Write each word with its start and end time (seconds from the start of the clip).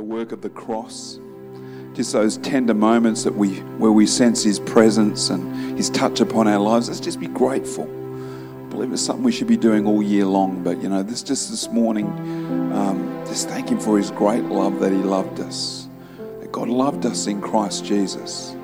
the 0.00 0.06
work 0.06 0.32
of 0.32 0.40
the 0.40 0.48
cross. 0.48 1.20
Just 1.92 2.14
those 2.14 2.38
tender 2.38 2.72
moments 2.72 3.22
that 3.24 3.34
we, 3.34 3.56
where 3.76 3.92
we 3.92 4.06
sense 4.06 4.42
His 4.42 4.58
presence 4.58 5.28
and 5.28 5.76
His 5.76 5.90
touch 5.90 6.20
upon 6.20 6.48
our 6.48 6.58
lives. 6.58 6.88
Let's 6.88 7.00
just 7.00 7.20
be 7.20 7.26
grateful. 7.26 7.84
I 7.84 8.70
believe 8.70 8.90
it's 8.94 9.02
something 9.02 9.22
we 9.22 9.30
should 9.30 9.46
be 9.46 9.58
doing 9.58 9.86
all 9.86 10.02
year 10.02 10.24
long. 10.24 10.64
But 10.64 10.82
you 10.82 10.88
know, 10.88 11.02
this 11.02 11.22
just 11.22 11.50
this 11.50 11.68
morning, 11.68 12.06
um, 12.72 13.22
just 13.26 13.50
thank 13.50 13.68
Him 13.68 13.78
for 13.78 13.98
His 13.98 14.10
great 14.10 14.44
love 14.44 14.80
that 14.80 14.90
He 14.90 14.96
loved 14.96 15.38
us. 15.38 15.86
That 16.16 16.50
God 16.50 16.70
loved 16.70 17.04
us 17.04 17.26
in 17.26 17.42
Christ 17.42 17.84
Jesus. 17.84 18.56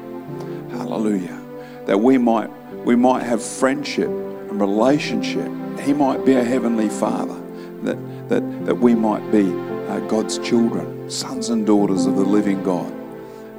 Hallelujah. 0.71 1.39
That 1.85 1.99
we 2.01 2.17
might 2.17 2.49
we 2.87 2.97
might 2.97 3.25
have 3.25 3.43
friendship 3.43 4.09
and 4.09 4.59
relationship. 4.59 5.51
He 5.81 5.93
might 5.93 6.25
be 6.25 6.33
a 6.33 6.43
heavenly 6.43 6.89
Father. 6.89 7.39
That 7.83 7.99
that 8.31 8.65
that 8.65 8.79
we 8.79 8.95
might 8.95 9.31
be 9.31 9.76
God's 10.09 10.39
children, 10.39 11.11
sons 11.11 11.49
and 11.49 11.67
daughters 11.67 12.07
of 12.07 12.17
the 12.17 12.25
living 12.25 12.63
God. 12.63 12.93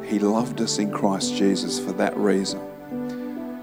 He 0.03 0.19
loved 0.19 0.61
us 0.61 0.79
in 0.79 0.91
Christ 0.91 1.35
Jesus 1.35 1.79
for 1.79 1.91
that 1.93 2.15
reason. 2.15 2.61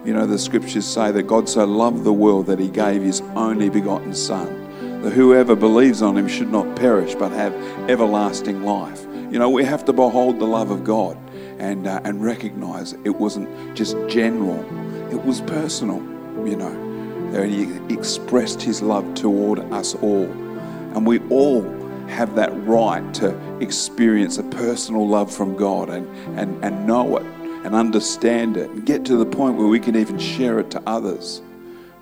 You 0.05 0.13
know, 0.13 0.27
the 0.27 0.39
scriptures 0.39 0.87
say 0.87 1.11
that 1.13 1.23
God 1.23 1.49
so 1.49 1.65
loved 1.65 2.05
the 2.05 2.13
world 2.13 2.47
that 2.47 2.59
he 2.59 2.69
gave 2.69 3.01
his 3.01 3.23
only 3.35 3.71
begotten 3.71 4.15
Son, 4.15 5.01
that 5.03 5.15
whoever 5.15 5.57
believes 5.57 6.03
on 6.03 6.19
him 6.19 6.29
should 6.29 6.53
not 6.53 6.77
perish 6.77 7.15
but 7.15 7.33
have 7.33 7.55
everlasting 7.89 8.65
life. 8.65 9.07
You 9.31 9.39
know, 9.39 9.49
we 9.49 9.65
have 9.65 9.87
to 9.87 9.95
behold 9.95 10.39
the 10.39 10.45
love 10.45 10.71
of 10.71 10.85
God 10.85 11.17
and, 11.59 11.87
uh, 11.87 12.03
and 12.05 12.23
recognize 12.23 12.93
it 13.05 13.17
wasn't 13.17 13.49
just 13.75 13.97
general, 14.09 14.61
it 15.11 15.25
was 15.25 15.41
personal, 15.41 15.99
you 16.47 16.57
know. 16.57 16.85
That 17.33 17.49
he 17.49 17.65
expressed 17.93 18.61
his 18.63 18.83
love 18.83 19.15
toward 19.15 19.59
us 19.73 19.95
all. 19.97 20.27
And 20.95 21.05
we 21.05 21.19
all 21.31 21.63
have 22.09 22.35
that 22.37 22.51
right 22.67 23.15
to 23.15 23.37
experience 23.61 24.39
a 24.39 24.43
personal 24.45 25.07
love 25.07 25.33
from 25.33 25.57
God 25.57 25.89
and, 25.89 26.07
and, 26.39 26.65
and 26.65 26.87
know 26.87 27.17
it 27.17 27.27
and 27.65 27.75
understand 27.75 28.57
it 28.57 28.71
and 28.71 28.85
get 28.85 29.05
to 29.07 29.17
the 29.17 29.27
point 29.27 29.57
where 29.57 29.67
we 29.67 29.81
can 29.81 29.97
even 29.97 30.19
share 30.19 30.59
it 30.59 30.71
to 30.71 30.83
others. 30.87 31.41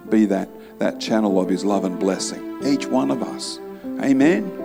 Be 0.08 0.26
that, 0.26 0.48
that 0.78 1.00
channel 1.00 1.40
of 1.40 1.48
His 1.48 1.64
love 1.64 1.84
and 1.84 1.98
blessing. 1.98 2.58
Each 2.64 2.86
one 2.86 3.10
of 3.10 3.22
us. 3.22 3.58
Amen. 4.02 4.58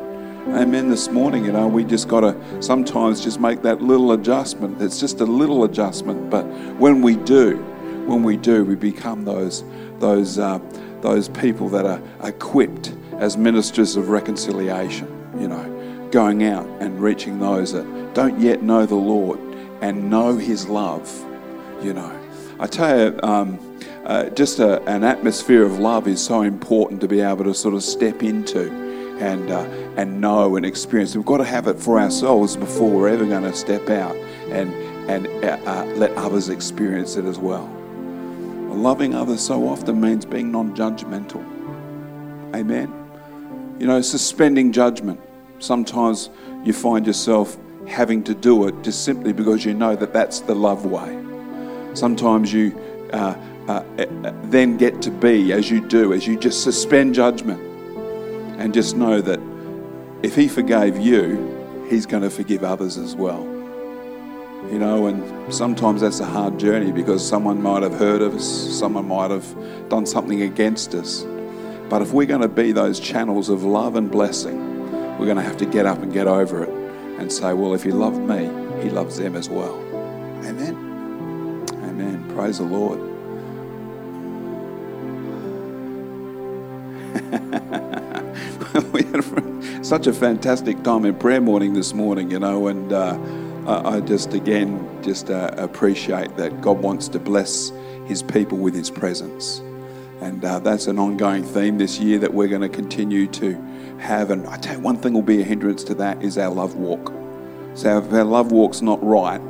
Amen. 0.48 0.90
This 0.90 1.10
morning, 1.10 1.46
you 1.46 1.52
know, 1.52 1.68
we 1.68 1.84
just 1.84 2.08
got 2.08 2.22
to 2.22 2.64
sometimes 2.64 3.22
just 3.24 3.40
make 3.40 3.62
that 3.62 3.82
little 3.82 4.14
adjustment. 4.14 4.82
It's 4.82 5.00
just 5.00 5.20
a 5.20 5.26
little 5.26 5.66
adjustment, 5.66 6.30
but 6.30 6.46
when 6.80 7.02
we 7.02 7.16
do, 7.18 7.58
when 8.08 8.24
we 8.24 8.38
do, 8.38 8.64
we 8.64 8.76
become 8.76 9.26
those 9.26 9.66
those 10.00 10.40
uh, 10.40 10.60
those 11.02 11.28
people 11.28 11.68
that 11.70 11.86
are 11.86 12.02
equipped 12.24 12.94
as 13.20 13.36
ministers 13.36 13.98
of 13.98 14.08
reconciliation 14.08 15.17
you 15.40 15.48
know, 15.48 16.10
going 16.12 16.44
out 16.44 16.66
and 16.80 17.00
reaching 17.02 17.40
those 17.40 17.74
that 17.74 18.14
don't 18.14 18.40
yet 18.40 18.62
know 18.62 18.86
the 18.86 18.96
Lord 18.96 19.40
and 19.82 20.10
know 20.10 20.38
His 20.38 20.68
love, 20.68 21.10
you 21.82 21.94
know. 21.94 22.14
I 22.60 22.68
tell 22.68 22.98
you, 23.00 23.20
um, 23.22 23.60
uh, 24.06 24.30
just 24.30 24.60
a, 24.60 24.82
an 24.84 25.04
atmosphere 25.04 25.64
of 25.64 25.80
love 25.80 26.08
is 26.08 26.24
so 26.24 26.42
important 26.42 27.02
to 27.02 27.08
be 27.08 27.20
able 27.20 27.44
to 27.44 27.54
sort 27.54 27.76
of 27.76 27.84
step 27.84 28.24
into 28.24 28.72
and, 29.20 29.52
uh, 29.52 29.64
and 29.98 30.22
know 30.22 30.56
and 30.56 30.66
experience. 30.66 31.16
We've 31.16 31.26
got 31.26 31.38
to 31.38 31.44
have 31.44 31.68
it 31.68 31.80
for 31.80 32.00
ourselves 32.00 32.56
before 32.56 32.90
we're 32.90 33.10
ever 33.10 33.26
going 33.26 33.44
to 33.44 33.54
step 33.54 33.90
out 33.90 34.16
and, 34.50 34.74
and 35.10 35.28
uh, 35.44 35.60
uh 35.66 35.86
let 35.96 36.12
others 36.14 36.50
experience 36.50 37.16
it 37.16 37.26
as 37.26 37.38
well. 37.38 37.68
Loving 38.70 39.16
others 39.16 39.42
so 39.42 39.68
often 39.68 40.00
means 40.00 40.24
being 40.26 40.52
non 40.52 40.76
judgmental. 40.76 41.44
Amen. 42.56 42.94
You 43.80 43.88
know, 43.88 44.02
suspending 44.02 44.72
judgment 44.72 45.20
sometimes 45.60 46.30
you 46.64 46.74
find 46.74 47.06
yourself 47.06 47.58
having 47.88 48.24
to 48.24 48.36
do 48.36 48.68
it 48.68 48.82
just 48.84 49.06
simply 49.06 49.34
because 49.34 49.64
you 49.66 49.74
know 49.74 49.96
that 49.96 50.14
that's 50.14 50.42
the 50.42 50.54
love 50.56 50.86
way. 50.86 51.18
Sometimes 51.94 52.52
you 52.52 52.78
uh, 53.14 53.36
uh, 53.68 53.84
uh, 53.98 54.34
then 54.44 54.78
get 54.78 55.02
to 55.02 55.12
be 55.12 55.52
as 55.54 55.70
you 55.70 55.82
do, 55.82 56.14
as 56.14 56.28
you 56.28 56.38
just 56.38 56.64
suspend 56.64 57.16
judgment 57.16 57.62
and 58.60 58.74
just 58.74 58.96
know 58.96 59.22
that 59.22 59.40
if 60.24 60.36
He 60.36 60.48
forgave 60.48 60.98
you, 60.98 61.54
He's 61.90 62.06
going 62.06 62.24
to 62.24 62.30
forgive 62.30 62.64
others 62.64 62.98
as 62.98 63.16
well. 63.16 63.44
You 64.72 64.80
know, 64.80 65.08
and 65.08 65.54
sometimes 65.54 66.02
that's 66.02 66.20
a 66.20 66.26
hard 66.26 66.60
journey 66.60 66.92
because 66.92 67.26
someone 67.26 67.62
might 67.62 67.84
have 67.84 67.94
heard 67.94 68.22
of 68.22 68.36
us, 68.36 68.46
someone 68.78 69.08
might 69.08 69.32
have 69.32 69.90
done 69.90 70.06
something 70.06 70.42
against 70.42 70.94
us. 70.94 71.24
But 71.90 72.02
if 72.02 72.12
we're 72.12 72.26
going 72.26 72.42
to 72.42 72.50
be 72.50 72.74
those 72.74 73.00
channels 73.00 73.48
of 73.48 73.64
love 73.64 73.96
and 73.96 74.12
blessing, 74.12 74.77
we're 75.18 75.26
going 75.26 75.38
to 75.38 75.44
have 75.44 75.58
to 75.58 75.66
get 75.66 75.86
up 75.86 76.00
and 76.00 76.14
get 76.14 76.28
over 76.28 76.64
it 76.64 76.70
and 77.20 77.32
say, 77.32 77.54
well, 77.54 77.74
if 77.74 77.84
he 77.84 77.92
loved 77.92 78.20
me, 78.20 78.46
he 78.84 78.90
loves 78.90 79.18
them 79.18 79.36
as 79.36 79.50
well. 79.50 79.76
Amen. 80.46 81.66
Amen. 81.84 82.24
Praise 82.36 82.60
the 82.60 82.64
Lord. 82.64 83.00
we 88.94 89.04
had 89.04 89.86
such 89.86 90.06
a 90.06 90.14
fantastic 90.14 90.84
time 90.84 91.06
in 91.06 91.16
prayer 91.16 91.42
morning 91.42 91.74
this 91.74 91.94
morning, 91.94 92.30
you 92.30 92.40
know, 92.40 92.68
and 92.68 92.94
uh, 92.94 93.18
I 93.66 94.00
just 94.02 94.34
again 94.34 94.88
just 95.04 95.30
uh, 95.32 95.52
appreciate 95.58 96.38
that 96.38 96.62
God 96.62 96.80
wants 96.80 97.08
to 97.10 97.20
bless 97.20 97.72
His 98.06 98.22
people 98.22 98.58
with 98.60 98.76
His 98.76 98.92
presence, 98.92 99.60
and 100.22 100.46
uh, 100.46 100.60
that's 100.60 100.88
an 100.88 101.00
ongoing 101.00 101.44
theme 101.44 101.78
this 101.80 102.00
year 102.00 102.20
that 102.20 102.34
we're 102.34 102.48
going 102.48 102.62
to 102.62 102.70
continue 102.70 103.28
to 103.28 103.56
have. 104.00 104.32
And 104.32 104.48
I 104.48 104.58
tell 104.58 104.78
you, 104.78 104.82
one 104.82 104.98
thing 104.98 105.14
will 105.14 105.22
be 105.22 105.42
a 105.42 105.44
hindrance 105.44 105.84
to 105.86 105.94
that 105.96 106.22
is 106.24 106.38
our 106.38 106.54
love 106.54 106.76
walk. 106.76 107.14
So 107.74 108.00
if 108.00 108.12
our 108.12 108.24
love 108.24 108.52
walk's 108.52 108.82
not 108.82 109.04
right, 109.04 109.42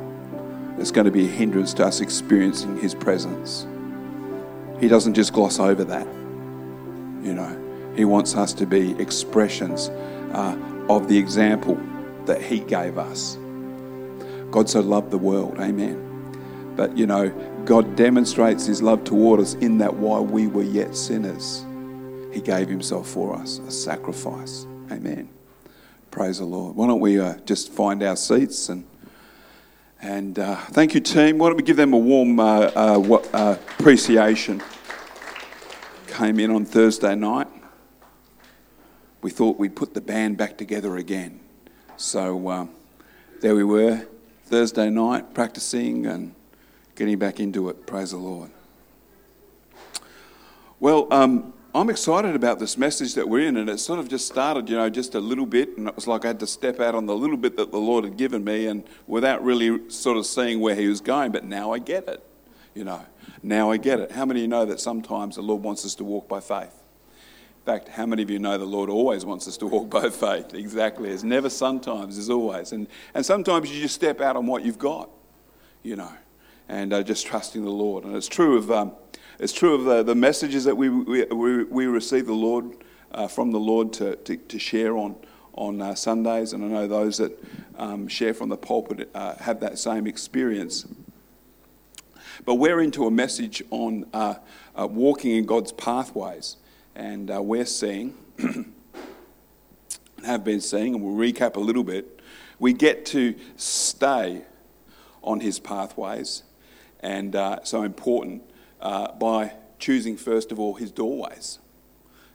it's 0.77 0.91
going 0.91 1.05
to 1.05 1.11
be 1.11 1.25
a 1.25 1.29
hindrance 1.29 1.73
to 1.75 1.85
us 1.85 2.01
experiencing 2.01 2.79
His 2.79 2.93
presence. 2.93 3.65
He 4.79 4.87
doesn't 4.87 5.13
just 5.13 5.33
gloss 5.33 5.59
over 5.59 5.83
that. 5.85 6.05
You 7.25 7.33
know, 7.33 7.93
He 7.95 8.05
wants 8.05 8.35
us 8.35 8.53
to 8.53 8.65
be 8.65 8.91
expressions 8.99 9.89
uh, 10.33 10.57
of 10.89 11.07
the 11.07 11.17
example 11.17 11.79
that 12.25 12.41
He 12.41 12.59
gave 12.59 12.97
us. 12.97 13.37
God 14.51 14.69
so 14.69 14.81
loved 14.81 15.11
the 15.11 15.17
world, 15.17 15.57
amen. 15.59 16.03
But 16.75 16.95
you 16.95 17.07
know, 17.07 17.29
God 17.65 17.95
demonstrates 17.95 18.65
His 18.65 18.81
love 18.81 19.03
toward 19.03 19.39
us 19.39 19.55
in 19.55 19.79
that 19.79 19.95
while 19.95 20.23
we 20.23 20.47
were 20.47 20.63
yet 20.63 20.95
sinners, 20.95 21.65
he 22.31 22.41
gave 22.41 22.67
Himself 22.69 23.07
for 23.07 23.35
us, 23.35 23.59
a 23.59 23.71
sacrifice. 23.71 24.65
Amen. 24.91 25.29
Praise 26.11 26.39
the 26.39 26.45
Lord. 26.45 26.75
Why 26.75 26.87
don't 26.87 26.99
we 26.99 27.19
uh, 27.19 27.35
just 27.45 27.71
find 27.71 28.01
our 28.03 28.15
seats 28.15 28.69
and 28.69 28.85
and 29.99 30.37
uh, 30.37 30.55
thank 30.55 30.93
you, 30.93 30.99
team. 30.99 31.39
Why 31.39 31.47
don't 31.47 31.57
we 31.57 31.63
give 31.63 31.77
them 31.77 31.93
a 31.93 31.97
warm 31.97 32.39
uh, 32.39 32.71
uh, 32.75 33.19
uh 33.33 33.57
appreciation? 33.79 34.61
Came 36.07 36.39
in 36.39 36.51
on 36.51 36.65
Thursday 36.65 37.15
night. 37.15 37.47
We 39.21 39.31
thought 39.31 39.57
we'd 39.57 39.75
put 39.75 39.93
the 39.93 40.01
band 40.01 40.37
back 40.37 40.57
together 40.57 40.97
again. 40.97 41.39
So 41.97 42.47
uh, 42.47 42.67
there 43.41 43.55
we 43.55 43.63
were, 43.63 44.07
Thursday 44.45 44.89
night, 44.89 45.33
practicing 45.33 46.05
and 46.05 46.35
getting 46.95 47.17
back 47.17 47.39
into 47.39 47.69
it. 47.69 47.87
Praise 47.87 48.11
the 48.11 48.17
Lord. 48.17 48.51
Well, 50.79 51.07
um, 51.11 51.53
I'm 51.75 51.89
excited 51.89 52.33
about 52.33 52.59
this 52.59 52.77
message 52.77 53.13
that 53.15 53.27
we're 53.27 53.45
in, 53.47 53.57
and 53.57 53.69
it 53.69 53.79
sort 53.79 53.99
of 53.99 54.07
just 54.07 54.25
started, 54.25 54.69
you 54.69 54.77
know, 54.77 54.89
just 54.89 55.15
a 55.15 55.19
little 55.19 55.45
bit, 55.45 55.77
and 55.77 55.87
it 55.87 55.95
was 55.95 56.07
like 56.07 56.23
I 56.23 56.29
had 56.29 56.39
to 56.39 56.47
step 56.47 56.79
out 56.79 56.95
on 56.95 57.05
the 57.05 57.15
little 57.15 57.37
bit 57.37 57.57
that 57.57 57.71
the 57.71 57.77
Lord 57.77 58.05
had 58.05 58.15
given 58.15 58.43
me, 58.43 58.67
and 58.67 58.83
without 59.05 59.43
really 59.43 59.89
sort 59.89 60.17
of 60.17 60.25
seeing 60.25 60.61
where 60.61 60.75
He 60.75 60.87
was 60.87 61.01
going. 61.01 61.31
But 61.31 61.43
now 61.43 61.73
I 61.73 61.79
get 61.79 62.07
it, 62.07 62.23
you 62.73 62.83
know. 62.83 63.05
Now 63.43 63.69
I 63.69 63.77
get 63.77 63.99
it. 63.99 64.11
How 64.13 64.25
many 64.25 64.39
of 64.39 64.41
you 64.43 64.47
know 64.47 64.65
that 64.65 64.79
sometimes 64.79 65.35
the 65.35 65.41
Lord 65.41 65.61
wants 65.61 65.85
us 65.85 65.93
to 65.95 66.03
walk 66.03 66.27
by 66.27 66.39
faith? 66.39 66.73
In 67.59 67.65
fact, 67.65 67.89
how 67.89 68.05
many 68.05 68.23
of 68.23 68.29
you 68.29 68.39
know 68.39 68.57
the 68.57 68.65
Lord 68.65 68.89
always 68.89 69.25
wants 69.25 69.47
us 69.47 69.57
to 69.57 69.67
walk 69.67 69.89
by 69.89 70.09
faith? 70.09 70.53
Exactly. 70.53 71.09
It's 71.09 71.23
never 71.23 71.49
sometimes, 71.49 72.17
it's 72.17 72.29
always. 72.29 72.71
And, 72.71 72.87
and 73.13 73.25
sometimes 73.25 73.69
you 73.69 73.81
just 73.81 73.95
step 73.95 74.21
out 74.21 74.37
on 74.37 74.47
what 74.47 74.63
you've 74.63 74.79
got, 74.79 75.09
you 75.83 75.97
know, 75.97 76.13
and 76.69 76.93
uh, 76.93 77.03
just 77.03 77.27
trusting 77.27 77.63
the 77.63 77.69
Lord. 77.69 78.05
And 78.05 78.15
it's 78.15 78.29
true 78.29 78.57
of. 78.57 78.71
Um, 78.71 78.93
it's 79.39 79.53
true 79.53 79.75
of 79.75 79.83
the, 79.83 80.03
the 80.03 80.15
messages 80.15 80.63
that 80.63 80.75
we, 80.75 80.89
we, 80.89 81.63
we 81.63 81.85
receive 81.85 82.25
the 82.25 82.33
Lord 82.33 82.71
uh, 83.11 83.27
from 83.27 83.51
the 83.51 83.59
Lord 83.59 83.93
to, 83.93 84.15
to, 84.15 84.35
to 84.35 84.59
share 84.59 84.97
on, 84.97 85.15
on 85.53 85.79
uh, 85.81 85.93
Sundays, 85.93 86.53
and 86.53 86.65
I 86.65 86.67
know 86.67 86.87
those 86.87 87.17
that 87.17 87.37
um, 87.77 88.07
share 88.07 88.33
from 88.33 88.49
the 88.49 88.57
pulpit 88.57 89.09
uh, 89.13 89.35
have 89.35 89.59
that 89.59 89.77
same 89.77 90.07
experience. 90.07 90.87
But 92.45 92.55
we're 92.55 92.81
into 92.81 93.05
a 93.05 93.11
message 93.11 93.63
on 93.69 94.07
uh, 94.11 94.35
uh, 94.75 94.87
walking 94.87 95.35
in 95.35 95.45
God's 95.45 95.71
pathways, 95.71 96.57
and 96.95 97.29
uh, 97.29 97.41
we're 97.41 97.65
seeing, 97.65 98.15
have 100.25 100.43
been 100.43 100.61
seeing, 100.61 100.95
and 100.95 101.03
we'll 101.03 101.15
recap 101.15 101.57
a 101.57 101.59
little 101.59 101.83
bit, 101.83 102.21
we 102.57 102.73
get 102.73 103.05
to 103.07 103.35
stay 103.55 104.41
on 105.21 105.41
His 105.41 105.59
pathways, 105.59 106.41
and 107.01 107.35
so 107.63 107.83
important 107.83 108.41
uh, 108.81 109.11
by 109.13 109.53
choosing, 109.79 110.17
first 110.17 110.51
of 110.51 110.59
all, 110.59 110.75
his 110.75 110.91
doorways. 110.91 111.59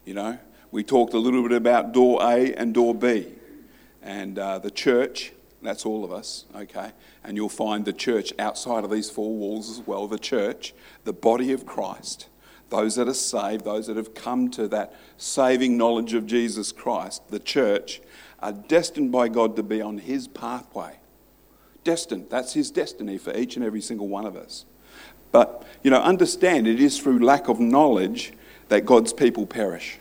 You 0.05 0.15
know, 0.15 0.39
we 0.71 0.83
talked 0.83 1.15
a 1.15 1.19
little 1.19 1.43
bit 1.43 1.53
about 1.53 1.93
door 1.93 2.21
A 2.23 2.55
and 2.55 2.73
door 2.75 2.95
B. 2.95 3.27
And 4.03 4.39
uh, 4.39 4.59
the 4.59 4.71
church 4.71 5.33
That's 5.63 5.87
all 5.87 6.05
of 6.05 6.13
us, 6.13 6.45
okay? 6.55 6.91
And 7.23 7.37
you'll 7.37 7.49
find 7.49 7.85
the 7.85 7.93
church 7.93 8.33
outside 8.39 8.83
of 8.83 8.91
these 8.91 9.09
four 9.09 9.33
walls 9.33 9.71
as 9.71 9.87
well 9.87 10.09
the 10.09 10.19
church, 10.19 10.75
the 11.05 11.13
body 11.13 11.53
of 11.53 11.65
Christ, 11.65 12.29
those 12.71 12.97
that 12.97 13.07
are 13.07 13.15
saved, 13.15 13.65
those 13.65 13.87
that 13.87 13.97
have 13.97 14.13
come 14.13 14.51
to 14.51 14.67
that 14.69 14.95
saving 15.17 15.77
knowledge 15.77 16.15
of 16.15 16.27
Jesus 16.27 16.73
Christ, 16.73 17.23
the 17.31 17.39
church, 17.39 18.01
are 18.41 18.53
destined 18.53 19.13
by 19.13 19.29
God 19.29 19.55
to 19.55 19.63
be 19.63 19.81
on 19.81 19.99
His 19.99 20.27
pathway. 20.27 20.97
Destined. 21.85 22.27
That's 22.29 22.55
His 22.55 22.73
destiny 22.73 23.17
for 23.17 23.37
each 23.37 23.55
and 23.55 23.65
every 23.65 23.81
single 23.81 24.09
one 24.09 24.27
of 24.27 24.35
us. 24.35 24.65
But, 25.33 25.65
you 25.83 25.91
know, 25.91 26.01
understand 26.01 26.69
it 26.69 26.81
is 26.81 26.99
through 26.99 27.19
lack 27.19 27.49
of 27.49 27.59
knowledge 27.59 28.33
that 28.69 28.87
God's 28.87 29.13
people 29.13 29.47
perish. 29.47 29.99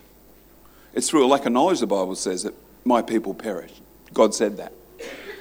It's 0.93 1.09
through 1.09 1.25
a 1.25 1.27
lack 1.27 1.45
of 1.45 1.53
knowledge, 1.53 1.79
the 1.79 1.87
Bible 1.87 2.15
says, 2.15 2.43
that 2.43 2.53
my 2.83 3.01
people 3.01 3.33
perish. 3.33 3.71
God 4.13 4.35
said 4.35 4.57
that. 4.57 4.73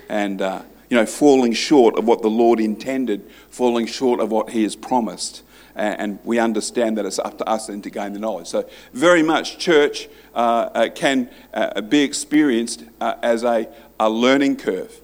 And, 0.09 0.41
uh, 0.41 0.63
you 0.89 0.97
know, 0.97 1.07
falling 1.07 1.53
short 1.53 1.97
of 1.99 2.07
what 2.07 2.23
the 2.23 2.31
Lord 2.31 2.61
intended, 2.61 3.29
falling 3.49 3.87
short 3.87 4.21
of 4.21 4.31
what 4.31 4.51
He 4.51 4.63
has 4.63 4.77
promised. 4.77 5.43
And 5.77 6.19
we 6.25 6.39
understand 6.39 6.99
that 6.99 7.07
it's 7.07 7.19
up 7.21 7.39
to 7.39 7.49
us 7.49 7.69
then 7.69 7.81
to 7.83 7.91
gain 7.91 8.13
the 8.13 8.19
knowledge. 8.19 8.49
So, 8.49 8.69
very 8.93 9.23
much 9.23 9.59
church 9.59 10.09
uh, 10.35 10.69
uh, 10.75 10.89
can 10.91 11.31
uh, 11.55 11.81
be 11.81 12.03
experienced 12.03 12.85
uh, 13.01 13.15
as 13.23 13.45
a, 13.45 13.69
a 13.99 14.11
learning 14.11 14.57
curve. 14.57 15.00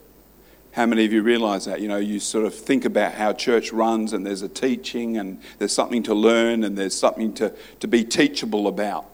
How 0.77 0.85
many 0.85 1.07
of 1.07 1.13
you 1.15 1.23
realize 1.23 1.65
that? 1.65 1.81
You 1.81 1.89
know, 1.89 1.97
you 1.97 2.21
sort 2.21 2.45
of 2.45 2.55
think 2.55 2.85
about 2.85 3.15
how 3.15 3.33
church 3.33 3.73
runs 3.73 4.13
and 4.13 4.27
there's 4.27 4.43
a 4.43 4.49
teaching 4.49 5.17
and 5.17 5.41
there's 5.57 5.73
something 5.73 6.03
to 6.03 6.13
learn 6.13 6.65
and 6.65 6.77
there's 6.77 6.95
something 6.95 7.33
to, 7.35 7.55
to 7.81 7.89
be 7.89 8.05
teachable 8.05 8.69
about. 8.69 9.07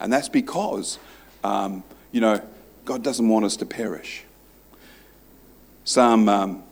And 0.00 0.10
that's 0.10 0.30
because, 0.30 0.98
um, 1.44 1.84
you 2.12 2.22
know, 2.22 2.40
God 2.86 3.04
doesn't 3.04 3.28
want 3.28 3.44
us 3.44 3.58
to 3.58 3.66
perish. 3.66 4.24
Psalm, 5.84 6.30
um, 6.30 6.62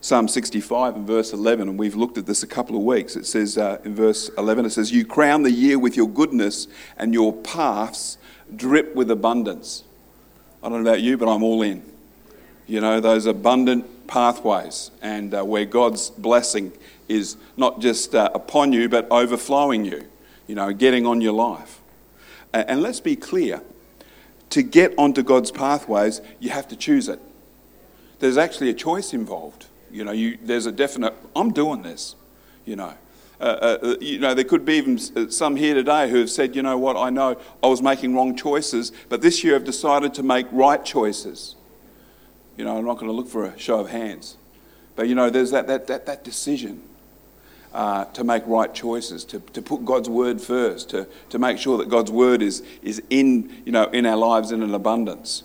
Psalm 0.00 0.28
65 0.28 0.96
and 0.96 1.06
verse 1.06 1.34
11, 1.34 1.68
and 1.68 1.78
we've 1.78 1.94
looked 1.94 2.16
at 2.16 2.24
this 2.24 2.42
a 2.42 2.46
couple 2.46 2.74
of 2.74 2.84
weeks. 2.84 3.16
It 3.16 3.26
says 3.26 3.58
uh, 3.58 3.82
in 3.84 3.94
verse 3.94 4.30
11, 4.38 4.64
it 4.64 4.70
says, 4.70 4.92
You 4.92 5.04
crown 5.04 5.42
the 5.42 5.52
year 5.52 5.78
with 5.78 5.94
your 5.94 6.08
goodness, 6.08 6.68
and 6.96 7.12
your 7.12 7.34
paths 7.34 8.16
drip 8.56 8.94
with 8.94 9.10
abundance. 9.10 9.84
I 10.62 10.70
don't 10.70 10.82
know 10.82 10.90
about 10.90 11.02
you, 11.02 11.18
but 11.18 11.30
I'm 11.30 11.42
all 11.42 11.60
in 11.60 11.97
you 12.68 12.80
know, 12.80 13.00
those 13.00 13.26
abundant 13.26 14.06
pathways 14.06 14.92
and 15.02 15.34
uh, 15.34 15.42
where 15.42 15.64
God's 15.64 16.10
blessing 16.10 16.72
is 17.08 17.36
not 17.56 17.80
just 17.80 18.14
uh, 18.14 18.30
upon 18.34 18.72
you, 18.72 18.88
but 18.88 19.08
overflowing 19.10 19.84
you, 19.84 20.06
you 20.46 20.54
know, 20.54 20.72
getting 20.72 21.06
on 21.06 21.20
your 21.20 21.32
life. 21.32 21.80
And, 22.52 22.70
and 22.70 22.82
let's 22.82 23.00
be 23.00 23.16
clear 23.16 23.62
to 24.50 24.62
get 24.62 24.94
onto 24.96 25.22
God's 25.22 25.50
pathways, 25.50 26.20
you 26.40 26.50
have 26.50 26.68
to 26.68 26.76
choose 26.76 27.08
it. 27.08 27.20
There's 28.18 28.38
actually 28.38 28.70
a 28.70 28.74
choice 28.74 29.12
involved. 29.12 29.66
You 29.90 30.04
know, 30.04 30.12
you, 30.12 30.38
there's 30.42 30.66
a 30.66 30.72
definite, 30.72 31.14
I'm 31.34 31.52
doing 31.52 31.82
this, 31.82 32.16
you 32.64 32.76
know. 32.76 32.94
Uh, 33.40 33.44
uh, 33.82 33.96
you 34.00 34.18
know, 34.18 34.34
there 34.34 34.44
could 34.44 34.64
be 34.64 34.74
even 34.74 34.98
uh, 35.16 35.30
some 35.30 35.54
here 35.54 35.72
today 35.72 36.10
who 36.10 36.18
have 36.18 36.30
said, 36.30 36.56
you 36.56 36.62
know 36.62 36.76
what, 36.76 36.96
I 36.96 37.08
know 37.08 37.38
I 37.62 37.68
was 37.68 37.80
making 37.80 38.14
wrong 38.14 38.36
choices, 38.36 38.90
but 39.08 39.22
this 39.22 39.44
year 39.44 39.54
I've 39.54 39.64
decided 39.64 40.12
to 40.14 40.22
make 40.22 40.46
right 40.50 40.84
choices. 40.84 41.54
You 42.58 42.64
know, 42.64 42.76
I'm 42.76 42.84
not 42.84 42.94
going 42.94 43.06
to 43.06 43.12
look 43.12 43.28
for 43.28 43.44
a 43.44 43.58
show 43.58 43.78
of 43.78 43.88
hands. 43.88 44.36
But, 44.96 45.08
you 45.08 45.14
know, 45.14 45.30
there's 45.30 45.52
that, 45.52 45.68
that, 45.68 45.86
that, 45.86 46.06
that 46.06 46.24
decision 46.24 46.82
uh, 47.72 48.06
to 48.06 48.24
make 48.24 48.42
right 48.46 48.74
choices, 48.74 49.24
to, 49.26 49.38
to 49.38 49.62
put 49.62 49.84
God's 49.84 50.08
word 50.08 50.40
first, 50.40 50.90
to, 50.90 51.06
to 51.30 51.38
make 51.38 51.58
sure 51.58 51.78
that 51.78 51.88
God's 51.88 52.10
word 52.10 52.42
is, 52.42 52.64
is 52.82 53.00
in, 53.10 53.62
you 53.64 53.70
know, 53.70 53.84
in 53.84 54.04
our 54.06 54.16
lives 54.16 54.50
in 54.50 54.64
an 54.64 54.74
abundance. 54.74 55.44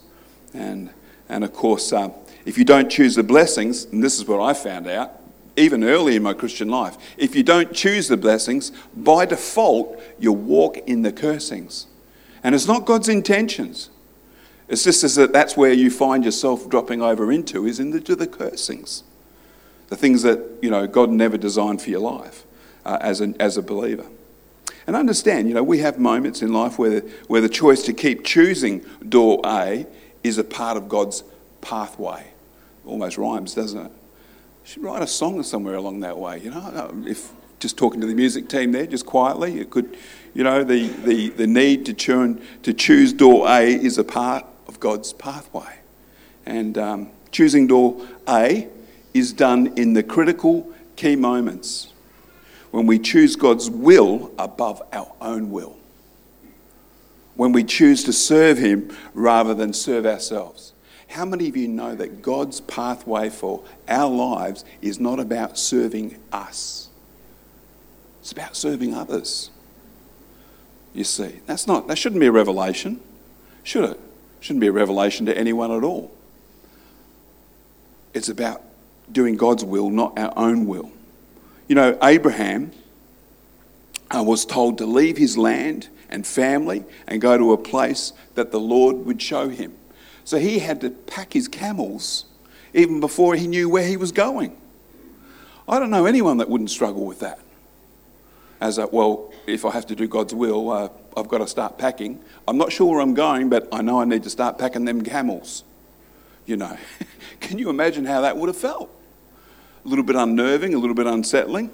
And, 0.55 0.89
and 1.29 1.43
of 1.43 1.53
course, 1.53 1.93
uh, 1.93 2.09
if 2.45 2.57
you 2.57 2.65
don't 2.65 2.89
choose 2.89 3.13
the 3.13 3.23
blessings, 3.23 3.85
and 3.85 4.03
this 4.03 4.17
is 4.17 4.27
what 4.27 4.41
I 4.41 4.55
found 4.55 4.87
out, 4.87 5.11
even 5.55 5.83
early 5.83 6.15
in 6.15 6.23
my 6.23 6.33
Christian 6.33 6.67
life, 6.67 6.97
if 7.15 7.35
you 7.35 7.43
don't 7.43 7.71
choose 7.73 8.07
the 8.07 8.17
blessings, 8.17 8.71
by 8.95 9.27
default, 9.27 10.01
you 10.17 10.33
walk 10.33 10.77
in 10.87 11.03
the 11.03 11.11
cursings. 11.11 11.85
And 12.43 12.55
it's 12.55 12.67
not 12.67 12.85
God's 12.87 13.07
intentions. 13.07 13.91
It's 14.67 14.83
just 14.83 15.03
as 15.03 15.15
that 15.15 15.33
that's 15.33 15.57
where 15.57 15.73
you 15.73 15.91
find 15.91 16.23
yourself 16.23 16.69
dropping 16.69 17.01
over 17.01 17.31
into 17.31 17.67
is 17.67 17.79
into 17.79 18.15
the 18.15 18.27
cursings, 18.27 19.03
the 19.89 19.95
things 19.95 20.21
that 20.23 20.39
you 20.61 20.69
know 20.69 20.87
God 20.87 21.09
never 21.09 21.37
designed 21.37 21.81
for 21.81 21.89
your 21.89 21.99
life 21.99 22.45
uh, 22.85 22.97
as, 23.01 23.21
an, 23.21 23.35
as 23.39 23.57
a 23.57 23.61
believer. 23.61 24.05
And 24.85 24.95
understand, 24.95 25.47
you 25.47 25.53
know, 25.53 25.63
we 25.63 25.79
have 25.79 25.97
moments 25.97 26.41
in 26.41 26.51
life 26.51 26.77
where 26.77 26.99
the, 26.99 27.11
where 27.27 27.41
the 27.41 27.49
choice 27.49 27.83
to 27.83 27.93
keep 27.93 28.25
choosing 28.25 28.85
door 29.07 29.39
A 29.45 29.85
is 30.23 30.37
a 30.37 30.43
part 30.43 30.75
of 30.75 30.89
God's 30.89 31.23
pathway. 31.61 32.25
Almost 32.85 33.17
rhymes, 33.17 33.55
doesn't 33.55 33.79
it? 33.79 33.91
You 33.91 34.69
should 34.69 34.83
write 34.83 35.01
a 35.01 35.07
song 35.07 35.41
somewhere 35.43 35.75
along 35.75 36.01
that 36.01 36.17
way, 36.17 36.39
you 36.39 36.49
know. 36.49 37.03
If 37.07 37.31
just 37.59 37.77
talking 37.77 38.01
to 38.01 38.07
the 38.07 38.15
music 38.15 38.49
team 38.49 38.73
there, 38.73 38.85
just 38.85 39.05
quietly, 39.05 39.59
it 39.59 39.69
could, 39.69 39.95
you 40.33 40.43
know, 40.43 40.65
the, 40.65 40.87
the, 40.87 41.29
the 41.29 41.47
need 41.47 41.85
to, 41.85 41.93
churn, 41.93 42.41
to 42.63 42.73
choose 42.73 43.13
door 43.13 43.47
A 43.47 43.73
is 43.73 43.97
a 43.97 44.03
part 44.03 44.45
of 44.67 44.79
God's 44.79 45.13
pathway. 45.13 45.79
And 46.45 46.77
um, 46.77 47.11
choosing 47.31 47.67
door 47.67 48.05
A 48.27 48.67
is 49.13 49.33
done 49.33 49.73
in 49.77 49.93
the 49.93 50.03
critical 50.03 50.71
key 50.95 51.15
moments 51.15 51.93
when 52.71 52.87
we 52.87 52.97
choose 52.97 53.35
God's 53.35 53.69
will 53.69 54.31
above 54.37 54.81
our 54.91 55.11
own 55.21 55.51
will. 55.51 55.77
When 57.35 57.51
we 57.51 57.63
choose 57.63 58.03
to 58.05 58.13
serve 58.13 58.57
Him 58.57 58.95
rather 59.13 59.53
than 59.53 59.73
serve 59.73 60.05
ourselves. 60.05 60.73
How 61.09 61.25
many 61.25 61.47
of 61.47 61.55
you 61.55 61.67
know 61.67 61.93
that 61.93 62.23
God's 62.23 62.61
pathway 62.61 63.29
for 63.29 63.63
our 63.87 64.09
lives 64.09 64.65
is 64.81 64.99
not 64.99 65.19
about 65.19 65.59
serving 65.59 66.19
us? 66.31 66.89
It's 68.21 68.31
about 68.31 68.55
serving 68.55 68.95
others. 68.95 69.51
You 70.93 71.03
see, 71.03 71.41
that's 71.45 71.67
not 71.67 71.87
that 71.87 71.97
shouldn't 71.97 72.19
be 72.19 72.27
a 72.27 72.31
revelation, 72.31 72.99
should 73.63 73.83
it? 73.91 73.99
Shouldn't 74.43 74.59
be 74.59 74.67
a 74.67 74.73
revelation 74.73 75.25
to 75.27 75.37
anyone 75.37 75.71
at 75.71 75.85
all. 75.85 76.11
It's 78.13 78.27
about 78.27 78.61
doing 79.09 79.37
God's 79.37 79.63
will, 79.63 79.89
not 79.89 80.19
our 80.19 80.33
own 80.35 80.65
will. 80.65 80.91
You 81.69 81.75
know, 81.75 81.97
Abraham 82.03 82.73
uh, 84.13 84.21
was 84.21 84.45
told 84.45 84.79
to 84.79 84.85
leave 84.85 85.15
his 85.15 85.37
land 85.37 85.87
and 86.09 86.27
family 86.27 86.83
and 87.07 87.21
go 87.21 87.37
to 87.37 87.53
a 87.53 87.57
place 87.57 88.11
that 88.35 88.51
the 88.51 88.59
Lord 88.59 89.05
would 89.05 89.21
show 89.21 89.47
him. 89.47 89.77
So 90.25 90.39
he 90.39 90.59
had 90.59 90.81
to 90.81 90.89
pack 90.89 91.31
his 91.31 91.47
camels 91.47 92.25
even 92.73 92.99
before 92.99 93.35
he 93.35 93.47
knew 93.47 93.69
where 93.69 93.87
he 93.87 93.95
was 93.95 94.11
going. 94.11 94.57
I 95.69 95.79
don't 95.79 95.89
know 95.89 96.05
anyone 96.05 96.39
that 96.39 96.49
wouldn't 96.49 96.69
struggle 96.69 97.05
with 97.05 97.21
that. 97.21 97.39
As 98.59 98.77
a, 98.77 98.87
well, 98.87 99.31
if 99.47 99.63
I 99.63 99.71
have 99.71 99.85
to 99.85 99.95
do 99.95 100.05
God's 100.05 100.35
will, 100.35 100.69
uh, 100.69 100.89
I've 101.15 101.27
got 101.27 101.39
to 101.39 101.47
start 101.47 101.77
packing. 101.77 102.19
I'm 102.47 102.57
not 102.57 102.71
sure 102.71 102.91
where 102.91 103.01
I'm 103.01 103.13
going, 103.13 103.49
but 103.49 103.67
I 103.71 103.81
know 103.81 104.01
I 104.01 104.05
need 104.05 104.23
to 104.23 104.29
start 104.29 104.57
packing 104.57 104.85
them 104.85 105.03
camels. 105.03 105.63
You 106.45 106.57
know, 106.57 106.77
can 107.39 107.59
you 107.59 107.69
imagine 107.69 108.05
how 108.05 108.21
that 108.21 108.37
would 108.37 108.47
have 108.47 108.57
felt? 108.57 108.89
A 109.85 109.87
little 109.87 110.03
bit 110.03 110.15
unnerving, 110.15 110.73
a 110.73 110.77
little 110.77 110.95
bit 110.95 111.07
unsettling. 111.07 111.71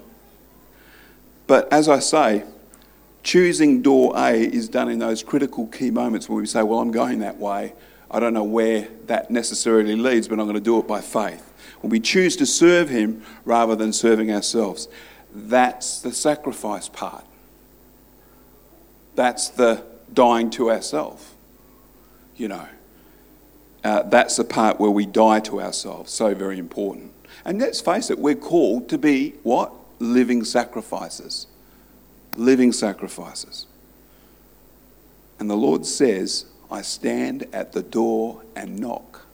But 1.46 1.72
as 1.72 1.88
I 1.88 1.98
say, 1.98 2.44
choosing 3.22 3.82
door 3.82 4.12
A 4.16 4.32
is 4.32 4.68
done 4.68 4.88
in 4.88 4.98
those 4.98 5.22
critical 5.22 5.66
key 5.66 5.90
moments 5.90 6.28
where 6.28 6.40
we 6.40 6.46
say, 6.46 6.62
Well, 6.62 6.80
I'm 6.80 6.90
going 6.90 7.20
that 7.20 7.38
way. 7.38 7.74
I 8.10 8.18
don't 8.18 8.34
know 8.34 8.44
where 8.44 8.88
that 9.06 9.30
necessarily 9.30 9.94
leads, 9.94 10.26
but 10.26 10.40
I'm 10.40 10.46
going 10.46 10.54
to 10.54 10.60
do 10.60 10.78
it 10.78 10.88
by 10.88 11.00
faith. 11.00 11.46
When 11.80 11.90
we 11.90 12.00
choose 12.00 12.36
to 12.36 12.46
serve 12.46 12.88
Him 12.88 13.22
rather 13.44 13.76
than 13.76 13.92
serving 13.92 14.32
ourselves, 14.32 14.88
that's 15.32 16.00
the 16.00 16.12
sacrifice 16.12 16.88
part. 16.88 17.24
That's 19.14 19.48
the 19.48 19.84
dying 20.12 20.50
to 20.50 20.70
ourselves. 20.70 21.34
You 22.36 22.48
know, 22.48 22.68
uh, 23.84 24.02
that's 24.04 24.36
the 24.36 24.44
part 24.44 24.80
where 24.80 24.90
we 24.90 25.06
die 25.06 25.40
to 25.40 25.60
ourselves. 25.60 26.12
So 26.12 26.34
very 26.34 26.58
important. 26.58 27.12
And 27.44 27.58
let's 27.58 27.80
face 27.80 28.10
it, 28.10 28.18
we're 28.18 28.34
called 28.34 28.88
to 28.90 28.98
be 28.98 29.34
what? 29.42 29.72
Living 29.98 30.44
sacrifices. 30.44 31.46
Living 32.36 32.72
sacrifices. 32.72 33.66
And 35.38 35.48
the 35.48 35.56
Lord 35.56 35.86
says, 35.86 36.46
I 36.70 36.82
stand 36.82 37.46
at 37.52 37.72
the 37.72 37.82
door 37.82 38.42
and 38.54 38.78
knock. 38.78 39.26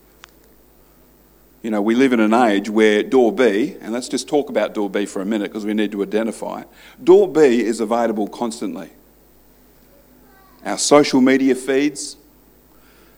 You 1.62 1.71
know, 1.71 1.83
we 1.83 1.97
live 1.97 2.12
in 2.12 2.21
an 2.21 2.33
age 2.33 2.71
where 2.71 3.02
door 3.02 3.33
B, 3.33 3.76
and 3.80 3.92
let's 3.92 4.09
just 4.09 4.28
talk 4.28 4.50
about 4.50 4.73
door 4.73 4.88
B 4.88 5.04
for 5.04 5.21
a 5.21 5.26
minute 5.26 5.50
because 5.50 5.66
we 5.66 5.75
need 5.75 5.90
to 5.92 6.02
identify 6.02 6.61
it. 6.61 6.68
Door 7.02 7.33
B 7.33 7.61
is 7.61 7.80
available 7.80 8.28
constantly 8.28 8.90
our 10.66 10.76
social 10.76 11.20
media 11.20 11.54
feeds, 11.54 12.16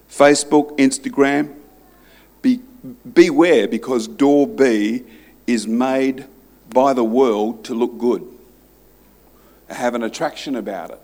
Facebook, 0.09 0.76
Instagram. 0.78 1.57
Be, 2.43 2.61
beware 3.12 3.67
because 3.67 4.07
door 4.07 4.47
B 4.47 5.02
is 5.47 5.67
made 5.67 6.26
by 6.69 6.93
the 6.93 7.02
world 7.02 7.64
to 7.64 7.75
look 7.75 7.99
good, 7.99 8.25
have 9.71 9.95
an 9.95 10.02
attraction 10.02 10.55
about 10.55 10.90
it, 10.90 11.00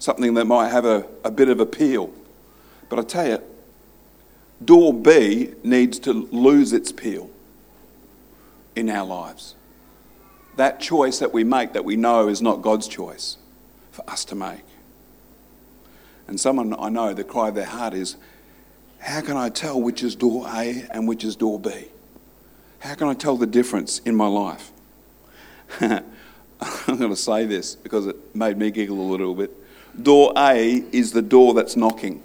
something 0.00 0.34
that 0.34 0.46
might 0.46 0.68
have 0.68 0.84
a, 0.84 1.06
a 1.24 1.30
bit 1.30 1.48
of 1.48 1.60
appeal. 1.60 2.12
But 2.88 2.98
I 2.98 3.02
tell 3.02 3.26
you, 3.28 3.42
door 4.64 4.92
B 4.92 5.54
needs 5.62 6.00
to 6.00 6.12
lose 6.12 6.72
its 6.72 6.90
peel 6.90 7.30
in 8.74 8.90
our 8.90 9.06
lives. 9.06 9.54
That 10.56 10.80
choice 10.80 11.20
that 11.20 11.32
we 11.32 11.44
make 11.44 11.72
that 11.72 11.84
we 11.84 11.96
know 11.96 12.28
is 12.28 12.42
not 12.42 12.62
God's 12.62 12.88
choice 12.88 13.38
for 13.92 14.08
us 14.10 14.24
to 14.26 14.34
make. 14.34 14.64
And 16.26 16.40
someone 16.40 16.74
I 16.78 16.88
know, 16.88 17.12
the 17.12 17.24
cry 17.24 17.48
of 17.48 17.54
their 17.54 17.66
heart 17.66 17.94
is, 17.94 18.16
How 18.98 19.20
can 19.20 19.36
I 19.36 19.48
tell 19.48 19.80
which 19.80 20.02
is 20.02 20.14
door 20.14 20.46
A 20.48 20.86
and 20.90 21.06
which 21.08 21.24
is 21.24 21.36
door 21.36 21.58
B? 21.58 21.88
How 22.80 22.94
can 22.94 23.08
I 23.08 23.14
tell 23.14 23.36
the 23.36 23.46
difference 23.46 24.00
in 24.00 24.14
my 24.14 24.26
life? 24.26 24.72
I'm 25.80 26.02
going 26.86 27.10
to 27.10 27.16
say 27.16 27.46
this 27.46 27.74
because 27.74 28.06
it 28.06 28.34
made 28.34 28.56
me 28.56 28.70
giggle 28.70 29.00
a 29.00 29.08
little 29.08 29.34
bit. 29.34 29.52
Door 30.00 30.32
A 30.36 30.84
is 30.92 31.12
the 31.12 31.22
door 31.22 31.54
that's 31.54 31.76
knocking. 31.76 32.22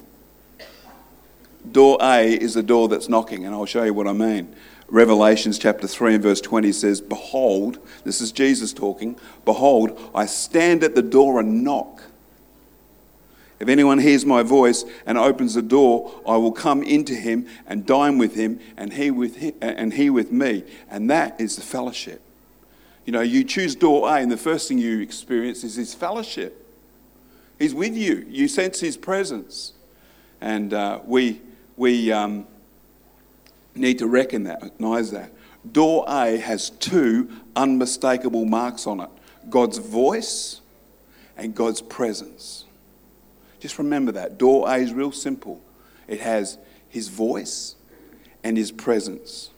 Door 1.72 1.98
A 2.01 2.34
is 2.34 2.54
the 2.54 2.63
door 2.63 2.88
that's 2.88 3.10
knocking, 3.10 3.46
and 3.46 3.54
I'll 3.54 3.66
show 3.66 3.84
you 3.84 3.94
what 3.94 4.08
I 4.08 4.13
mean. 4.13 4.56
Revelations 4.89 5.60
chapter 5.60 5.86
3 5.86 6.16
and 6.16 6.24
verse 6.24 6.39
20 6.39 6.72
says, 6.72 7.01
Behold, 7.01 7.80
this 8.06 8.22
is 8.22 8.32
Jesus 8.32 8.72
talking, 8.72 9.18
Behold, 9.44 10.00
I 10.16 10.25
stand 10.25 10.84
at 10.84 10.96
the 10.96 11.01
door 11.01 11.39
and 11.39 11.63
knock. 11.63 12.04
If 13.60 13.70
anyone 13.70 13.98
hears 13.98 14.26
my 14.26 14.44
voice 14.44 14.86
and 15.06 15.18
opens 15.18 15.56
the 15.56 15.62
door, 15.62 16.22
I 16.28 16.38
will 16.38 16.52
come 16.52 16.84
into 16.84 17.16
him 17.16 17.48
and 17.66 17.86
dine 17.86 18.18
with 18.18 18.36
him 18.36 18.60
and 18.78 18.94
he 18.94 19.10
with, 19.10 19.38
him, 19.38 19.54
and 19.62 19.94
he 19.94 20.10
with 20.10 20.32
me. 20.32 20.64
And 20.90 21.10
that 21.10 21.40
is 21.42 21.56
the 21.56 21.64
fellowship. 21.64 22.22
You 23.06 23.14
know, 23.14 23.22
you 23.22 23.44
choose 23.44 23.74
door 23.74 24.08
A, 24.10 24.16
and 24.16 24.32
the 24.32 24.38
first 24.38 24.68
thing 24.68 24.78
you 24.78 25.00
experience 25.00 25.64
is 25.64 25.76
his 25.76 25.94
fellowship. 25.94 26.66
He's 27.58 27.74
with 27.74 27.96
you, 27.96 28.26
you 28.30 28.48
sense 28.48 28.80
his 28.80 28.98
presence. 28.98 29.74
And 30.42 30.74
uh, 30.74 31.00
we, 31.06 31.42
we 31.78 32.12
um, 32.12 32.46
need 33.74 33.98
to 34.00 34.08
recognize 34.08 35.12
that. 35.12 35.32
Door 35.72 36.06
A 36.08 36.38
has 36.38 36.70
two 36.70 37.30
unmistakable 37.56 38.46
marks 38.46 38.86
on 38.86 39.00
it 39.00 39.10
God's 39.50 39.80
voice 39.80 40.62
and 41.36 41.56
God's 41.56 41.82
presence. 41.82 42.66
Just 43.60 43.78
remember 43.78 44.12
that. 44.14 44.38
Door 44.38 44.70
A 44.70 44.76
is 44.78 44.94
real 44.94 45.12
simple. 45.12 45.62
It 46.08 46.22
has 46.22 46.58
his 46.90 47.10
voice 47.10 47.76
and 48.44 48.58
his 48.58 48.72
presence. 48.72 49.50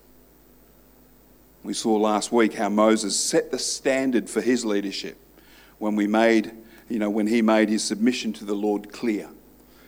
We 1.64 1.74
saw 1.74 1.96
last 1.98 2.32
week 2.32 2.54
how 2.54 2.70
Moses 2.70 3.20
set 3.20 3.52
the 3.52 3.60
standard 3.60 4.30
for 4.30 4.42
his 4.42 4.66
leadership 4.66 5.18
when 5.78 5.96
we 5.96 6.08
made, 6.08 6.52
you 6.88 7.00
know, 7.00 7.10
when 7.10 7.28
he 7.28 7.42
made 7.42 7.70
his 7.70 7.84
submission 7.84 8.34
to 8.34 8.46
the 8.46 8.56
Lord 8.56 8.92
clear. 8.92 9.30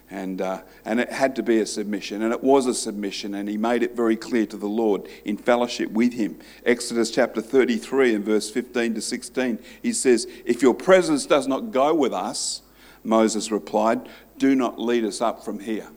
And, 0.10 0.42
uh, 0.42 0.64
and 0.84 1.00
it 1.00 1.10
had 1.10 1.38
to 1.38 1.44
be 1.44 1.60
a 1.60 1.66
submission, 1.66 2.22
and 2.22 2.34
it 2.34 2.44
was 2.44 2.66
a 2.66 2.74
submission, 2.74 3.34
and 3.34 3.48
he 3.48 3.56
made 3.56 3.82
it 3.82 3.96
very 3.96 4.18
clear 4.18 4.46
to 4.48 4.58
the 4.58 4.68
Lord 4.68 5.08
in 5.24 5.38
fellowship 5.38 5.90
with 5.92 6.12
him. 6.12 6.38
Exodus 6.66 7.12
chapter 7.12 7.42
33 7.42 8.16
and 8.16 8.26
verse 8.26 8.50
15 8.52 8.96
to 8.96 9.02
16, 9.02 9.60
he 9.82 9.94
says, 9.94 10.28
If 10.44 10.62
your 10.62 10.74
presence 10.74 11.26
does 11.26 11.48
not 11.48 11.72
go 11.72 11.96
with 11.96 12.12
us, 12.12 12.62
Moses 13.04 13.52
replied, 13.52 14.08
Do 14.38 14.56
not 14.56 14.80
lead 14.80 15.04
us 15.06 15.22
up 15.22 15.44
from 15.44 15.60
here. 15.60 15.88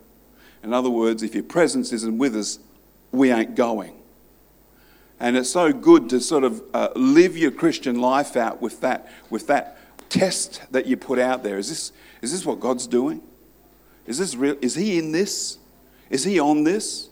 In 0.62 0.73
other 0.73 0.90
words, 0.90 1.23
if 1.23 1.34
your 1.34 1.44
presence 1.44 1.92
isn't 1.92 2.16
with 2.16 2.34
us, 2.34 2.58
we 3.12 3.30
ain't 3.30 3.54
going. 3.54 4.00
And 5.20 5.37
it's 5.37 5.50
so 5.50 5.73
good 5.73 6.08
to 6.11 6.20
sort 6.20 6.44
of 6.44 6.62
uh, 6.73 6.88
live 6.96 7.37
your 7.37 7.50
Christian 7.50 8.00
life 8.00 8.37
out 8.37 8.61
with 8.61 8.80
that, 8.80 9.08
with 9.30 9.46
that 9.46 9.78
test 10.08 10.62
that 10.73 10.87
you 10.87 10.96
put 10.96 11.18
out 11.18 11.42
there. 11.42 11.58
Is 11.58 11.68
this, 11.68 11.92
is 12.23 12.32
this 12.32 12.44
what 12.44 12.61
God's 12.61 12.87
doing? 12.87 13.23
Is 14.06 14.18
this 14.18 14.34
real? 14.34 14.56
Is 14.61 14.75
He 14.75 14.99
in 14.99 15.12
this? 15.12 15.58
Is 16.11 16.25
He 16.25 16.38
on 16.40 16.64
this? 16.64 17.08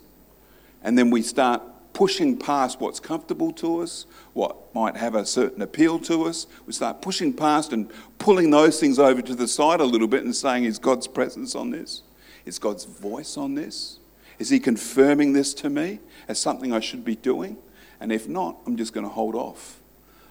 And 0.83 0.99
then 0.99 1.11
we 1.11 1.23
start 1.23 1.63
pushing 1.93 2.37
past 2.37 2.81
what's 2.81 3.01
comfortable 3.01 3.53
to 3.53 3.81
us, 3.81 4.07
what 4.33 4.75
might 4.75 4.97
have 4.97 5.15
a 5.15 5.27
certain 5.27 5.63
appeal 5.63 5.99
to 6.01 6.25
us. 6.25 6.47
We 6.67 6.73
start 6.73 7.03
pushing 7.03 7.33
past 7.33 7.73
and 7.73 7.91
pulling 8.19 8.51
those 8.51 8.81
things 8.81 8.99
over 8.99 9.23
to 9.23 9.35
the 9.35 9.49
side 9.49 9.81
a 9.81 9.85
little 9.85 10.09
bit 10.09 10.25
and 10.25 10.35
saying, 10.35 10.65
Is 10.65 10.79
God's 10.79 11.07
presence 11.07 11.55
on 11.55 11.71
this? 11.71 12.03
Is 12.45 12.59
God's 12.59 12.85
voice 12.85 13.37
on 13.37 13.55
this? 13.55 13.99
Is 14.39 14.49
He 14.49 14.59
confirming 14.59 15.33
this 15.33 15.55
to 15.55 15.71
me 15.71 16.01
as 16.29 16.39
something 16.39 16.73
I 16.73 16.81
should 16.81 17.05
be 17.05 17.17
doing? 17.17 17.57
And 18.01 18.11
if 18.11 18.29
not, 18.29 18.57
I'm 18.67 18.77
just 18.77 18.93
going 18.93 19.07
to 19.07 19.13
hold 19.13 19.35
off 19.35 19.81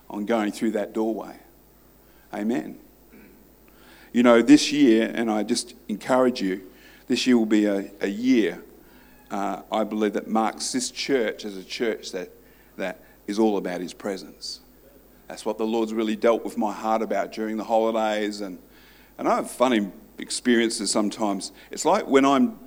on 0.10 0.26
going 0.26 0.52
through 0.52 0.72
that 0.72 0.94
doorway. 0.94 1.38
Amen. 2.34 2.80
You 4.12 4.24
know, 4.24 4.42
this 4.42 4.72
year, 4.72 5.10
and 5.14 5.32
I 5.32 5.44
just 5.44 5.74
encourage 5.88 6.42
you, 6.42 6.64
this 7.08 7.26
year 7.26 7.38
will 7.38 7.46
be 7.46 7.66
a, 7.66 7.90
a 8.02 8.08
year, 8.08 8.62
uh, 9.32 9.62
I 9.72 9.84
believe, 9.84 10.14
that 10.14 10.28
marks 10.28 10.72
this 10.72 10.92
church 10.92 11.46
as 11.46 11.58
a 11.58 11.64
church 11.64 12.12
that, 12.12 12.30
that 12.78 13.04
is 13.28 13.40
all 13.40 13.58
about 13.58 13.82
His 13.82 13.94
presence. 13.94 14.60
That's 15.28 15.46
what 15.46 15.58
the 15.58 15.66
Lord's 15.66 15.94
really 15.94 16.18
dealt 16.18 16.44
with 16.44 16.58
my 16.58 16.74
heart 16.74 17.02
about 17.02 17.32
during 17.32 17.56
the 17.56 17.64
holidays. 17.64 18.42
And, 18.42 18.60
and 19.18 19.28
I 19.28 19.38
have 19.38 19.50
funny 19.50 19.90
experiences 20.18 20.92
sometimes. 20.92 21.54
It's 21.72 21.86
like 21.86 22.06
when 22.06 22.26
I'm 22.26 22.60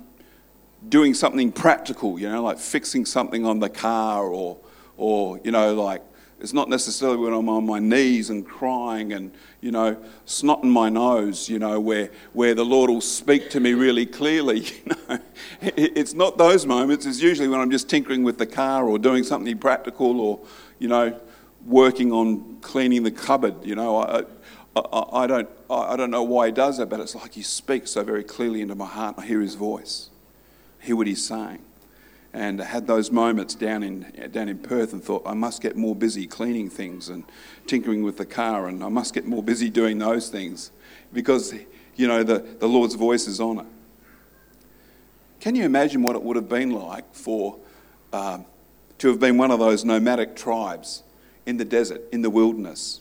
doing 0.89 1.13
something 1.13 1.51
practical, 1.51 2.19
you 2.19 2.27
know, 2.27 2.41
like 2.41 2.57
fixing 2.57 3.05
something 3.05 3.45
on 3.45 3.59
the 3.59 3.69
car 3.69 4.25
or, 4.25 4.57
or 4.97 5.39
you 5.43 5.51
know, 5.51 5.75
like 5.75 6.01
it's 6.39 6.53
not 6.53 6.69
necessarily 6.69 7.17
when 7.17 7.33
I'm 7.33 7.47
on 7.47 7.65
my 7.65 7.79
knees 7.79 8.29
and 8.29 8.45
crying 8.45 9.13
and, 9.13 9.31
you 9.61 9.71
know, 9.71 9.95
snotting 10.25 10.65
my 10.65 10.89
nose, 10.89 11.47
you 11.47 11.59
know, 11.59 11.79
where, 11.79 12.11
where 12.33 12.53
the 12.53 12.65
Lord 12.65 12.89
will 12.89 13.01
speak 13.01 13.49
to 13.51 13.59
me 13.59 13.73
really 13.73 14.05
clearly. 14.05 14.67
You 14.85 14.95
know, 15.09 15.19
it's 15.61 16.13
not 16.13 16.37
those 16.37 16.65
moments. 16.65 17.05
It's 17.05 17.21
usually 17.21 17.47
when 17.47 17.59
I'm 17.59 17.71
just 17.71 17.89
tinkering 17.89 18.23
with 18.23 18.37
the 18.37 18.45
car 18.45 18.87
or 18.87 18.97
doing 18.97 19.23
something 19.23 19.57
practical 19.57 20.19
or, 20.19 20.39
you 20.79 20.87
know, 20.87 21.19
working 21.65 22.11
on 22.11 22.57
cleaning 22.61 23.03
the 23.03 23.11
cupboard. 23.11 23.55
You 23.63 23.75
know, 23.75 23.97
I, 23.97 24.23
I, 24.75 25.23
I 25.23 25.27
don't, 25.27 25.49
I 25.69 25.95
don't 25.95 26.11
know 26.11 26.23
why 26.23 26.47
he 26.47 26.51
does 26.51 26.77
that, 26.77 26.87
but 26.87 26.99
it's 26.99 27.15
like 27.15 27.33
he 27.33 27.41
speaks 27.41 27.91
so 27.91 28.03
very 28.03 28.23
clearly 28.23 28.61
into 28.61 28.75
my 28.75 28.85
heart. 28.85 29.15
I 29.17 29.25
hear 29.25 29.41
his 29.41 29.55
voice, 29.55 30.09
I 30.81 30.85
hear 30.85 30.95
what 30.95 31.07
he's 31.07 31.25
saying 31.25 31.64
and 32.35 32.59
had 32.59 32.85
those 32.85 33.11
moments 33.11 33.55
down 33.55 33.81
in, 33.81 34.29
down 34.33 34.49
in 34.49 34.57
Perth 34.57 34.91
and 34.91 35.01
thought, 35.01 35.23
I 35.25 35.33
must 35.33 35.61
get 35.61 35.77
more 35.77 35.95
busy 35.95 36.27
cleaning 36.27 36.69
things 36.69 37.07
and 37.07 37.23
tinkering 37.65 38.03
with 38.03 38.17
the 38.17 38.25
car, 38.25 38.67
and 38.67 38.83
I 38.83 38.89
must 38.89 39.13
get 39.13 39.25
more 39.25 39.41
busy 39.41 39.69
doing 39.69 39.99
those 39.99 40.27
things 40.27 40.71
because, 41.13 41.53
you 41.95 42.09
know, 42.09 42.23
the, 42.23 42.39
the 42.59 42.67
Lord's 42.67 42.95
voice 42.95 43.25
is 43.29 43.39
on 43.39 43.59
it. 43.59 43.65
Can 45.39 45.55
you 45.55 45.63
imagine 45.63 46.03
what 46.03 46.17
it 46.17 46.23
would 46.23 46.35
have 46.35 46.49
been 46.49 46.71
like 46.71 47.15
for 47.15 47.57
uh, 48.11 48.39
to 48.97 49.07
have 49.07 49.19
been 49.21 49.37
one 49.37 49.49
of 49.49 49.59
those 49.59 49.85
nomadic 49.85 50.35
tribes 50.35 51.03
in 51.45 51.55
the 51.55 51.65
desert, 51.65 52.01
in 52.11 52.21
the 52.21 52.29
wilderness, 52.29 52.99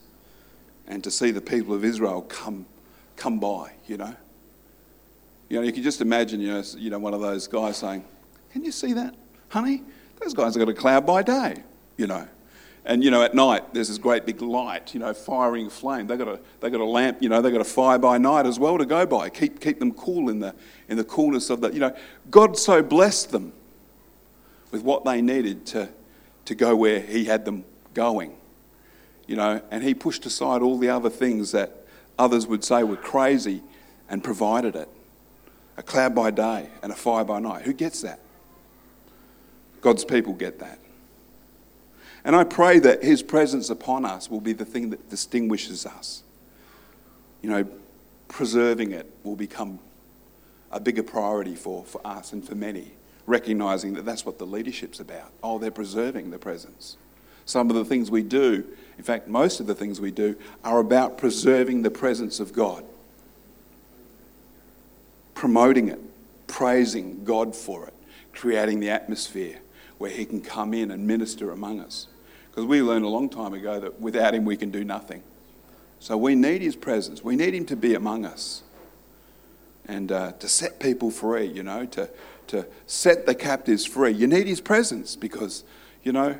and 0.86 1.02
to 1.02 1.10
see 1.10 1.32
the 1.32 1.40
people 1.40 1.74
of 1.74 1.84
Israel 1.84 2.22
come, 2.22 2.66
come 3.16 3.40
by, 3.40 3.72
you 3.88 3.96
know? 3.96 4.14
You 5.48 5.56
know, 5.56 5.66
you 5.66 5.72
can 5.72 5.82
just 5.82 6.00
imagine, 6.00 6.40
you 6.40 6.52
know, 6.52 6.62
you 6.76 6.90
know, 6.90 7.00
one 7.00 7.14
of 7.14 7.20
those 7.20 7.48
guys 7.48 7.78
saying, 7.78 8.04
Can 8.52 8.64
you 8.64 8.70
see 8.70 8.92
that? 8.92 9.16
Honey, 9.54 9.84
those 10.20 10.34
guys 10.34 10.54
have 10.54 10.66
got 10.66 10.68
a 10.68 10.74
cloud 10.74 11.06
by 11.06 11.22
day, 11.22 11.62
you 11.96 12.08
know. 12.08 12.26
And, 12.84 13.04
you 13.04 13.10
know, 13.10 13.22
at 13.22 13.34
night, 13.34 13.72
there's 13.72 13.86
this 13.86 13.98
great 13.98 14.26
big 14.26 14.42
light, 14.42 14.92
you 14.92 15.00
know, 15.00 15.14
firing 15.14 15.70
flame. 15.70 16.08
They've 16.08 16.18
got 16.18 16.26
a, 16.26 16.40
they 16.60 16.70
got 16.70 16.80
a 16.80 16.84
lamp, 16.84 17.22
you 17.22 17.28
know, 17.28 17.40
they've 17.40 17.52
got 17.52 17.60
a 17.60 17.64
fire 17.64 17.96
by 17.96 18.18
night 18.18 18.46
as 18.46 18.58
well 18.58 18.76
to 18.76 18.84
go 18.84 19.06
by. 19.06 19.30
Keep, 19.30 19.60
keep 19.60 19.78
them 19.78 19.92
cool 19.94 20.28
in 20.28 20.40
the, 20.40 20.56
in 20.88 20.96
the 20.96 21.04
coolness 21.04 21.50
of 21.50 21.60
the, 21.60 21.72
you 21.72 21.78
know. 21.78 21.96
God 22.30 22.58
so 22.58 22.82
blessed 22.82 23.30
them 23.30 23.52
with 24.72 24.82
what 24.82 25.04
they 25.04 25.22
needed 25.22 25.64
to, 25.66 25.88
to 26.46 26.54
go 26.56 26.74
where 26.74 26.98
He 26.98 27.24
had 27.24 27.44
them 27.44 27.64
going, 27.94 28.36
you 29.28 29.36
know. 29.36 29.62
And 29.70 29.84
He 29.84 29.94
pushed 29.94 30.26
aside 30.26 30.62
all 30.62 30.78
the 30.78 30.90
other 30.90 31.10
things 31.10 31.52
that 31.52 31.86
others 32.18 32.48
would 32.48 32.64
say 32.64 32.82
were 32.82 32.96
crazy 32.96 33.62
and 34.10 34.22
provided 34.22 34.74
it. 34.74 34.88
A 35.76 35.82
cloud 35.82 36.12
by 36.12 36.32
day 36.32 36.70
and 36.82 36.90
a 36.90 36.96
fire 36.96 37.24
by 37.24 37.38
night. 37.38 37.62
Who 37.62 37.72
gets 37.72 38.02
that? 38.02 38.18
God's 39.84 40.06
people 40.06 40.32
get 40.32 40.60
that. 40.60 40.78
And 42.24 42.34
I 42.34 42.42
pray 42.42 42.78
that 42.78 43.04
His 43.04 43.22
presence 43.22 43.68
upon 43.68 44.06
us 44.06 44.30
will 44.30 44.40
be 44.40 44.54
the 44.54 44.64
thing 44.64 44.88
that 44.90 45.10
distinguishes 45.10 45.84
us. 45.84 46.22
You 47.42 47.50
know, 47.50 47.66
preserving 48.26 48.92
it 48.92 49.10
will 49.24 49.36
become 49.36 49.78
a 50.72 50.80
bigger 50.80 51.02
priority 51.02 51.54
for, 51.54 51.84
for 51.84 52.00
us 52.02 52.32
and 52.32 52.42
for 52.42 52.54
many, 52.54 52.92
recognizing 53.26 53.92
that 53.92 54.06
that's 54.06 54.24
what 54.24 54.38
the 54.38 54.46
leadership's 54.46 55.00
about. 55.00 55.30
Oh, 55.42 55.58
they're 55.58 55.70
preserving 55.70 56.30
the 56.30 56.38
presence. 56.38 56.96
Some 57.44 57.68
of 57.68 57.76
the 57.76 57.84
things 57.84 58.10
we 58.10 58.22
do, 58.22 58.64
in 58.96 59.04
fact, 59.04 59.28
most 59.28 59.60
of 59.60 59.66
the 59.66 59.74
things 59.74 60.00
we 60.00 60.12
do, 60.12 60.34
are 60.64 60.80
about 60.80 61.18
preserving 61.18 61.82
the 61.82 61.90
presence 61.90 62.40
of 62.40 62.54
God, 62.54 62.86
promoting 65.34 65.88
it, 65.88 66.00
praising 66.46 67.22
God 67.24 67.54
for 67.54 67.86
it, 67.86 67.94
creating 68.32 68.80
the 68.80 68.88
atmosphere 68.88 69.60
where 69.98 70.10
He 70.10 70.24
can 70.24 70.40
come 70.40 70.74
in 70.74 70.90
and 70.90 71.06
minister 71.06 71.50
among 71.50 71.80
us. 71.80 72.08
Because 72.50 72.66
we 72.66 72.82
learned 72.82 73.04
a 73.04 73.08
long 73.08 73.28
time 73.28 73.52
ago 73.54 73.80
that 73.80 74.00
without 74.00 74.34
Him 74.34 74.44
we 74.44 74.56
can 74.56 74.70
do 74.70 74.84
nothing. 74.84 75.22
So 75.98 76.16
we 76.16 76.34
need 76.34 76.62
His 76.62 76.76
presence. 76.76 77.24
We 77.24 77.36
need 77.36 77.54
Him 77.54 77.66
to 77.66 77.76
be 77.76 77.94
among 77.94 78.24
us 78.24 78.62
and 79.86 80.10
uh, 80.12 80.32
to 80.32 80.48
set 80.48 80.80
people 80.80 81.10
free, 81.10 81.46
you 81.46 81.62
know, 81.62 81.86
to, 81.86 82.08
to 82.48 82.66
set 82.86 83.26
the 83.26 83.34
captives 83.34 83.84
free. 83.84 84.12
You 84.12 84.26
need 84.26 84.46
his 84.46 84.60
presence 84.60 85.16
because, 85.16 85.64
you 86.02 86.12
know, 86.12 86.38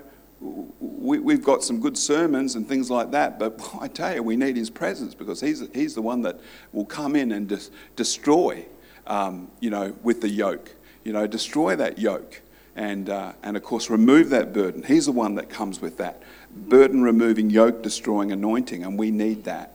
we, 0.80 1.34
have 1.34 1.42
got 1.42 1.62
some 1.62 1.80
good 1.80 1.96
sermons 1.96 2.54
and 2.54 2.68
things 2.68 2.90
like 2.90 3.10
that, 3.12 3.38
but 3.38 3.60
I 3.80 3.88
tell 3.88 4.14
you, 4.14 4.22
we 4.22 4.36
need 4.36 4.56
his 4.56 4.70
presence 4.70 5.14
because 5.14 5.40
he's, 5.40 5.62
he's 5.72 5.94
the 5.94 6.02
one 6.02 6.22
that 6.22 6.40
will 6.72 6.86
come 6.86 7.16
in 7.16 7.32
and 7.32 7.70
destroy, 7.96 8.64
um, 9.06 9.50
you 9.60 9.70
know, 9.70 9.94
with 10.02 10.20
the 10.20 10.28
yoke. 10.28 10.74
You 11.04 11.12
know, 11.12 11.26
destroy 11.26 11.76
that 11.76 11.98
yoke 11.98 12.40
and, 12.76 13.08
uh, 13.08 13.32
and 13.42 13.56
of 13.56 13.62
course, 13.62 13.88
remove 13.88 14.30
that 14.30 14.52
burden. 14.52 14.82
He's 14.82 15.06
the 15.06 15.12
one 15.12 15.36
that 15.36 15.48
comes 15.48 15.80
with 15.80 15.96
that 15.98 16.22
burden 16.54 17.02
removing, 17.02 17.50
yoke 17.50 17.82
destroying 17.82 18.32
anointing, 18.32 18.82
and 18.82 18.98
we 18.98 19.10
need 19.10 19.44
that. 19.44 19.74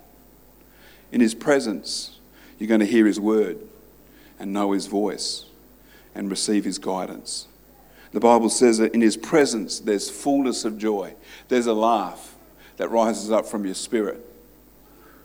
In 1.11 1.21
his 1.21 1.33
presence, 1.33 2.19
you're 2.57 2.67
going 2.67 2.81
to 2.81 2.85
hear 2.85 3.05
his 3.05 3.19
word 3.19 3.59
and 4.37 4.53
know 4.53 4.71
his 4.73 4.87
voice 4.87 5.45
and 6.13 6.29
receive 6.29 6.65
his 6.65 6.77
guidance. 6.77 7.47
The 8.11 8.19
Bible 8.19 8.49
says 8.49 8.79
that 8.79 8.93
in 8.93 9.01
his 9.01 9.17
presence 9.17 9.79
there's 9.79 10.09
fullness 10.09 10.65
of 10.65 10.77
joy. 10.77 11.15
There's 11.47 11.67
a 11.67 11.73
laugh 11.73 12.35
that 12.77 12.89
rises 12.89 13.31
up 13.31 13.45
from 13.45 13.65
your 13.65 13.75
spirit. 13.75 14.25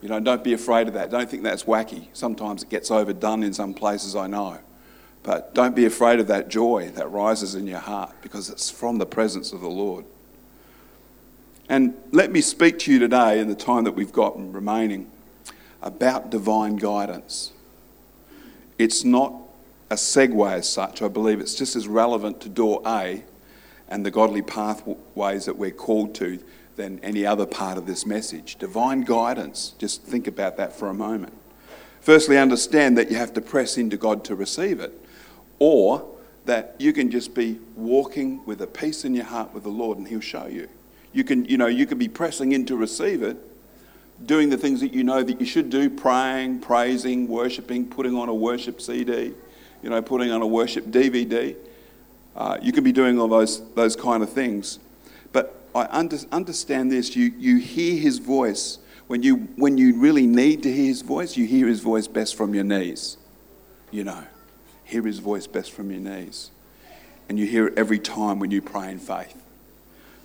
You 0.02 0.08
know, 0.10 0.20
don't 0.20 0.44
be 0.44 0.52
afraid 0.52 0.86
of 0.86 0.94
that. 0.94 1.10
Don't 1.10 1.30
think 1.30 1.42
that's 1.42 1.64
wacky. 1.64 2.08
Sometimes 2.12 2.62
it 2.62 2.68
gets 2.68 2.90
overdone 2.90 3.42
in 3.42 3.54
some 3.54 3.72
places, 3.72 4.14
I 4.14 4.26
know. 4.26 4.58
But 5.24 5.54
don't 5.54 5.74
be 5.74 5.86
afraid 5.86 6.20
of 6.20 6.28
that 6.28 6.48
joy 6.48 6.92
that 6.94 7.10
rises 7.10 7.56
in 7.56 7.66
your 7.66 7.80
heart 7.80 8.14
because 8.22 8.50
it's 8.50 8.70
from 8.70 8.98
the 8.98 9.06
presence 9.06 9.52
of 9.52 9.60
the 9.60 9.70
Lord. 9.70 10.04
And 11.68 11.94
let 12.12 12.30
me 12.30 12.42
speak 12.42 12.78
to 12.80 12.92
you 12.92 12.98
today 12.98 13.40
in 13.40 13.48
the 13.48 13.54
time 13.54 13.84
that 13.84 13.92
we've 13.92 14.12
got 14.12 14.36
remaining 14.36 15.10
about 15.82 16.30
divine 16.30 16.76
guidance. 16.76 17.52
It's 18.78 19.02
not 19.02 19.34
a 19.90 19.94
segue 19.94 20.52
as 20.52 20.68
such. 20.68 21.00
I 21.00 21.08
believe 21.08 21.40
it's 21.40 21.54
just 21.54 21.74
as 21.74 21.88
relevant 21.88 22.40
to 22.42 22.48
door 22.50 22.82
A 22.84 23.24
and 23.88 24.04
the 24.04 24.10
godly 24.10 24.42
pathways 24.42 25.46
that 25.46 25.56
we're 25.56 25.70
called 25.70 26.14
to 26.16 26.38
than 26.76 26.98
any 27.00 27.24
other 27.24 27.46
part 27.46 27.78
of 27.78 27.86
this 27.86 28.04
message. 28.04 28.56
Divine 28.56 29.02
guidance, 29.02 29.74
just 29.78 30.02
think 30.02 30.26
about 30.26 30.56
that 30.58 30.74
for 30.74 30.88
a 30.88 30.94
moment. 30.94 31.32
Firstly, 32.00 32.36
understand 32.36 32.98
that 32.98 33.10
you 33.10 33.16
have 33.16 33.32
to 33.34 33.40
press 33.40 33.78
into 33.78 33.96
God 33.96 34.24
to 34.24 34.34
receive 34.34 34.80
it, 34.80 35.03
or 35.58 36.06
that 36.44 36.76
you 36.78 36.92
can 36.92 37.11
just 37.11 37.34
be 37.34 37.58
walking 37.75 38.44
with 38.44 38.61
a 38.61 38.66
peace 38.66 39.04
in 39.04 39.14
your 39.14 39.25
heart 39.25 39.54
with 39.54 39.62
the 39.62 39.70
Lord 39.70 39.99
and 39.99 40.06
He'll 40.06 40.20
show 40.20 40.46
you. 40.46 40.68
You 41.12 41.25
can, 41.25 41.44
you 41.44 41.56
know, 41.56 41.66
you 41.66 41.87
can 41.87 41.99
be 41.99 42.08
pressing 42.08 42.52
in 42.52 42.66
to 42.66 42.76
receive 42.76 43.23
it, 43.23 43.37
doing 44.26 44.50
the 44.50 44.58
things 44.58 44.80
that 44.80 44.92
you 44.92 45.04
know 45.04 45.23
that 45.23 45.40
you 45.40 45.46
should 45.46 45.70
do, 45.70 45.88
praying, 45.88 46.61
praising, 46.61 47.28
worshipping, 47.28 47.88
putting 47.88 48.16
on 48.16 48.28
a 48.28 48.34
worship 48.34 48.80
CD, 48.80 49.32
you 49.82 49.90
know, 49.90 50.02
putting 50.02 50.30
on 50.30 50.42
a 50.42 50.46
worship 50.46 50.87
DVD. 50.87 51.56
Uh, 52.37 52.58
you 52.61 52.73
can 52.73 52.82
be 52.82 52.92
doing 52.92 53.18
all 53.18 53.28
those, 53.28 53.62
those 53.75 53.94
kind 53.94 54.23
of 54.23 54.30
things. 54.30 54.80
But 55.32 55.54
I 55.75 55.87
under, 55.90 56.16
understand 56.32 56.90
this. 56.90 57.14
You, 57.14 57.32
you 57.38 57.58
hear 57.58 57.99
his 57.99 58.18
voice. 58.18 58.78
When 59.06 59.23
you, 59.23 59.37
when 59.56 59.78
you 59.78 60.00
really 60.00 60.26
need 60.26 60.62
to 60.64 60.73
hear 60.73 60.87
his 60.87 61.02
voice, 61.02 61.37
you 61.37 61.46
hear 61.46 61.68
his 61.68 61.80
voice 61.80 62.08
best 62.08 62.34
from 62.34 62.54
your 62.54 62.64
knees. 62.64 63.18
You 63.92 64.04
know, 64.04 64.25
hear 64.84 65.02
his 65.02 65.18
voice 65.18 65.46
best 65.46 65.72
from 65.72 65.90
your 65.90 66.00
knees. 66.00 66.50
And 67.28 67.38
you 67.38 67.46
hear 67.46 67.66
it 67.66 67.74
every 67.76 67.98
time 67.98 68.38
when 68.38 68.50
you 68.50 68.60
pray 68.60 68.90
in 68.90 68.98
faith 68.98 69.42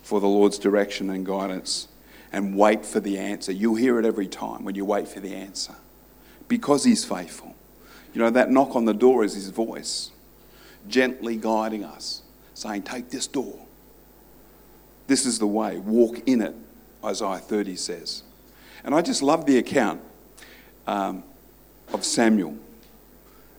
for 0.02 0.20
the 0.20 0.28
Lord's 0.28 0.58
direction 0.58 1.10
and 1.10 1.24
guidance 1.24 1.88
and 2.32 2.56
wait 2.56 2.84
for 2.84 3.00
the 3.00 3.18
answer. 3.18 3.52
You'll 3.52 3.76
hear 3.76 3.98
it 3.98 4.04
every 4.04 4.28
time 4.28 4.64
when 4.64 4.74
you 4.74 4.84
wait 4.84 5.08
for 5.08 5.20
the 5.20 5.34
answer 5.34 5.74
because 6.48 6.84
he's 6.84 7.04
faithful. 7.04 7.54
You 8.12 8.20
know, 8.20 8.30
that 8.30 8.50
knock 8.50 8.76
on 8.76 8.84
the 8.84 8.94
door 8.94 9.24
is 9.24 9.34
his 9.34 9.48
voice, 9.50 10.10
gently 10.88 11.36
guiding 11.36 11.84
us, 11.84 12.22
saying, 12.54 12.82
Take 12.82 13.10
this 13.10 13.26
door. 13.26 13.66
This 15.06 15.26
is 15.26 15.38
the 15.38 15.46
way. 15.46 15.78
Walk 15.78 16.20
in 16.26 16.42
it, 16.42 16.54
Isaiah 17.04 17.38
30 17.38 17.76
says. 17.76 18.22
And 18.84 18.94
I 18.94 19.02
just 19.02 19.22
love 19.22 19.46
the 19.46 19.58
account 19.58 20.00
um, 20.86 21.22
of 21.92 22.04
Samuel 22.04 22.56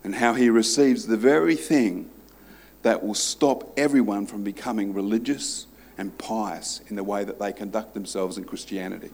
and 0.03 0.15
how 0.15 0.33
he 0.33 0.49
receives 0.49 1.07
the 1.07 1.17
very 1.17 1.55
thing 1.55 2.09
that 2.81 3.03
will 3.03 3.13
stop 3.13 3.71
everyone 3.77 4.25
from 4.25 4.43
becoming 4.43 4.93
religious 4.93 5.67
and 5.97 6.17
pious 6.17 6.81
in 6.87 6.95
the 6.95 7.03
way 7.03 7.23
that 7.23 7.39
they 7.39 7.53
conduct 7.53 7.93
themselves 7.93 8.37
in 8.37 8.43
Christianity. 8.43 9.11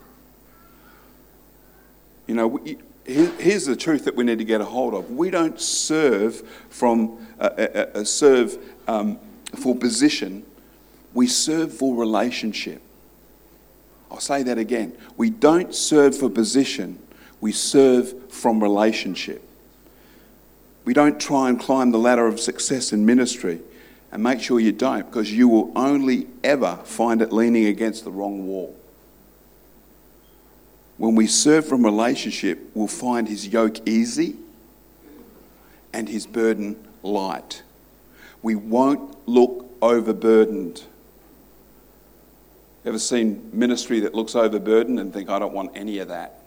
You 2.28 2.36
know, 2.36 2.60
here's 3.06 3.66
the 3.66 3.76
truth 3.76 4.06
that 4.06 4.16
we 4.16 4.24
need 4.24 4.38
to 4.38 4.46
get 4.46 4.62
a 4.62 4.66
hold 4.66 4.94
of. 4.94 5.12
We 5.12 5.30
don't 5.30 5.60
serve 5.60 6.42
from 6.70 7.26
uh, 7.40 7.50
uh, 7.58 7.86
uh, 7.96 8.04
serve 8.04 8.58
um, 8.88 9.20
for 9.56 9.76
position. 9.76 10.46
We 11.14 11.28
serve 11.28 11.74
for 11.74 11.96
relationship. 11.96 12.82
I'll 14.12 14.20
say 14.20 14.44
that 14.44 14.58
again. 14.58 14.98
We 15.16 15.30
don't 15.30 15.74
serve 15.74 16.18
for 16.18 16.30
position. 16.30 17.00
We 17.40 17.52
serve 17.52 18.32
from 18.32 18.62
relationship. 18.62 19.47
We 20.88 20.94
don't 20.94 21.20
try 21.20 21.50
and 21.50 21.60
climb 21.60 21.92
the 21.92 21.98
ladder 22.00 22.28
of 22.28 22.40
success 22.40 22.94
in 22.94 23.06
ministry 23.06 23.60
and 24.10 24.24
make 24.24 24.40
sure 24.40 24.58
you 24.58 24.72
don't 24.72 25.06
because 25.06 25.30
you 25.30 25.50
will 25.50 25.70
only 25.76 26.28
ever 26.46 26.80
find 26.86 27.22
it 27.22 27.34
leaning 27.34 27.66
against 27.66 28.06
the 28.06 28.10
wrong 28.10 28.48
wall. 28.48 28.74
When 30.96 31.14
we 31.14 31.28
serve 31.28 31.68
from 31.68 31.84
relationship, 31.84 32.72
we'll 32.74 32.88
find 32.88 33.28
his 33.28 33.50
yoke 33.50 33.86
easy 33.86 34.38
and 35.92 36.08
his 36.08 36.26
burden 36.26 36.78
light. 37.04 37.64
We 38.42 38.56
won't 38.56 39.28
look 39.28 39.70
overburdened. 39.82 40.84
Ever 42.86 42.98
seen 42.98 43.50
ministry 43.52 44.00
that 44.00 44.16
looks 44.16 44.38
overburdened 44.38 45.02
and 45.02 45.12
think, 45.12 45.30
I 45.30 45.38
don't 45.38 45.54
want 45.54 45.72
any 45.76 46.00
of 46.00 46.08
that? 46.08 46.40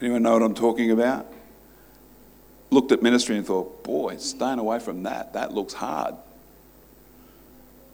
Anyone 0.00 0.22
know 0.22 0.32
what 0.32 0.42
I'm 0.42 0.54
talking 0.54 0.90
about? 0.90 1.30
Looked 2.70 2.92
at 2.92 3.02
ministry 3.02 3.36
and 3.36 3.46
thought, 3.46 3.84
boy, 3.84 4.16
staying 4.16 4.58
away 4.58 4.78
from 4.78 5.04
that, 5.04 5.32
that 5.34 5.52
looks 5.52 5.74
hard. 5.74 6.16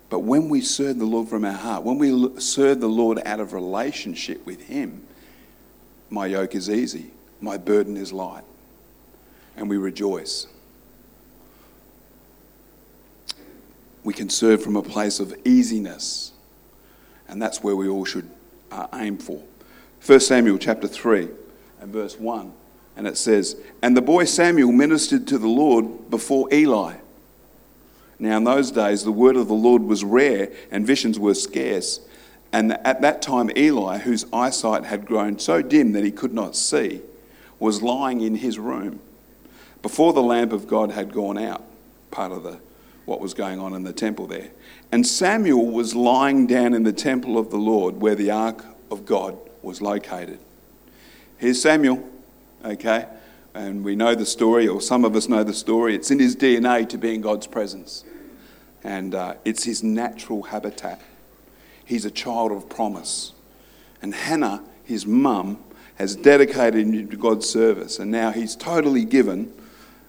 But 0.09 0.21
when 0.21 0.49
we 0.49 0.61
serve 0.61 0.99
the 0.99 1.07
Lord 1.07 1.29
from 1.29 1.45
our 1.45 1.53
heart, 1.53 1.85
when 1.85 1.99
we 1.99 2.39
serve 2.39 2.81
the 2.81 2.89
Lord 2.89 3.21
out 3.25 3.41
of 3.41 3.55
relationship 3.55 4.45
with 4.45 4.61
Him, 4.63 5.07
my 6.11 6.27
yoke 6.27 6.55
is 6.55 6.69
easy, 6.69 7.13
my 7.41 7.57
burden 7.57 7.97
is 7.97 8.13
light, 8.13 8.45
and 9.57 9.71
we 9.71 9.79
rejoice. 9.79 10.47
We 14.05 14.13
can 14.13 14.29
serve 14.29 14.63
from 14.63 14.77
a 14.77 14.83
place 14.83 15.19
of 15.21 15.35
easiness, 15.47 16.33
and 17.29 17.41
that's 17.41 17.63
where 17.63 17.75
we 17.75 17.89
all 17.89 18.05
should 18.05 18.29
uh, 18.71 18.89
aim 18.93 19.17
for. 19.17 19.43
1 20.05 20.21
Samuel 20.21 20.59
chapter 20.59 20.89
3 20.89 21.29
and 21.81 21.93
verse 21.93 22.19
1, 22.19 22.53
and 22.97 23.07
it 23.07 23.17
says, 23.17 23.57
And 23.83 23.97
the 23.97 24.03
boy 24.03 24.25
Samuel 24.25 24.73
ministered 24.73 25.27
to 25.29 25.39
the 25.39 25.49
Lord 25.49 26.11
before 26.11 26.53
Eli. 26.53 26.97
Now, 28.19 28.37
in 28.37 28.45
those 28.45 28.71
days, 28.71 29.03
the 29.03 29.13
word 29.13 29.37
of 29.37 29.49
the 29.49 29.55
Lord 29.55 29.83
was 29.83 30.05
rare 30.05 30.53
and 30.71 30.87
visions 30.87 31.19
were 31.19 31.35
scarce. 31.35 32.01
And 32.53 32.73
at 32.87 33.01
that 33.01 33.23
time, 33.23 33.51
Eli, 33.57 33.99
whose 33.99 34.27
eyesight 34.33 34.85
had 34.85 35.07
grown 35.07 35.39
so 35.39 35.63
dim 35.63 35.93
that 35.93 36.05
he 36.05 36.13
could 36.13 36.35
not 36.35 36.55
see, 36.55 37.01
was 37.59 37.83
lying 37.83 38.21
in 38.21 38.37
his 38.37 38.59
room 38.59 39.01
before 39.81 40.13
the 40.13 40.23
lamp 40.23 40.53
of 40.53 40.69
God 40.69 40.93
had 40.93 41.13
gone 41.13 41.39
out, 41.39 41.65
part 42.11 42.31
of 42.31 42.43
the, 42.45 42.61
what 43.07 43.21
was 43.21 43.35
going 43.35 43.59
on 43.59 43.75
in 43.75 43.83
the 43.83 43.93
temple 43.93 44.27
there. 44.27 44.51
And 44.93 45.07
Samuel 45.07 45.67
was 45.67 45.95
lying 45.95 46.47
down 46.47 46.75
in 46.75 46.85
the 46.85 46.93
temple 46.93 47.39
of 47.39 47.51
the 47.51 47.57
Lord 47.57 48.01
where 48.01 48.15
the 48.15 48.31
ark 48.31 48.65
of 48.91 49.05
God 49.05 49.37
was 49.63 49.81
located. 49.81 50.39
Here's 51.39 51.61
Samuel, 51.61 52.09
okay? 52.65 53.07
And 53.55 53.85
we 53.85 53.97
know 53.97 54.15
the 54.15 54.27
story, 54.27 54.67
or 54.67 54.81
some 54.81 55.05
of 55.05 55.15
us 55.15 55.29
know 55.29 55.45
the 55.45 55.55
story. 55.55 55.95
It's 55.95 56.11
in 56.11 56.19
his 56.19 56.37
DNA 56.37 56.89
to 56.89 56.99
be 56.99 57.15
in 57.15 57.21
God's 57.21 57.47
presence, 57.47 58.05
and 58.83 59.15
uh, 59.15 59.35
it's 59.45 59.65
his 59.65 59.83
natural 59.83 60.43
habitat. 60.43 61.01
He's 61.85 62.05
a 62.05 62.11
child 62.11 62.53
of 62.53 62.69
promise. 62.69 63.33
And 64.01 64.15
Hannah, 64.15 64.63
his 64.85 65.07
mum, 65.07 65.63
has 65.97 66.17
dedicated 66.17 66.87
him 66.87 67.09
to 67.09 67.17
God's 67.17 67.49
service. 67.49 67.99
And 67.99 68.11
now 68.11 68.31
he's 68.31 68.57
totally 68.57 69.05
given 69.05 69.53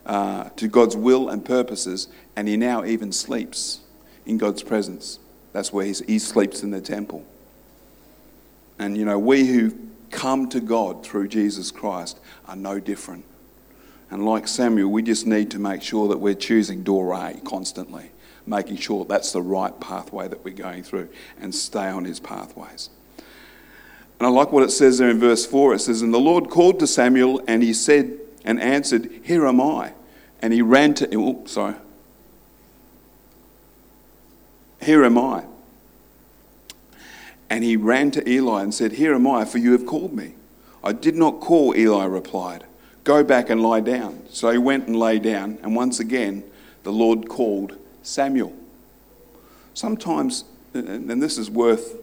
uh, 0.06 0.50
to 0.56 0.68
God's 0.68 0.96
will 0.96 1.30
and 1.30 1.44
purposes. 1.44 2.08
And 2.36 2.48
he 2.48 2.58
now 2.58 2.84
even 2.86 3.12
sleeps 3.12 3.82
in 4.26 4.38
God's 4.38 4.64
presence. 4.64 5.20
That's 5.52 5.72
where 5.72 5.86
he 5.86 6.20
sleeps 6.20 6.64
in 6.64 6.72
the 6.72 6.82
temple. 6.82 7.26
And 8.80 8.98
you 8.98 9.06
know, 9.06 9.20
we 9.20 9.46
who 9.46 9.78
come 10.14 10.48
to 10.50 10.62
God 10.62 11.06
through 11.06 11.28
Jesus 11.28 11.72
Christ 11.72 12.20
are 12.48 12.56
no 12.56 12.80
different. 12.80 13.26
And 14.10 14.26
like 14.26 14.48
Samuel, 14.48 14.92
we 14.92 15.02
just 15.02 15.26
need 15.26 15.52
to 15.52 15.60
make 15.60 15.82
sure 15.82 16.08
that 16.08 16.18
we're 16.18 16.36
choosing 16.36 16.84
door 16.84 17.14
A 17.14 17.34
constantly 17.44 18.12
making 18.46 18.78
sure 18.78 19.06
that's 19.06 19.32
the 19.32 19.42
right 19.42 19.80
pathway 19.80 20.28
that 20.28 20.44
we're 20.44 20.54
going 20.54 20.84
through 20.84 21.10
and 21.40 21.54
stay 21.54 21.88
on 21.88 22.06
his 22.06 22.20
pathways. 22.20 22.90
And 24.20 24.28
I 24.28 24.30
like 24.30 24.52
what 24.52 24.64
it 24.64 24.72
says 24.72 24.98
there 24.98 25.10
in 25.10 25.20
verse 25.20 25.46
4. 25.46 25.76
It 25.76 25.80
says, 25.80 26.02
And 26.02 26.14
the 26.14 26.20
Lord 26.20 26.50
called 26.50 26.80
to 26.80 26.88
Samuel, 26.88 27.42
and 27.48 27.64
he 27.64 27.74
said 27.74 28.20
and 28.46 28.62
answered, 28.62 29.10
Here 29.24 29.46
am 29.46 29.60
I. 29.60 29.94
And 30.42 30.54
he 30.54 30.62
ran 30.62 30.94
to, 30.96 31.10
oh, 31.18 31.44
sorry. 31.46 31.76
Here 34.82 35.04
am 35.04 35.18
I. 35.18 35.46
And 37.50 37.64
he 37.64 37.78
ran 37.78 38.12
to 38.12 38.28
Eli 38.30 38.64
and 38.64 38.74
said, 38.74 38.94
Here 38.94 39.14
am 39.14 39.28
I, 39.28 39.46
for 39.46 39.58
you 39.58 39.72
have 39.74 39.86
called 39.86 40.14
me. 40.14 40.36
I 40.84 40.92
did 40.92 41.16
not 41.16 41.40
call, 41.40 41.76
Eli 41.76 42.06
replied. 42.06 42.66
Go 43.04 43.24
back 43.24 43.50
and 43.50 43.62
lie 43.62 43.82
down. 43.82 44.24
So 44.30 44.50
he 44.50 44.58
went 44.58 44.88
and 44.88 44.98
lay 44.98 45.20
down, 45.20 45.60
and 45.62 45.76
once 45.76 46.00
again 46.00 46.44
the 46.84 46.92
Lord 46.92 47.30
called 47.30 47.78
Samuel. 48.02 48.54
Sometimes, 49.74 50.46
and 50.74 51.22
this 51.22 51.38
is 51.38 51.50
worth 51.50 51.96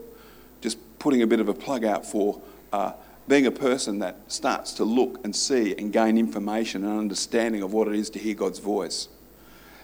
just 0.60 0.78
putting 0.98 1.22
a 1.22 1.26
bit 1.26 1.40
of 1.40 1.48
a 1.48 1.54
plug 1.54 1.84
out 1.84 2.04
for, 2.04 2.40
uh, 2.72 2.92
being 3.28 3.46
a 3.46 3.50
person 3.50 4.00
that 4.00 4.16
starts 4.26 4.72
to 4.74 4.84
look 4.84 5.20
and 5.24 5.34
see 5.34 5.74
and 5.76 5.92
gain 5.92 6.18
information 6.18 6.84
and 6.84 6.98
understanding 6.98 7.62
of 7.62 7.72
what 7.72 7.86
it 7.86 7.94
is 7.94 8.10
to 8.10 8.18
hear 8.18 8.34
God's 8.34 8.58
voice. 8.58 9.08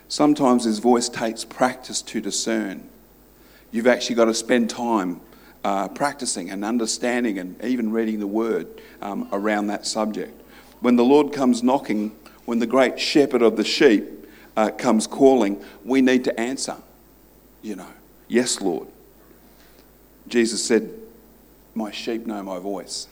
Sometimes 0.08 0.64
His 0.64 0.80
voice 0.80 1.08
takes 1.08 1.44
practice 1.44 2.02
to 2.02 2.20
discern. 2.20 2.88
You've 3.70 3.86
actually 3.86 4.16
got 4.16 4.26
to 4.26 4.34
spend 4.34 4.70
time 4.70 5.20
uh, 5.66 5.88
practicing 5.88 6.48
and 6.48 6.64
understanding 6.64 7.40
and 7.40 7.60
even 7.64 7.90
reading 7.90 8.20
the 8.20 8.26
Word 8.26 8.68
um, 9.02 9.28
around 9.32 9.66
that 9.66 9.84
subject. 9.84 10.40
When 10.78 10.94
the 10.94 11.02
Lord 11.02 11.32
comes 11.32 11.60
knocking, 11.60 12.14
when 12.44 12.60
the 12.60 12.68
great 12.68 13.00
shepherd 13.00 13.42
of 13.42 13.56
the 13.56 13.64
sheep 13.64 14.04
uh, 14.56 14.70
comes 14.70 15.08
calling, 15.08 15.60
we 15.84 16.02
need 16.02 16.22
to 16.22 16.38
answer. 16.38 16.76
You 17.62 17.74
know, 17.74 17.88
yes, 18.28 18.60
Lord. 18.60 18.86
Jesus 20.28 20.64
said, 20.64 20.88
My 21.74 21.90
sheep 21.90 22.26
know 22.26 22.44
my 22.44 22.60
voice. 22.60 23.08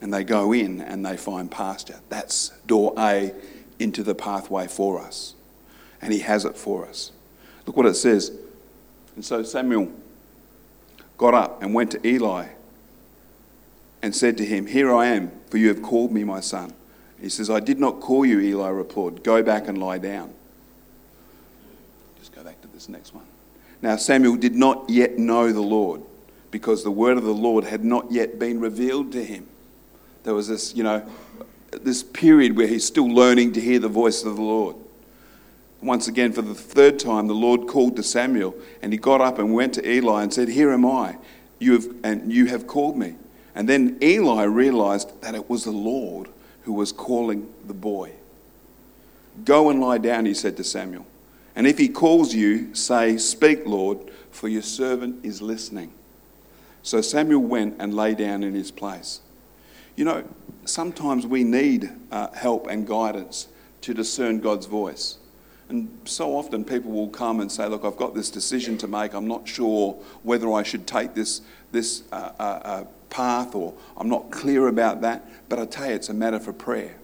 And 0.00 0.14
they 0.14 0.22
go 0.22 0.52
in 0.52 0.80
and 0.80 1.04
they 1.04 1.16
find 1.16 1.50
pasture. 1.50 1.98
That's 2.08 2.50
door 2.68 2.94
A 2.96 3.34
into 3.80 4.04
the 4.04 4.14
pathway 4.14 4.68
for 4.68 5.00
us. 5.00 5.34
And 6.00 6.12
He 6.12 6.20
has 6.20 6.44
it 6.44 6.56
for 6.56 6.86
us. 6.86 7.10
Look 7.66 7.76
what 7.76 7.86
it 7.86 7.94
says. 7.94 8.30
And 9.16 9.24
so 9.24 9.42
Samuel 9.42 9.90
got 11.18 11.34
up 11.34 11.62
and 11.62 11.74
went 11.74 11.90
to 11.90 12.06
Eli 12.06 12.48
and 14.00 14.14
said 14.14 14.38
to 14.38 14.44
him, 14.44 14.66
Here 14.66 14.94
I 14.94 15.06
am, 15.06 15.32
for 15.50 15.58
you 15.58 15.68
have 15.68 15.82
called 15.82 16.12
me, 16.12 16.24
my 16.24 16.40
son. 16.40 16.72
He 17.20 17.28
says, 17.28 17.50
I 17.50 17.60
did 17.60 17.80
not 17.80 18.00
call 18.00 18.24
you, 18.24 18.40
Eli 18.40 18.68
replied. 18.68 19.24
Go 19.24 19.42
back 19.42 19.66
and 19.68 19.76
lie 19.76 19.98
down. 19.98 20.32
Just 22.18 22.32
go 22.32 22.44
back 22.44 22.60
to 22.62 22.68
this 22.68 22.88
next 22.88 23.12
one. 23.12 23.24
Now, 23.82 23.96
Samuel 23.96 24.36
did 24.36 24.54
not 24.54 24.88
yet 24.88 25.18
know 25.18 25.52
the 25.52 25.60
Lord 25.60 26.02
because 26.50 26.84
the 26.84 26.90
word 26.90 27.18
of 27.18 27.24
the 27.24 27.34
Lord 27.34 27.64
had 27.64 27.84
not 27.84 28.10
yet 28.10 28.38
been 28.38 28.60
revealed 28.60 29.12
to 29.12 29.24
him. 29.24 29.46
There 30.22 30.34
was 30.34 30.48
this, 30.48 30.74
you 30.74 30.84
know, 30.84 31.08
this 31.82 32.02
period 32.02 32.56
where 32.56 32.66
he's 32.66 32.84
still 32.84 33.08
learning 33.08 33.52
to 33.54 33.60
hear 33.60 33.78
the 33.78 33.88
voice 33.88 34.24
of 34.24 34.36
the 34.36 34.42
Lord. 34.42 34.76
Once 35.80 36.08
again, 36.08 36.32
for 36.32 36.42
the 36.42 36.54
third 36.54 36.98
time, 36.98 37.28
the 37.28 37.34
Lord 37.34 37.68
called 37.68 37.96
to 37.96 38.02
Samuel, 38.02 38.54
and 38.82 38.92
he 38.92 38.98
got 38.98 39.20
up 39.20 39.38
and 39.38 39.54
went 39.54 39.74
to 39.74 39.88
Eli 39.88 40.22
and 40.22 40.34
said, 40.34 40.48
Here 40.48 40.72
am 40.72 40.84
I, 40.84 41.16
you 41.58 41.74
have, 41.74 41.86
and 42.02 42.32
you 42.32 42.46
have 42.46 42.66
called 42.66 42.96
me. 42.96 43.14
And 43.54 43.68
then 43.68 43.98
Eli 44.02 44.44
realized 44.44 45.20
that 45.20 45.34
it 45.34 45.48
was 45.48 45.64
the 45.64 45.70
Lord 45.70 46.28
who 46.62 46.72
was 46.72 46.92
calling 46.92 47.52
the 47.66 47.74
boy. 47.74 48.12
Go 49.44 49.70
and 49.70 49.80
lie 49.80 49.98
down, 49.98 50.26
he 50.26 50.34
said 50.34 50.56
to 50.56 50.64
Samuel. 50.64 51.06
And 51.54 51.66
if 51.66 51.78
he 51.78 51.88
calls 51.88 52.34
you, 52.34 52.74
say, 52.74 53.16
Speak, 53.16 53.64
Lord, 53.64 53.98
for 54.30 54.48
your 54.48 54.62
servant 54.62 55.24
is 55.24 55.40
listening. 55.40 55.92
So 56.82 57.00
Samuel 57.00 57.42
went 57.42 57.76
and 57.78 57.94
lay 57.94 58.14
down 58.14 58.42
in 58.42 58.54
his 58.54 58.70
place. 58.70 59.20
You 59.96 60.04
know, 60.04 60.24
sometimes 60.64 61.26
we 61.26 61.44
need 61.44 61.90
uh, 62.10 62.28
help 62.32 62.66
and 62.68 62.86
guidance 62.86 63.48
to 63.80 63.94
discern 63.94 64.40
God's 64.40 64.66
voice. 64.66 65.18
And 65.68 65.98
so 66.04 66.34
often 66.36 66.64
people 66.64 66.90
will 66.90 67.08
come 67.08 67.40
and 67.40 67.52
say, 67.52 67.66
Look, 67.66 67.84
I've 67.84 67.96
got 67.96 68.14
this 68.14 68.30
decision 68.30 68.78
to 68.78 68.88
make. 68.88 69.12
I'm 69.12 69.28
not 69.28 69.46
sure 69.46 69.94
whether 70.22 70.50
I 70.52 70.62
should 70.62 70.86
take 70.86 71.14
this, 71.14 71.42
this 71.72 72.04
uh, 72.10 72.32
uh, 72.38 72.42
uh, 72.42 72.84
path 73.10 73.54
or 73.54 73.74
I'm 73.96 74.08
not 74.08 74.30
clear 74.30 74.68
about 74.68 75.02
that. 75.02 75.28
But 75.48 75.58
I 75.58 75.66
tell 75.66 75.88
you, 75.88 75.94
it's 75.94 76.08
a 76.08 76.14
matter 76.14 76.40
for 76.40 76.52
prayer. 76.52 76.94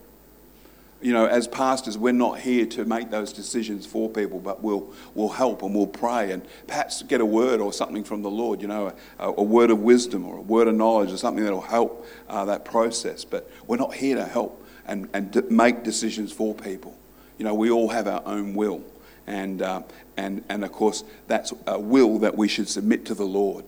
You 1.03 1.13
know, 1.13 1.27
as 1.27 1.47
pastors, 1.47 1.99
we're 1.99 2.15
not 2.15 2.41
here 2.41 2.65
to 2.65 2.87
make 2.87 3.11
those 3.11 3.31
decisions 3.35 3.85
for 3.85 4.09
people, 4.09 4.39
but 4.39 4.63
we'll, 4.63 4.91
we'll 5.15 5.29
help 5.29 5.63
and 5.63 5.75
we'll 5.75 5.87
pray 5.87 6.31
and 6.31 6.43
perhaps 6.67 7.03
get 7.03 7.21
a 7.21 7.27
word 7.27 7.61
or 7.61 7.75
something 7.75 8.05
from 8.05 8.23
the 8.23 8.31
Lord, 8.31 8.63
you 8.63 8.69
know, 8.69 8.95
a, 9.19 9.27
a 9.27 9.43
word 9.43 9.69
of 9.69 9.81
wisdom 9.81 10.25
or 10.25 10.39
a 10.39 10.41
word 10.41 10.67
of 10.67 10.75
knowledge 10.75 11.13
or 11.13 11.19
something 11.19 11.45
that'll 11.45 11.61
help 11.61 12.07
uh, 12.31 12.47
that 12.47 12.65
process. 12.65 13.23
But 13.23 13.51
we're 13.67 13.77
not 13.77 13.93
here 13.93 14.17
to 14.17 14.25
help 14.25 14.67
and, 14.87 15.11
and 15.13 15.51
make 15.51 15.83
decisions 15.83 16.33
for 16.33 16.55
people. 16.55 16.97
You 17.39 17.45
know, 17.45 17.55
we 17.55 17.71
all 17.71 17.89
have 17.89 18.07
our 18.07 18.23
own 18.27 18.55
will. 18.55 18.83
And, 19.27 19.63
uh, 19.63 19.83
and, 20.17 20.45
and 20.49 20.65
of 20.65 20.73
course, 20.73 21.05
that's 21.27 21.53
a 21.67 21.79
will 21.79 22.19
that 22.19 22.37
we 22.37 22.49
should 22.49 22.69
submit 22.69 23.05
to 23.07 23.15
the 23.15 23.25
Lord. 23.25 23.65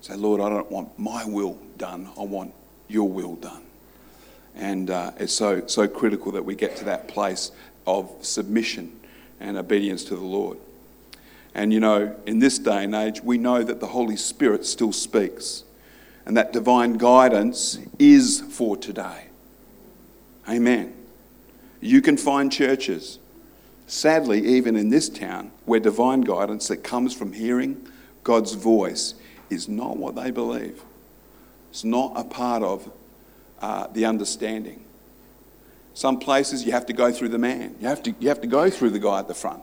Say, 0.00 0.14
Lord, 0.14 0.40
I 0.40 0.48
don't 0.48 0.70
want 0.70 0.98
my 0.98 1.24
will 1.24 1.58
done, 1.76 2.08
I 2.18 2.22
want 2.22 2.54
your 2.88 3.08
will 3.08 3.36
done. 3.36 3.62
And 4.54 4.90
uh, 4.90 5.12
it's 5.18 5.32
so, 5.32 5.66
so 5.66 5.86
critical 5.86 6.32
that 6.32 6.44
we 6.44 6.54
get 6.54 6.76
to 6.76 6.84
that 6.86 7.08
place 7.08 7.52
of 7.86 8.10
submission 8.20 8.98
and 9.38 9.56
obedience 9.56 10.04
to 10.04 10.16
the 10.16 10.24
Lord. 10.24 10.58
And 11.54 11.72
you 11.72 11.80
know, 11.80 12.16
in 12.26 12.38
this 12.38 12.58
day 12.58 12.84
and 12.84 12.94
age, 12.94 13.22
we 13.22 13.38
know 13.38 13.62
that 13.62 13.80
the 13.80 13.88
Holy 13.88 14.16
Spirit 14.16 14.64
still 14.64 14.92
speaks 14.92 15.64
and 16.24 16.36
that 16.36 16.52
divine 16.52 16.94
guidance 16.94 17.78
is 17.98 18.40
for 18.40 18.76
today. 18.76 19.26
Amen. 20.48 20.99
You 21.80 22.02
can 22.02 22.16
find 22.16 22.52
churches, 22.52 23.18
sadly, 23.86 24.44
even 24.56 24.76
in 24.76 24.90
this 24.90 25.08
town, 25.08 25.50
where 25.64 25.80
divine 25.80 26.20
guidance 26.22 26.68
that 26.68 26.78
comes 26.78 27.14
from 27.14 27.32
hearing 27.32 27.86
God's 28.22 28.54
voice 28.54 29.14
is 29.48 29.68
not 29.68 29.96
what 29.96 30.14
they 30.14 30.30
believe. 30.30 30.82
It's 31.70 31.84
not 31.84 32.12
a 32.16 32.24
part 32.24 32.62
of 32.62 32.90
uh, 33.60 33.86
the 33.92 34.04
understanding. 34.04 34.84
Some 35.94 36.18
places 36.18 36.64
you 36.64 36.72
have 36.72 36.86
to 36.86 36.92
go 36.92 37.12
through 37.12 37.30
the 37.30 37.38
man. 37.38 37.76
You 37.80 37.88
have, 37.88 38.02
to, 38.04 38.14
you 38.20 38.28
have 38.28 38.40
to 38.42 38.46
go 38.46 38.70
through 38.70 38.90
the 38.90 38.98
guy 38.98 39.18
at 39.18 39.28
the 39.28 39.34
front 39.34 39.62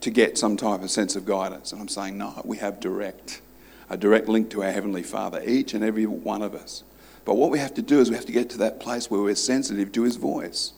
to 0.00 0.10
get 0.10 0.36
some 0.36 0.56
type 0.56 0.82
of 0.82 0.90
sense 0.90 1.16
of 1.16 1.24
guidance. 1.24 1.72
And 1.72 1.80
I'm 1.80 1.88
saying, 1.88 2.18
no, 2.18 2.40
we 2.44 2.58
have 2.58 2.80
direct, 2.80 3.40
a 3.88 3.96
direct 3.96 4.28
link 4.28 4.50
to 4.50 4.62
our 4.62 4.70
Heavenly 4.70 5.02
Father, 5.02 5.42
each 5.44 5.74
and 5.74 5.82
every 5.82 6.06
one 6.06 6.42
of 6.42 6.54
us. 6.54 6.84
But 7.24 7.36
what 7.36 7.50
we 7.50 7.58
have 7.58 7.74
to 7.74 7.82
do 7.82 8.00
is 8.00 8.10
we 8.10 8.16
have 8.16 8.26
to 8.26 8.32
get 8.32 8.50
to 8.50 8.58
that 8.58 8.80
place 8.80 9.10
where 9.10 9.20
we're 9.20 9.34
sensitive 9.34 9.92
to 9.92 10.02
His 10.02 10.16
voice. 10.16 10.74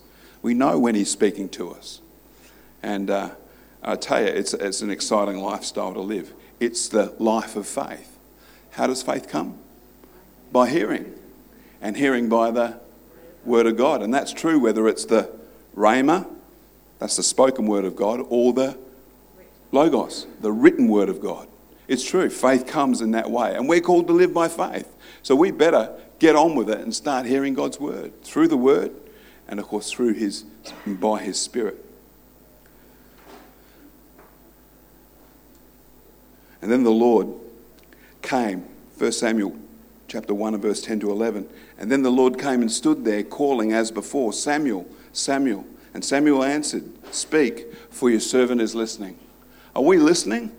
We 0.46 0.54
know 0.54 0.78
when 0.78 0.94
He's 0.94 1.10
speaking 1.10 1.48
to 1.48 1.72
us. 1.72 2.00
And 2.80 3.10
uh, 3.10 3.30
I 3.82 3.96
tell 3.96 4.22
you, 4.22 4.28
it's, 4.28 4.54
it's 4.54 4.80
an 4.80 4.90
exciting 4.90 5.38
lifestyle 5.38 5.92
to 5.92 6.00
live. 6.00 6.34
It's 6.60 6.88
the 6.88 7.12
life 7.18 7.56
of 7.56 7.66
faith. 7.66 8.16
How 8.70 8.86
does 8.86 9.02
faith 9.02 9.28
come? 9.28 9.58
By 10.52 10.68
hearing, 10.68 11.14
and 11.82 11.96
hearing 11.96 12.28
by 12.28 12.52
the 12.52 12.78
Word 13.44 13.66
of 13.66 13.76
God. 13.76 14.02
And 14.02 14.14
that's 14.14 14.32
true 14.32 14.60
whether 14.60 14.86
it's 14.86 15.04
the 15.04 15.32
Rhema, 15.76 16.32
that's 17.00 17.16
the 17.16 17.24
spoken 17.24 17.66
Word 17.66 17.84
of 17.84 17.96
God, 17.96 18.20
or 18.28 18.52
the 18.52 18.78
Logos, 19.72 20.28
the 20.42 20.52
written 20.52 20.86
Word 20.86 21.08
of 21.08 21.20
God. 21.20 21.48
It's 21.88 22.08
true, 22.08 22.30
faith 22.30 22.68
comes 22.68 23.00
in 23.00 23.10
that 23.10 23.32
way. 23.32 23.56
And 23.56 23.68
we're 23.68 23.80
called 23.80 24.06
to 24.06 24.12
live 24.12 24.32
by 24.32 24.46
faith. 24.46 24.94
So 25.24 25.34
we 25.34 25.50
better 25.50 25.98
get 26.20 26.36
on 26.36 26.54
with 26.54 26.70
it 26.70 26.78
and 26.78 26.94
start 26.94 27.26
hearing 27.26 27.54
God's 27.54 27.80
Word 27.80 28.22
through 28.22 28.46
the 28.46 28.56
Word 28.56 28.94
and 29.48 29.60
of 29.60 29.66
course 29.66 29.90
through 29.90 30.14
his 30.14 30.44
by 30.86 31.22
his 31.22 31.40
spirit. 31.40 31.84
And 36.62 36.72
then 36.72 36.82
the 36.82 36.90
Lord 36.90 37.28
came, 38.22 38.66
1 38.98 39.12
Samuel 39.12 39.56
chapter 40.08 40.34
1 40.34 40.54
and 40.54 40.62
verse 40.62 40.82
10 40.82 41.00
to 41.00 41.10
11. 41.10 41.48
And 41.78 41.90
then 41.90 42.02
the 42.02 42.10
Lord 42.10 42.38
came 42.38 42.60
and 42.62 42.70
stood 42.70 43.04
there 43.04 43.22
calling 43.22 43.72
as 43.72 43.90
before, 43.90 44.32
Samuel, 44.32 44.86
Samuel. 45.12 45.64
And 45.94 46.04
Samuel 46.04 46.42
answered, 46.42 46.84
Speak, 47.12 47.72
for 47.90 48.10
your 48.10 48.20
servant 48.20 48.60
is 48.60 48.74
listening. 48.74 49.18
Are 49.74 49.82
we 49.82 49.98
listening? 49.98 50.52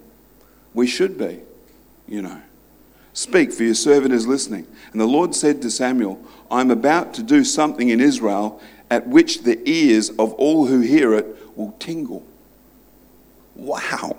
We 0.73 0.87
should 0.87 1.17
be, 1.17 1.41
you 2.07 2.21
know. 2.21 2.41
Speak, 3.13 3.51
for 3.51 3.63
your 3.63 3.73
servant 3.73 4.13
is 4.13 4.27
listening. 4.27 4.67
And 4.91 5.01
the 5.01 5.07
Lord 5.07 5.33
said 5.33 5.61
to 5.63 5.71
Samuel, 5.71 6.23
I'm 6.51 6.69
about 6.69 7.13
to 7.15 7.23
do 7.23 7.43
something 7.43 7.89
in 7.89 7.99
Israel 7.99 8.61
at 8.89 9.07
which 9.07 9.43
the 9.43 9.59
ears 9.69 10.09
of 10.11 10.33
all 10.33 10.67
who 10.67 10.79
hear 10.79 11.13
it 11.13 11.25
will 11.57 11.73
tingle. 11.79 12.25
Wow. 13.55 14.17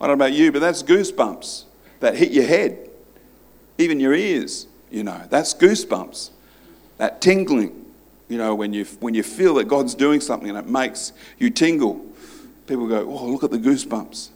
I 0.00 0.06
don't 0.06 0.18
know 0.18 0.24
about 0.24 0.32
you, 0.32 0.50
but 0.50 0.60
that's 0.60 0.82
goosebumps 0.82 1.64
that 2.00 2.16
hit 2.16 2.32
your 2.32 2.46
head, 2.46 2.90
even 3.78 4.00
your 4.00 4.14
ears, 4.14 4.66
you 4.90 5.04
know. 5.04 5.20
That's 5.30 5.54
goosebumps. 5.54 6.30
That 6.98 7.20
tingling, 7.20 7.84
you 8.28 8.38
know, 8.38 8.54
when 8.54 8.72
you, 8.72 8.84
when 9.00 9.14
you 9.14 9.22
feel 9.22 9.54
that 9.54 9.68
God's 9.68 9.94
doing 9.94 10.20
something 10.20 10.48
and 10.48 10.58
it 10.58 10.66
makes 10.66 11.12
you 11.38 11.50
tingle. 11.50 12.04
People 12.66 12.86
go, 12.86 13.08
oh, 13.08 13.26
look 13.26 13.44
at 13.44 13.50
the 13.50 13.58
goosebumps, 13.58 14.30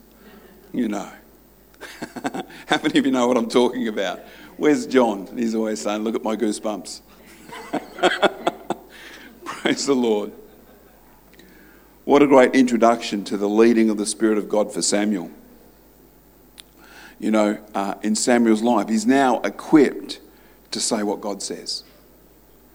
you 0.72 0.88
know. 0.88 1.10
How 2.66 2.80
many 2.82 2.98
of 2.98 3.06
you 3.06 3.12
know 3.12 3.28
what 3.28 3.36
I'm 3.36 3.48
talking 3.48 3.88
about? 3.88 4.20
Where's 4.56 4.86
John? 4.86 5.28
He's 5.36 5.54
always 5.54 5.80
saying, 5.80 6.02
look 6.02 6.14
at 6.14 6.22
my 6.22 6.36
goosebumps. 6.36 7.00
Praise 9.46 9.86
the 9.86 9.94
Lord. 9.94 10.32
What 12.04 12.20
a 12.22 12.26
great 12.26 12.54
introduction 12.54 13.24
to 13.24 13.36
the 13.36 13.48
leading 13.48 13.90
of 13.90 13.96
the 13.96 14.06
Spirit 14.06 14.38
of 14.38 14.48
God 14.48 14.72
for 14.72 14.82
Samuel. 14.82 15.30
you 17.18 17.30
know, 17.30 17.58
uh, 17.74 17.94
in 18.02 18.14
Samuel's 18.14 18.62
life. 18.62 18.88
He's 18.88 19.06
now 19.06 19.40
equipped 19.40 20.20
to 20.70 20.80
say 20.80 21.02
what 21.02 21.20
God 21.20 21.42
says 21.42 21.84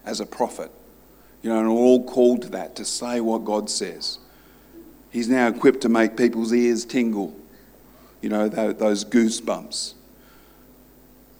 as 0.04 0.20
a 0.20 0.26
prophet. 0.26 0.70
You 1.42 1.50
know, 1.50 1.58
and 1.60 1.68
we're 1.68 1.80
all 1.80 2.04
called 2.04 2.42
to 2.42 2.48
that, 2.50 2.76
to 2.76 2.84
say 2.84 3.20
what 3.20 3.44
God 3.44 3.70
says. 3.70 4.18
He's 5.10 5.28
now 5.28 5.48
equipped 5.48 5.80
to 5.82 5.88
make 5.88 6.16
people's 6.16 6.52
ears 6.52 6.84
tingle, 6.84 7.36
you 8.20 8.28
know, 8.28 8.48
those 8.48 9.04
goosebumps. 9.04 9.94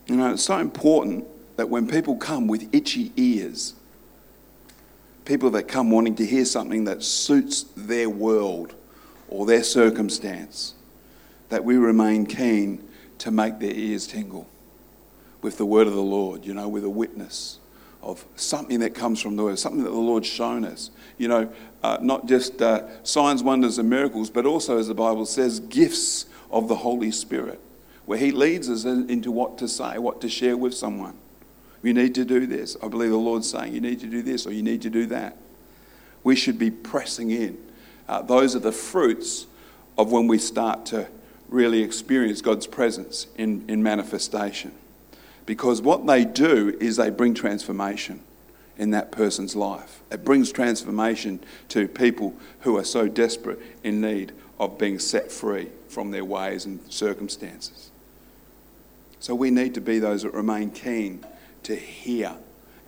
You 0.07 0.17
know, 0.17 0.33
it's 0.33 0.45
so 0.45 0.59
important 0.59 1.27
that 1.57 1.69
when 1.69 1.87
people 1.87 2.17
come 2.17 2.49
with 2.49 2.69
itchy 2.75 3.13
ears, 3.17 3.75
people 5.25 5.51
that 5.51 5.65
come 5.65 5.91
wanting 5.91 6.15
to 6.17 6.27
hear 6.27 6.45
something 6.45 6.85
that 6.85 7.03
suits 7.03 7.65
their 7.77 8.11
world 8.11 8.75
or 9.29 9.47
their 9.47 9.63
circumstance, 9.63 10.75
that 11.49 11.65
we 11.65 11.77
remain 11.77 12.27
keen 12.27 12.83
to 13.19 13.31
make 13.31 13.59
their 13.59 13.73
ears 13.73 14.07
tingle 14.07 14.49
with 15.43 15.59
the 15.59 15.67
word 15.67 15.87
of 15.87 15.95
the 15.95 16.03
Lord, 16.03 16.45
you 16.45 16.55
know, 16.55 16.69
with 16.69 16.85
a 16.85 16.91
witness 16.91 17.59
of 18.03 18.25
something 18.37 18.81
that 18.81 18.95
comes 18.95 19.21
from 19.21 19.37
the 19.37 19.45
word, 19.45 19.59
something 19.59 19.85
that 19.85 19.91
the 19.91 19.97
Lord's 19.97 20.27
shown 20.27 20.65
us. 20.65 20.91
You 21.19 21.29
know, 21.29 21.53
uh, 21.83 21.99
not 22.01 22.27
just 22.27 22.61
uh, 22.61 23.03
signs, 23.05 23.43
wonders, 23.43 23.79
and 23.79 23.89
miracles, 23.89 24.29
but 24.29 24.45
also, 24.45 24.79
as 24.79 24.89
the 24.89 24.95
Bible 24.95 25.27
says, 25.27 25.61
gifts 25.61 26.27
of 26.51 26.69
the 26.69 26.77
Holy 26.77 27.11
Spirit, 27.13 27.61
where 28.07 28.19
He 28.19 28.33
leads 28.33 28.69
us 28.69 28.85
into 28.85 29.31
what 29.31 29.57
to 29.59 29.69
say, 29.69 29.99
what 29.99 30.21
to 30.21 30.29
share 30.29 30.57
with 30.57 30.75
someone. 30.75 31.17
You 31.83 31.95
need 31.95 32.15
to 32.15 32.25
do 32.25 32.47
this. 32.47 32.77
I 32.83 32.89
believe 32.89 33.11
the 33.11 33.17
Lord's 33.17 33.51
saying 33.51 33.75
you 33.75 33.81
need 33.81 34.01
to 34.01 34.07
do 34.07 34.23
this 34.23 34.47
or 34.47 34.53
you 34.53 34.63
need 34.63 34.83
to 34.83 34.91
do 34.91 35.07
that. 35.07 35.37
We 36.23 36.37
should 36.37 36.59
be 36.59 36.71
pressing 36.71 37.31
in. 37.31 37.59
Uh, 38.09 38.23
those 38.23 38.55
are 38.55 38.61
the 38.61 38.73
fruits 38.73 39.47
of 39.99 40.13
when 40.13 40.29
we 40.29 40.39
start 40.39 40.87
to 40.87 41.09
really 41.49 41.83
experience 41.83 42.41
God's 42.41 42.67
presence 42.67 43.27
in, 43.37 43.65
in 43.69 43.83
manifestation. 43.83 44.73
Because 45.45 45.83
what 45.83 46.07
they 46.07 46.25
do 46.25 46.77
is 46.81 46.97
they 46.97 47.11
bring 47.11 47.35
transformation 47.35 48.23
in 48.79 48.91
that 48.91 49.13
person's 49.13 49.55
life. 49.55 50.01
It 50.11 50.25
brings 50.25 50.51
transformation 50.51 51.41
to 51.69 51.89
people 51.89 52.35
who 52.61 52.77
are 52.79 52.85
so 52.85 53.09
desperate 53.09 53.61
in 53.83 54.01
need 54.01 54.33
of 54.59 54.79
being 54.79 54.99
set 54.99 55.31
free 55.31 55.69
from 55.89 56.11
their 56.11 56.25
ways 56.25 56.65
and 56.65 56.81
circumstances. 56.91 57.91
So 59.19 59.35
we 59.35 59.51
need 59.51 59.75
to 59.75 59.81
be 59.81 59.99
those 59.99 60.23
that 60.23 60.33
remain 60.33 60.71
keen 60.71 61.25
to 61.65 61.77
hear 61.77 62.37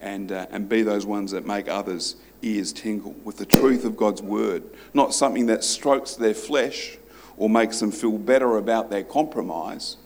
and, 0.01 0.33
uh, 0.33 0.47
and 0.51 0.69
be 0.69 0.83
those 0.83 1.07
ones 1.07 1.31
that 1.31 1.47
make 1.47 1.69
others' 1.69 2.17
ears 2.43 2.73
tingle 2.73 3.13
with 3.25 3.39
the 3.39 3.47
truth 3.47 3.85
of 3.85 3.97
God's 3.97 4.23
word, 4.23 4.63
not 4.93 5.15
something 5.15 5.47
that 5.47 5.65
strokes 5.65 6.15
their 6.15 6.35
flesh 6.35 6.99
or 7.37 7.49
makes 7.49 7.81
them 7.81 7.91
feel 7.91 8.19
better 8.19 8.57
about 8.59 8.91
their 8.91 9.03
compromise. 9.03 9.97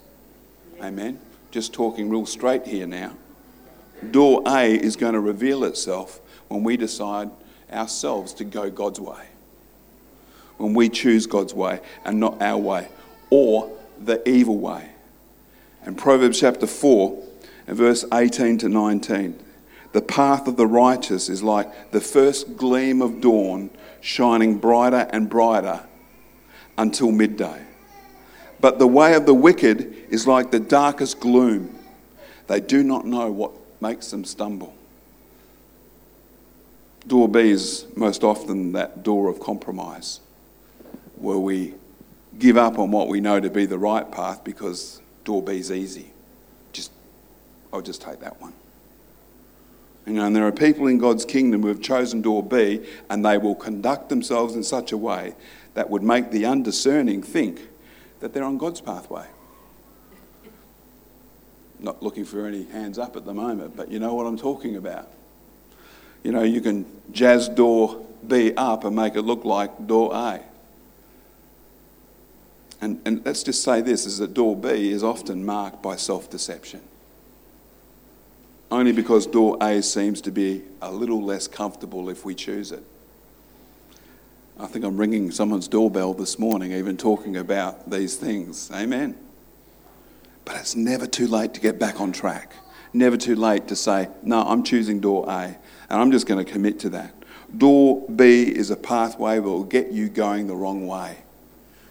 Amen. 0.81 1.21
Just 1.51 1.73
talking 1.73 2.09
real 2.09 2.27
straight 2.27 2.67
here 2.67 2.87
now. 2.87 3.15
Door 4.11 4.43
A 4.47 4.75
is 4.75 4.97
going 4.97 5.15
to 5.15 5.21
reveal 5.21 5.65
itself 5.65 6.21
when 6.49 6.63
we 6.63 6.77
decide 6.77 7.31
ourselves 7.73 8.33
to 8.35 8.45
go 8.45 8.71
God's 8.71 9.01
way. 9.01 9.27
When 10.57 10.75
we 10.75 10.89
choose 10.89 11.27
God's 11.27 11.55
way 11.55 11.81
and 12.05 12.21
not 12.21 12.41
our 12.41 12.59
way 12.59 12.89
or 13.31 13.77
the 13.99 14.27
evil 14.29 14.59
way. 14.59 14.91
And 15.83 15.97
Proverbs 15.97 16.41
chapter 16.41 16.67
4 16.67 17.25
verse 17.77 18.05
18 18.13 18.59
to 18.59 18.69
19. 18.69 19.39
The 19.93 20.03
path 20.03 20.47
of 20.47 20.57
the 20.57 20.67
righteous 20.67 21.29
is 21.29 21.43
like 21.43 21.91
the 21.93 22.01
first 22.01 22.57
gleam 22.57 23.01
of 23.01 23.21
dawn, 23.21 23.71
shining 24.01 24.59
brighter 24.59 25.09
and 25.11 25.29
brighter 25.29 25.81
until 26.77 27.11
midday. 27.11 27.63
But 28.61 28.79
the 28.79 28.87
way 28.87 29.15
of 29.15 29.27
the 29.27 29.35
wicked 29.35 30.07
is 30.11 30.27
like 30.27 30.51
the 30.51 30.61
darkest 30.61 31.21
gloom. 31.21 31.79
They 32.47 32.61
do 32.61 32.83
not 32.83 33.07
know 33.07 33.31
what 33.31 33.53
makes 33.81 34.11
them 34.11 34.25
stumble. 34.25 34.75
Door 37.07 37.29
B 37.31 37.51
is 37.51 37.87
most 37.97 38.25
often 38.25 38.73
that 38.73 39.03
door 39.03 39.29
of 39.29 39.41
compromise, 39.41 40.21
where 41.17 41.39
we 41.39 41.75
give 42.39 42.57
up 42.57 42.79
on 42.79 42.91
what 42.91 43.09
we 43.09 43.21
know 43.21 43.41
to 43.41 43.51
be 43.51 43.67
the 43.67 43.79
right 43.79 44.11
path 44.11 44.45
because 44.45 45.01
door 45.25 45.43
B 45.43 45.59
is 45.59 45.73
easy. 45.73 46.13
I'll 47.73 47.83
just 47.83 48.03
take 48.03 48.21
that 48.21 48.41
one. 48.41 48.53
You 50.07 50.15
know, 50.15 50.25
and 50.25 50.35
there 50.35 50.47
are 50.47 50.53
people 50.53 50.87
in 50.87 50.97
God's 50.97 51.27
kingdom 51.27 51.61
who 51.63 51.69
have 51.69 51.83
chosen 51.83 52.23
door 52.23 52.43
B 52.43 52.81
and 53.11 53.23
they 53.23 53.37
will 53.37 53.55
conduct 53.55 54.09
themselves 54.09 54.55
in 54.55 54.63
such 54.63 54.91
a 54.91 54.97
way 54.97 55.35
that 55.75 55.91
would 55.91 56.03
make 56.03 56.31
the 56.31 56.47
undiscerning 56.47 57.23
think 57.23 57.69
that 58.21 58.33
they're 58.33 58.45
on 58.45 58.57
God's 58.57 58.81
pathway. 58.81 59.27
Not 61.79 62.03
looking 62.03 62.25
for 62.25 62.47
any 62.47 62.65
hands 62.65 62.99
up 62.99 63.17
at 63.17 63.27
the 63.27 63.35
moment, 63.35 63.77
but 63.77 63.91
you 63.91 63.99
know 63.99 64.15
what 64.15 64.27
I'm 64.27 64.39
talking 64.39 64.77
about. 64.77 65.11
You 66.23 66.33
know, 66.33 66.43
you 66.43 66.63
can 66.63 66.87
jazz 67.13 67.49
door 67.49 68.05
B 68.27 68.55
up 68.57 68.85
and 68.85 68.97
make 68.97 69.15
it 69.15 69.23
look 69.23 69.45
like 69.45 69.87
door 69.87 70.11
A. 70.15 70.41
And, 72.81 73.01
and 73.05 73.25
let's 73.27 73.43
just 73.43 73.63
say 73.63 73.83
this 73.83 74.07
is 74.07 74.19
that 74.19 74.33
door 74.33 74.57
B 74.57 74.91
is 74.91 75.05
often 75.05 75.45
marked 75.45 75.83
by 75.83 75.97
self 75.97 76.31
deception 76.31 76.81
only 78.71 78.93
because 78.93 79.27
door 79.27 79.57
A 79.61 79.83
seems 79.83 80.21
to 80.23 80.31
be 80.31 80.63
a 80.83 80.93
little 80.93 81.23
less 81.23 81.49
comfortable 81.49 82.11
if 82.11 82.25
we 82.25 82.35
choose 82.35 82.73
it. 82.73 82.85
I 84.61 84.67
think 84.67 84.85
I'm 84.85 84.97
ringing 84.97 85.31
someone's 85.31 85.69
doorbell 85.69 86.15
this 86.15 86.39
morning, 86.39 86.73
even 86.73 86.97
talking 86.97 87.37
about 87.37 87.91
these 87.91 88.17
things. 88.17 88.71
Amen. 88.73 89.17
But 90.45 90.57
it's 90.57 90.75
never 90.75 91.07
too 91.07 91.29
late 91.29 91.55
to 91.55 91.61
get 91.61 91.79
back 91.79 92.01
on 92.01 92.11
track. 92.11 92.55
Never 92.93 93.17
too 93.17 93.37
late 93.37 93.69
to 93.69 93.77
say, 93.77 94.09
no, 94.23 94.43
I'm 94.43 94.63
choosing 94.63 94.99
door 95.01 95.27
A, 95.29 95.45
and 95.91 96.01
I'm 96.01 96.11
just 96.11 96.27
going 96.27 96.45
to 96.45 96.51
commit 96.51 96.81
to 96.81 96.91
that. 96.91 97.15
Door 97.57 98.09
B 98.09 98.43
is 98.43 98.71
a 98.71 98.77
pathway 98.77 99.37
that 99.37 99.43
will 99.43 99.65
get 99.65 99.93
you 99.93 100.09
going 100.09 100.47
the 100.47 100.57
wrong 100.57 100.87
way. 100.87 101.19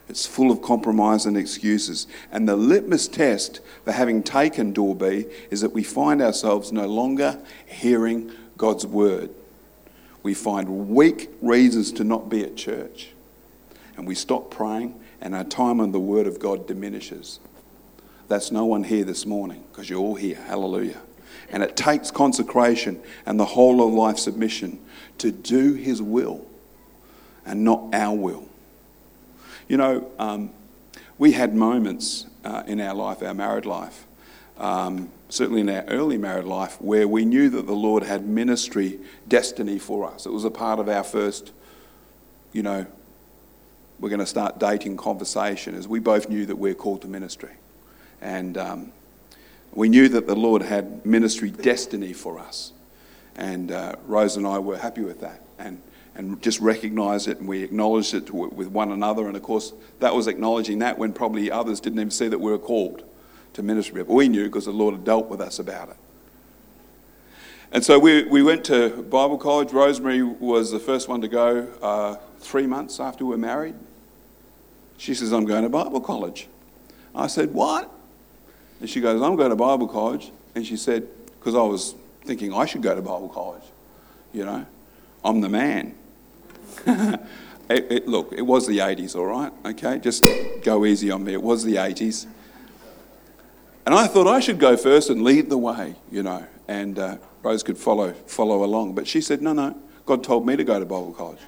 It's 0.09 0.25
full 0.25 0.51
of 0.51 0.61
compromise 0.61 1.25
and 1.25 1.37
excuses. 1.37 2.07
And 2.31 2.47
the 2.47 2.55
litmus 2.55 3.07
test 3.07 3.59
for 3.83 3.91
having 3.91 4.23
taken 4.23 4.71
door 4.71 4.95
B 4.95 5.25
is 5.51 5.61
that 5.61 5.73
we 5.73 5.83
find 5.83 6.21
ourselves 6.21 6.71
no 6.71 6.87
longer 6.87 7.39
hearing 7.65 8.31
God's 8.57 8.85
word. 8.85 9.29
We 10.23 10.33
find 10.33 10.89
weak 10.89 11.29
reasons 11.41 11.91
to 11.93 12.03
not 12.03 12.29
be 12.29 12.43
at 12.43 12.55
church. 12.55 13.09
And 13.97 14.07
we 14.07 14.15
stop 14.15 14.51
praying, 14.51 14.99
and 15.21 15.33
our 15.33 15.43
time 15.43 15.81
on 15.81 15.91
the 15.91 15.99
word 15.99 16.27
of 16.27 16.39
God 16.39 16.67
diminishes. 16.67 17.39
That's 18.27 18.51
no 18.51 18.65
one 18.65 18.83
here 18.83 19.03
this 19.03 19.25
morning 19.25 19.63
because 19.71 19.89
you're 19.89 19.99
all 19.99 20.15
here. 20.15 20.35
Hallelujah. 20.35 21.01
And 21.49 21.63
it 21.63 21.75
takes 21.75 22.11
consecration 22.11 23.01
and 23.25 23.39
the 23.39 23.45
whole 23.45 23.85
of 23.85 23.93
life 23.93 24.17
submission 24.17 24.79
to 25.17 25.31
do 25.31 25.73
His 25.73 26.01
will 26.01 26.45
and 27.45 27.63
not 27.63 27.93
our 27.93 28.15
will. 28.15 28.47
You 29.67 29.77
know, 29.77 30.11
um, 30.17 30.51
we 31.17 31.33
had 31.33 31.53
moments 31.53 32.25
uh, 32.45 32.63
in 32.67 32.79
our 32.79 32.93
life, 32.93 33.21
our 33.21 33.33
married 33.33 33.65
life, 33.65 34.05
um, 34.57 35.09
certainly 35.29 35.61
in 35.61 35.69
our 35.69 35.83
early 35.83 36.17
married 36.17 36.45
life, 36.45 36.81
where 36.81 37.07
we 37.07 37.25
knew 37.25 37.49
that 37.49 37.67
the 37.67 37.75
Lord 37.75 38.03
had 38.03 38.25
ministry 38.25 38.99
destiny 39.27 39.77
for 39.77 40.09
us. 40.09 40.25
It 40.25 40.31
was 40.31 40.45
a 40.45 40.51
part 40.51 40.79
of 40.79 40.87
our 40.87 41.03
first, 41.03 41.51
you 42.53 42.63
know, 42.63 42.85
we're 43.99 44.09
going 44.09 44.19
to 44.19 44.25
start 44.25 44.59
dating 44.59 44.95
conversation, 44.95 45.75
as 45.75 45.87
we 45.87 45.99
both 45.99 46.29
knew 46.29 46.45
that 46.45 46.55
we're 46.55 46.75
called 46.75 47.01
to 47.01 47.07
ministry. 47.07 47.51
And 48.21 48.57
um, 48.57 48.91
we 49.73 49.89
knew 49.89 50.07
that 50.09 50.27
the 50.27 50.35
Lord 50.35 50.61
had 50.61 51.05
ministry 51.05 51.49
destiny 51.49 52.13
for 52.13 52.39
us. 52.39 52.71
And 53.35 53.71
uh, 53.71 53.95
Rose 54.05 54.37
and 54.37 54.47
I 54.47 54.59
were 54.59 54.77
happy 54.77 55.01
with 55.01 55.19
that. 55.21 55.41
And 55.59 55.81
and 56.17 56.41
just 56.41 56.59
recognize 56.59 57.27
it 57.27 57.37
and 57.37 57.47
we 57.47 57.61
acknowledged 57.61 58.15
it 58.15 58.31
with 58.31 58.67
one 58.67 58.91
another. 58.91 59.27
And 59.27 59.37
of 59.37 59.43
course, 59.43 59.71
that 59.99 60.15
was 60.15 60.25
acknowledging 60.25 60.79
that 60.79 60.97
when 60.97 61.13
probably 61.13 61.51
others 61.51 61.79
didn't 61.79 61.99
even 61.99 62.11
see 62.11 62.27
that 62.27 62.39
we 62.39 62.51
were 62.51 62.57
called 62.57 63.03
to 63.53 63.61
ministry. 63.61 64.03
But 64.03 64.13
we 64.13 64.27
knew 64.27 64.45
because 64.45 64.65
the 64.65 64.71
Lord 64.71 64.95
had 64.95 65.05
dealt 65.05 65.29
with 65.29 65.39
us 65.39 65.59
about 65.59 65.89
it. 65.89 65.97
And 67.71 67.83
so 67.83 67.99
we, 67.99 68.23
we 68.23 68.41
went 68.41 68.63
to 68.65 69.03
Bible 69.03 69.37
college. 69.37 69.71
Rosemary 69.71 70.23
was 70.23 70.71
the 70.71 70.79
first 70.79 71.07
one 71.07 71.21
to 71.21 71.27
go 71.27 71.67
uh, 71.81 72.15
three 72.39 72.65
months 72.65 72.99
after 72.99 73.23
we 73.23 73.31
were 73.31 73.37
married. 73.37 73.75
She 74.97 75.13
says, 75.13 75.31
I'm 75.31 75.45
going 75.45 75.63
to 75.63 75.69
Bible 75.69 76.01
college. 76.01 76.47
I 77.13 77.27
said, 77.27 77.53
What? 77.53 77.91
And 78.79 78.89
she 78.89 79.01
goes, 79.01 79.21
I'm 79.21 79.35
going 79.35 79.49
to 79.49 79.55
Bible 79.55 79.87
college. 79.87 80.31
And 80.55 80.65
she 80.65 80.77
said, 80.77 81.07
Because 81.39 81.53
I 81.53 81.61
was 81.61 81.93
thinking 82.23 82.53
I 82.53 82.65
should 82.65 82.81
go 82.81 82.95
to 82.95 83.01
Bible 83.01 83.29
college, 83.29 83.63
you 84.33 84.45
know, 84.45 84.65
I'm 85.23 85.41
the 85.41 85.49
man. 85.49 85.93
It, 86.85 87.91
it, 87.91 88.07
look, 88.07 88.33
it 88.33 88.41
was 88.41 88.67
the 88.67 88.79
80s, 88.79 89.15
all 89.15 89.25
right? 89.25 89.51
Okay, 89.65 89.99
just 89.99 90.25
go 90.63 90.85
easy 90.85 91.11
on 91.11 91.23
me. 91.23 91.33
It 91.33 91.41
was 91.41 91.63
the 91.63 91.75
80s. 91.75 92.27
And 93.85 93.95
I 93.95 94.07
thought 94.07 94.27
I 94.27 94.39
should 94.39 94.59
go 94.59 94.75
first 94.75 95.09
and 95.09 95.23
lead 95.23 95.49
the 95.49 95.57
way, 95.57 95.95
you 96.11 96.21
know, 96.21 96.45
and 96.67 96.99
uh, 96.99 97.17
Rose 97.41 97.63
could 97.63 97.77
follow, 97.77 98.11
follow 98.11 98.63
along. 98.63 98.95
But 98.95 99.07
she 99.07 99.21
said, 99.21 99.41
no, 99.41 99.53
no, 99.53 99.77
God 100.05 100.23
told 100.23 100.45
me 100.45 100.55
to 100.55 100.63
go 100.63 100.79
to 100.79 100.85
Bible 100.85 101.13
college. 101.13 101.39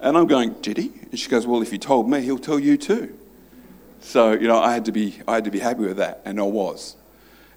And 0.00 0.16
I'm 0.16 0.26
going, 0.26 0.54
did 0.62 0.78
he? 0.78 0.92
And 1.10 1.18
she 1.18 1.28
goes, 1.28 1.46
well, 1.46 1.60
if 1.60 1.70
he 1.70 1.78
told 1.78 2.08
me, 2.08 2.22
he'll 2.22 2.38
tell 2.38 2.58
you 2.58 2.76
too. 2.76 3.16
so 4.00 4.32
you 4.32 4.48
know, 4.48 4.58
I 4.58 4.72
had 4.72 4.86
to 4.86 4.92
be 4.92 5.20
I 5.28 5.34
had 5.34 5.44
to 5.44 5.50
be 5.50 5.58
happy 5.58 5.80
with 5.80 5.98
that, 5.98 6.22
and 6.24 6.40
I 6.40 6.44
was. 6.44 6.96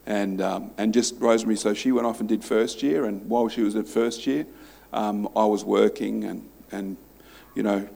And 0.06 0.42
um, 0.42 0.72
and 0.78 0.94
just 0.94 1.16
Rosemary, 1.20 1.56
so 1.56 1.74
she 1.74 1.92
went 1.94 2.06
off 2.06 2.20
and 2.20 2.28
did 2.28 2.44
first 2.44 2.84
year, 2.84 3.06
and 3.06 3.30
while 3.30 3.48
she 3.48 3.62
was 3.62 3.78
at 3.78 3.88
first 3.88 4.28
year, 4.28 4.46
um, 4.93 5.29
I 5.36 5.45
was 5.45 5.63
working 5.63 6.23
and 6.23 6.49
and 6.71 6.97
you 7.56 7.63
know, 7.63 7.88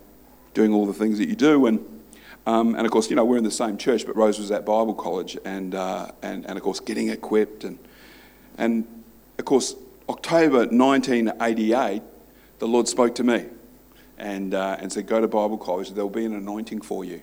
doing 0.54 0.74
all 0.74 0.86
the 0.86 0.94
things 0.94 1.18
that 1.18 1.28
you 1.28 1.36
do, 1.36 1.66
and 1.66 1.80
um, 2.46 2.76
and 2.76 2.86
of 2.86 2.92
course, 2.92 3.10
you 3.10 3.16
know, 3.16 3.26
we're 3.26 3.38
in 3.38 3.44
the 3.44 3.52
same 3.52 3.78
church, 3.78 4.06
but 4.06 4.16
Rose 4.16 4.40
was 4.40 4.52
at 4.52 4.66
Bible 4.66 4.94
college, 4.94 5.38
and 5.46 5.76
uh, 5.76 6.12
and 6.22 6.46
and 6.46 6.58
of 6.58 6.64
course, 6.64 6.80
getting 6.80 7.10
equipped, 7.10 7.64
and 7.64 7.80
and 8.58 8.86
of 9.38 9.46
course, 9.46 9.76
October 10.10 10.60
1988, 10.60 12.02
the 12.60 12.68
Lord 12.68 12.88
spoke 12.88 13.14
to 13.16 13.24
me 13.24 13.46
and, 14.18 14.54
uh, 14.54 14.78
and 14.80 14.92
said, 14.92 15.06
Go 15.06 15.22
to 15.22 15.28
Bible 15.28 15.58
college, 15.58 15.92
there'll 15.92 16.10
be 16.10 16.26
an 16.26 16.34
anointing 16.34 16.82
for 16.82 17.06
you. 17.06 17.22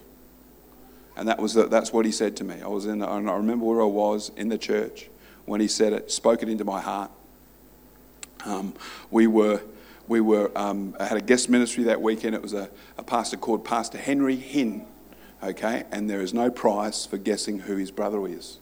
And 1.17 1.29
that 1.29 1.39
was 1.39 1.55
the, 1.55 1.67
that's 1.67 1.93
what 1.93 2.05
he 2.05 2.13
said 2.13 2.37
to 2.37 2.45
me. 2.45 2.61
I 2.63 2.69
was 2.69 2.87
in, 2.87 3.03
and 3.03 3.31
I 3.31 3.37
remember 3.37 3.65
where 3.65 3.81
I 3.81 3.87
was 3.87 4.31
in 4.37 4.49
the 4.49 4.59
church 4.59 5.09
when 5.45 5.61
he 5.61 5.69
said 5.69 5.93
it, 5.93 6.11
spoke 6.11 6.43
it 6.43 6.49
into 6.49 6.65
my 6.65 6.81
heart. 6.81 7.11
Um, 8.45 8.75
we 9.11 9.27
were, 9.27 9.63
we 10.07 10.21
were, 10.21 10.57
um, 10.57 10.97
I 11.01 11.07
had 11.07 11.17
a 11.17 11.23
guest 11.23 11.49
ministry 11.49 11.85
that 11.85 12.01
weekend. 12.01 12.35
It 12.35 12.43
was 12.43 12.53
a, 12.53 12.69
a 12.99 13.03
pastor 13.03 13.37
called 13.37 13.65
Pastor 13.65 13.99
Henry 13.99 14.37
Hinn, 14.37 14.85
okay? 15.43 15.85
And 15.91 16.09
there 16.09 16.21
is 16.21 16.35
no 16.35 16.51
prize 16.51 17.07
for 17.07 17.17
guessing 17.17 17.61
who 17.61 17.77
his 17.77 17.91
brother 17.91 18.27
is, 18.27 18.59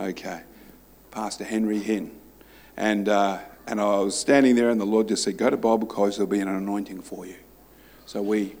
okay? 0.00 0.42
Pastor 1.10 1.44
Henry 1.44 1.80
Hinn. 1.80 2.10
And, 2.76 3.08
uh, 3.08 3.38
and 3.66 3.80
I 3.80 3.98
was 3.98 4.18
standing 4.18 4.54
there, 4.54 4.68
and 4.68 4.80
the 4.80 4.86
Lord 4.86 5.08
just 5.08 5.24
said, 5.24 5.36
Go 5.38 5.48
to 5.50 5.56
Bible 5.56 5.86
college, 5.86 6.16
there'll 6.16 6.30
be 6.30 6.40
an 6.40 6.48
anointing 6.48 7.02
for 7.02 7.26
you. 7.26 7.36
So 8.04 8.22
we, 8.22 8.54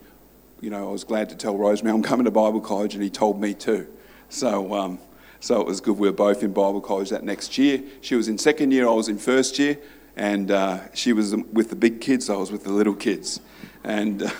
you 0.60 0.70
know, 0.70 0.88
I 0.88 0.92
was 0.92 1.04
glad 1.04 1.28
to 1.28 1.36
tell 1.36 1.56
Rosemary 1.56 1.94
I'm 1.94 2.02
coming 2.02 2.24
to 2.24 2.30
Bible 2.30 2.60
college, 2.60 2.94
and 2.94 3.02
he 3.02 3.10
told 3.10 3.40
me 3.40 3.54
too. 3.54 3.86
So, 4.30 4.74
um, 4.74 4.98
so 5.38 5.60
it 5.60 5.66
was 5.66 5.80
good. 5.80 5.98
We 5.98 6.08
were 6.08 6.14
both 6.14 6.42
in 6.42 6.52
Bible 6.52 6.80
college 6.80 7.10
that 7.10 7.22
next 7.22 7.58
year. 7.58 7.82
She 8.00 8.14
was 8.14 8.26
in 8.26 8.38
second 8.38 8.72
year, 8.72 8.88
I 8.88 8.92
was 8.92 9.08
in 9.08 9.18
first 9.18 9.58
year, 9.58 9.78
and 10.16 10.50
uh, 10.50 10.92
she 10.94 11.12
was 11.12 11.34
with 11.52 11.70
the 11.70 11.76
big 11.76 12.00
kids, 12.00 12.28
I 12.30 12.36
was 12.36 12.50
with 12.50 12.64
the 12.64 12.72
little 12.72 12.94
kids. 12.94 13.40
And, 13.84 14.22
uh, 14.22 14.30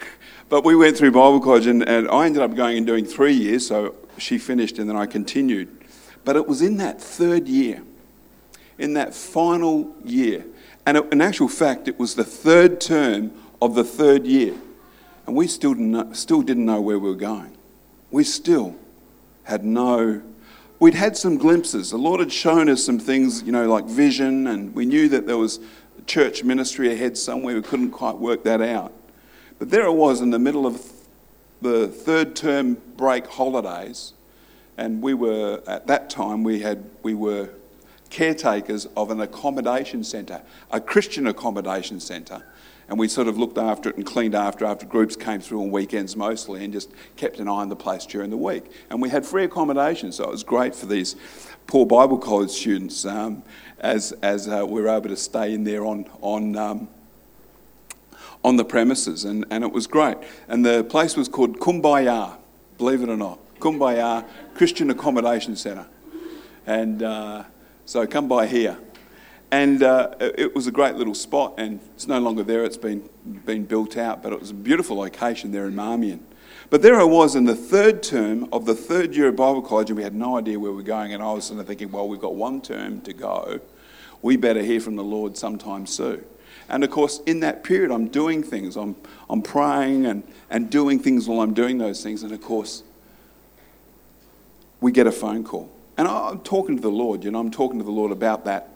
but 0.48 0.64
we 0.64 0.74
went 0.74 0.96
through 0.96 1.12
Bible 1.12 1.40
college, 1.40 1.66
and, 1.66 1.86
and 1.88 2.08
I 2.08 2.26
ended 2.26 2.42
up 2.42 2.54
going 2.54 2.78
and 2.78 2.86
doing 2.86 3.04
three 3.04 3.34
years, 3.34 3.66
so 3.66 3.94
she 4.18 4.38
finished, 4.38 4.78
and 4.78 4.88
then 4.88 4.96
I 4.96 5.06
continued. 5.06 5.68
But 6.24 6.36
it 6.36 6.48
was 6.48 6.62
in 6.62 6.78
that 6.78 7.00
third 7.00 7.48
year 7.48 7.82
in 8.78 8.94
that 8.94 9.14
final 9.14 9.94
year. 10.04 10.44
And 10.84 10.98
in 11.12 11.20
actual 11.20 11.48
fact, 11.48 11.88
it 11.88 11.98
was 11.98 12.14
the 12.14 12.24
third 12.24 12.80
term 12.80 13.32
of 13.60 13.74
the 13.74 13.84
third 13.84 14.26
year. 14.26 14.54
And 15.26 15.34
we 15.34 15.48
still 15.48 15.74
didn't 15.74 15.90
know, 15.90 16.12
still 16.12 16.42
didn't 16.42 16.66
know 16.66 16.80
where 16.80 16.98
we 16.98 17.08
were 17.08 17.14
going. 17.14 17.56
We 18.10 18.24
still 18.24 18.76
had 19.44 19.64
no. 19.64 20.22
We'd 20.78 20.94
had 20.94 21.16
some 21.16 21.38
glimpses. 21.38 21.90
The 21.90 21.96
Lord 21.96 22.20
had 22.20 22.30
shown 22.30 22.68
us 22.68 22.84
some 22.84 22.98
things, 22.98 23.42
you 23.42 23.50
know, 23.50 23.66
like 23.66 23.86
vision, 23.86 24.46
and 24.46 24.74
we 24.74 24.84
knew 24.84 25.08
that 25.08 25.26
there 25.26 25.38
was 25.38 25.58
church 26.06 26.44
ministry 26.44 26.92
ahead 26.92 27.16
somewhere. 27.16 27.54
We 27.54 27.62
couldn't 27.62 27.92
quite 27.92 28.16
work 28.16 28.44
that 28.44 28.60
out. 28.60 28.92
But 29.58 29.70
there 29.70 29.86
it 29.86 29.92
was 29.92 30.20
in 30.20 30.30
the 30.30 30.38
middle 30.38 30.66
of 30.66 30.84
the 31.62 31.88
third 31.88 32.36
term 32.36 32.76
break 32.96 33.26
holidays, 33.26 34.12
and 34.76 35.00
we 35.00 35.14
were 35.14 35.62
at 35.66 35.86
that 35.86 36.10
time 36.10 36.44
we 36.44 36.60
had 36.60 36.84
we 37.02 37.14
were 37.14 37.48
caretakers 38.10 38.86
of 38.96 39.10
an 39.10 39.22
accommodation 39.22 40.04
centre, 40.04 40.42
a 40.70 40.80
Christian 40.80 41.26
accommodation 41.26 42.00
centre. 42.00 42.44
And 42.88 42.98
we 42.98 43.08
sort 43.08 43.26
of 43.26 43.36
looked 43.36 43.58
after 43.58 43.90
it 43.90 43.96
and 43.96 44.06
cleaned 44.06 44.34
after 44.34 44.64
after 44.64 44.86
groups 44.86 45.16
came 45.16 45.40
through 45.40 45.60
on 45.62 45.70
weekends 45.70 46.16
mostly 46.16 46.64
and 46.64 46.72
just 46.72 46.90
kept 47.16 47.40
an 47.40 47.48
eye 47.48 47.62
on 47.62 47.68
the 47.68 47.76
place 47.76 48.06
during 48.06 48.30
the 48.30 48.36
week. 48.36 48.64
And 48.90 49.02
we 49.02 49.10
had 49.10 49.26
free 49.26 49.44
accommodation, 49.44 50.12
so 50.12 50.24
it 50.24 50.30
was 50.30 50.44
great 50.44 50.74
for 50.74 50.86
these 50.86 51.16
poor 51.66 51.84
Bible 51.84 52.18
college 52.18 52.50
students 52.50 53.04
um, 53.04 53.42
as, 53.80 54.12
as 54.22 54.48
uh, 54.48 54.64
we 54.68 54.80
were 54.80 54.88
able 54.88 55.08
to 55.08 55.16
stay 55.16 55.52
in 55.52 55.64
there 55.64 55.84
on, 55.84 56.06
on, 56.20 56.56
um, 56.56 56.88
on 58.44 58.56
the 58.56 58.64
premises. 58.64 59.24
And, 59.24 59.44
and 59.50 59.64
it 59.64 59.72
was 59.72 59.88
great. 59.88 60.18
And 60.46 60.64
the 60.64 60.84
place 60.84 61.16
was 61.16 61.28
called 61.28 61.58
Kumbaya, 61.58 62.36
believe 62.78 63.02
it 63.02 63.08
or 63.08 63.16
not. 63.16 63.40
Kumbaya 63.58 64.24
Christian 64.54 64.90
Accommodation 64.90 65.56
Centre. 65.56 65.86
And 66.66 67.02
uh, 67.02 67.44
so 67.84 68.06
come 68.06 68.28
by 68.28 68.46
here. 68.46 68.78
And 69.50 69.82
uh, 69.82 70.14
it 70.20 70.54
was 70.54 70.66
a 70.66 70.72
great 70.72 70.96
little 70.96 71.14
spot, 71.14 71.54
and 71.56 71.80
it's 71.94 72.08
no 72.08 72.18
longer 72.18 72.42
there, 72.42 72.64
it's 72.64 72.76
been, 72.76 73.08
been 73.44 73.64
built 73.64 73.96
out, 73.96 74.22
but 74.22 74.32
it 74.32 74.40
was 74.40 74.50
a 74.50 74.54
beautiful 74.54 74.96
location 74.96 75.52
there 75.52 75.66
in 75.66 75.74
Marmion. 75.74 76.20
But 76.68 76.82
there 76.82 77.00
I 77.00 77.04
was 77.04 77.36
in 77.36 77.44
the 77.44 77.54
third 77.54 78.02
term 78.02 78.48
of 78.52 78.66
the 78.66 78.74
third 78.74 79.14
year 79.14 79.28
of 79.28 79.36
Bible 79.36 79.62
college, 79.62 79.88
and 79.88 79.96
we 79.96 80.02
had 80.02 80.16
no 80.16 80.36
idea 80.36 80.58
where 80.58 80.72
we 80.72 80.78
were 80.78 80.82
going. 80.82 81.14
And 81.14 81.22
I 81.22 81.32
was 81.32 81.44
sort 81.44 81.60
of 81.60 81.66
thinking, 81.66 81.92
well, 81.92 82.08
we've 82.08 82.20
got 82.20 82.34
one 82.34 82.60
term 82.60 83.00
to 83.02 83.12
go. 83.12 83.60
We 84.20 84.36
better 84.36 84.62
hear 84.62 84.80
from 84.80 84.96
the 84.96 85.04
Lord 85.04 85.36
sometime 85.36 85.86
soon. 85.86 86.24
And 86.68 86.82
of 86.82 86.90
course, 86.90 87.20
in 87.26 87.40
that 87.40 87.62
period, 87.62 87.92
I'm 87.92 88.08
doing 88.08 88.42
things. 88.42 88.76
I'm, 88.76 88.96
I'm 89.30 89.42
praying 89.42 90.06
and, 90.06 90.24
and 90.50 90.68
doing 90.68 90.98
things 90.98 91.28
while 91.28 91.40
I'm 91.40 91.54
doing 91.54 91.78
those 91.78 92.02
things. 92.02 92.24
And 92.24 92.32
of 92.32 92.40
course, 92.40 92.82
we 94.80 94.90
get 94.90 95.06
a 95.06 95.12
phone 95.12 95.44
call. 95.44 95.70
And 95.96 96.08
I'm 96.08 96.40
talking 96.40 96.74
to 96.76 96.82
the 96.82 96.90
Lord, 96.90 97.22
you 97.22 97.30
know, 97.30 97.38
I'm 97.38 97.52
talking 97.52 97.78
to 97.78 97.84
the 97.84 97.92
Lord 97.92 98.10
about 98.10 98.44
that. 98.46 98.70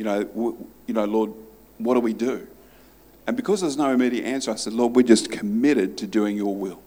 You 0.00 0.04
know, 0.04 0.24
w- 0.24 0.66
you 0.86 0.94
know, 0.94 1.04
Lord, 1.04 1.30
what 1.76 1.92
do 1.92 2.00
we 2.00 2.14
do? 2.14 2.46
And 3.26 3.36
because 3.36 3.60
there's 3.60 3.76
no 3.76 3.92
immediate 3.92 4.24
answer, 4.24 4.50
I 4.50 4.54
said, 4.54 4.72
Lord, 4.72 4.96
we're 4.96 5.02
just 5.02 5.30
committed 5.30 5.98
to 5.98 6.06
doing 6.06 6.38
your 6.38 6.56
will. 6.56 6.80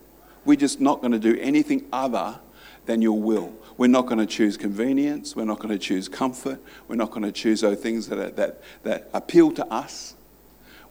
We're 0.46 0.58
just 0.58 0.82
not 0.82 1.00
going 1.00 1.12
to 1.12 1.20
do 1.20 1.40
anything 1.40 1.86
other 1.94 2.40
than 2.88 3.04
your 3.04 3.22
will. 3.22 3.54
We're 3.78 3.86
not 3.86 4.08
going 4.08 4.18
to 4.18 4.26
choose 4.26 4.58
convenience. 4.58 5.36
We're 5.36 5.46
not 5.46 5.60
going 5.60 5.70
to 5.70 5.78
choose 5.78 6.10
comfort. 6.10 6.60
We're 6.88 6.96
not 6.96 7.12
going 7.12 7.22
to 7.22 7.32
choose 7.32 7.62
those 7.62 7.78
things 7.78 8.08
that, 8.08 8.18
are, 8.18 8.32
that, 8.32 8.64
that 8.82 9.12
appeal 9.14 9.52
to 9.52 9.68
us. 9.68 10.16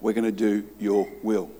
We're 0.00 0.12
going 0.12 0.22
to 0.22 0.30
do 0.30 0.64
your 0.78 1.08
will. 1.24 1.50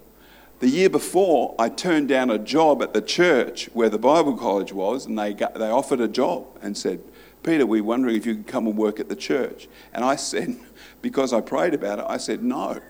The 0.60 0.68
year 0.68 0.90
before, 0.90 1.56
I 1.58 1.70
turned 1.70 2.06
down 2.06 2.30
a 2.30 2.38
job 2.38 2.84
at 2.84 2.94
the 2.94 3.02
church 3.02 3.68
where 3.72 3.88
the 3.88 3.98
Bible 3.98 4.36
college 4.36 4.72
was, 4.72 5.06
and 5.06 5.18
they, 5.18 5.34
got, 5.34 5.54
they 5.54 5.70
offered 5.70 6.00
a 6.00 6.06
job 6.06 6.46
and 6.62 6.78
said, 6.78 7.02
Peter, 7.42 7.66
we're 7.66 7.82
wondering 7.82 8.16
if 8.16 8.24
you 8.24 8.36
could 8.36 8.46
come 8.46 8.66
and 8.66 8.76
work 8.76 9.00
at 9.00 9.08
the 9.08 9.16
church. 9.16 9.68
And 9.92 10.04
I 10.04 10.16
said, 10.16 10.56
because 11.02 11.32
I 11.32 11.40
prayed 11.40 11.74
about 11.74 11.98
it, 11.98 12.06
I 12.08 12.16
said 12.16 12.42
no. 12.42 12.80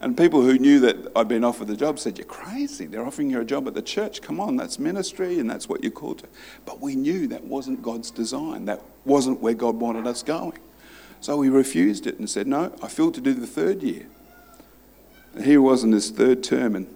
And 0.00 0.16
people 0.16 0.42
who 0.42 0.58
knew 0.58 0.80
that 0.80 0.96
I'd 1.14 1.28
been 1.28 1.44
offered 1.44 1.68
the 1.68 1.76
job 1.76 2.00
said, 2.00 2.18
You're 2.18 2.26
crazy. 2.26 2.86
They're 2.86 3.06
offering 3.06 3.30
you 3.30 3.40
a 3.40 3.44
job 3.44 3.68
at 3.68 3.74
the 3.74 3.82
church. 3.82 4.20
Come 4.20 4.40
on, 4.40 4.56
that's 4.56 4.80
ministry 4.80 5.38
and 5.38 5.48
that's 5.48 5.68
what 5.68 5.84
you're 5.84 5.92
called 5.92 6.18
to. 6.18 6.28
But 6.66 6.80
we 6.80 6.96
knew 6.96 7.28
that 7.28 7.44
wasn't 7.44 7.82
God's 7.82 8.10
design. 8.10 8.64
That 8.64 8.82
wasn't 9.04 9.40
where 9.40 9.54
God 9.54 9.76
wanted 9.76 10.08
us 10.08 10.24
going. 10.24 10.58
So 11.20 11.36
we 11.36 11.50
refused 11.50 12.08
it 12.08 12.18
and 12.18 12.28
said, 12.28 12.48
No, 12.48 12.74
I 12.82 12.88
feel 12.88 13.12
to 13.12 13.20
do 13.20 13.32
the 13.32 13.46
third 13.46 13.84
year. 13.84 14.08
And 15.34 15.44
here 15.44 15.62
was 15.62 15.84
in 15.84 15.92
his 15.92 16.10
third 16.10 16.42
term, 16.42 16.74
and, 16.74 16.92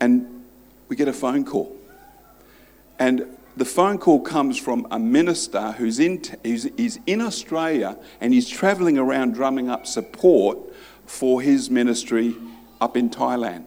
and 0.00 0.44
we 0.86 0.94
get 0.94 1.08
a 1.08 1.12
phone 1.12 1.44
call. 1.44 1.76
And 3.00 3.36
the 3.56 3.64
phone 3.64 3.98
call 3.98 4.20
comes 4.20 4.58
from 4.58 4.86
a 4.90 4.98
minister 4.98 5.72
who's 5.72 6.00
in, 6.00 6.22
who's, 6.42 6.64
is 6.64 6.98
in 7.06 7.20
Australia 7.20 7.96
and 8.20 8.32
he's 8.32 8.48
travelling 8.48 8.98
around 8.98 9.34
drumming 9.34 9.68
up 9.68 9.86
support 9.86 10.58
for 11.06 11.40
his 11.40 11.70
ministry 11.70 12.34
up 12.80 12.96
in 12.96 13.10
Thailand. 13.10 13.64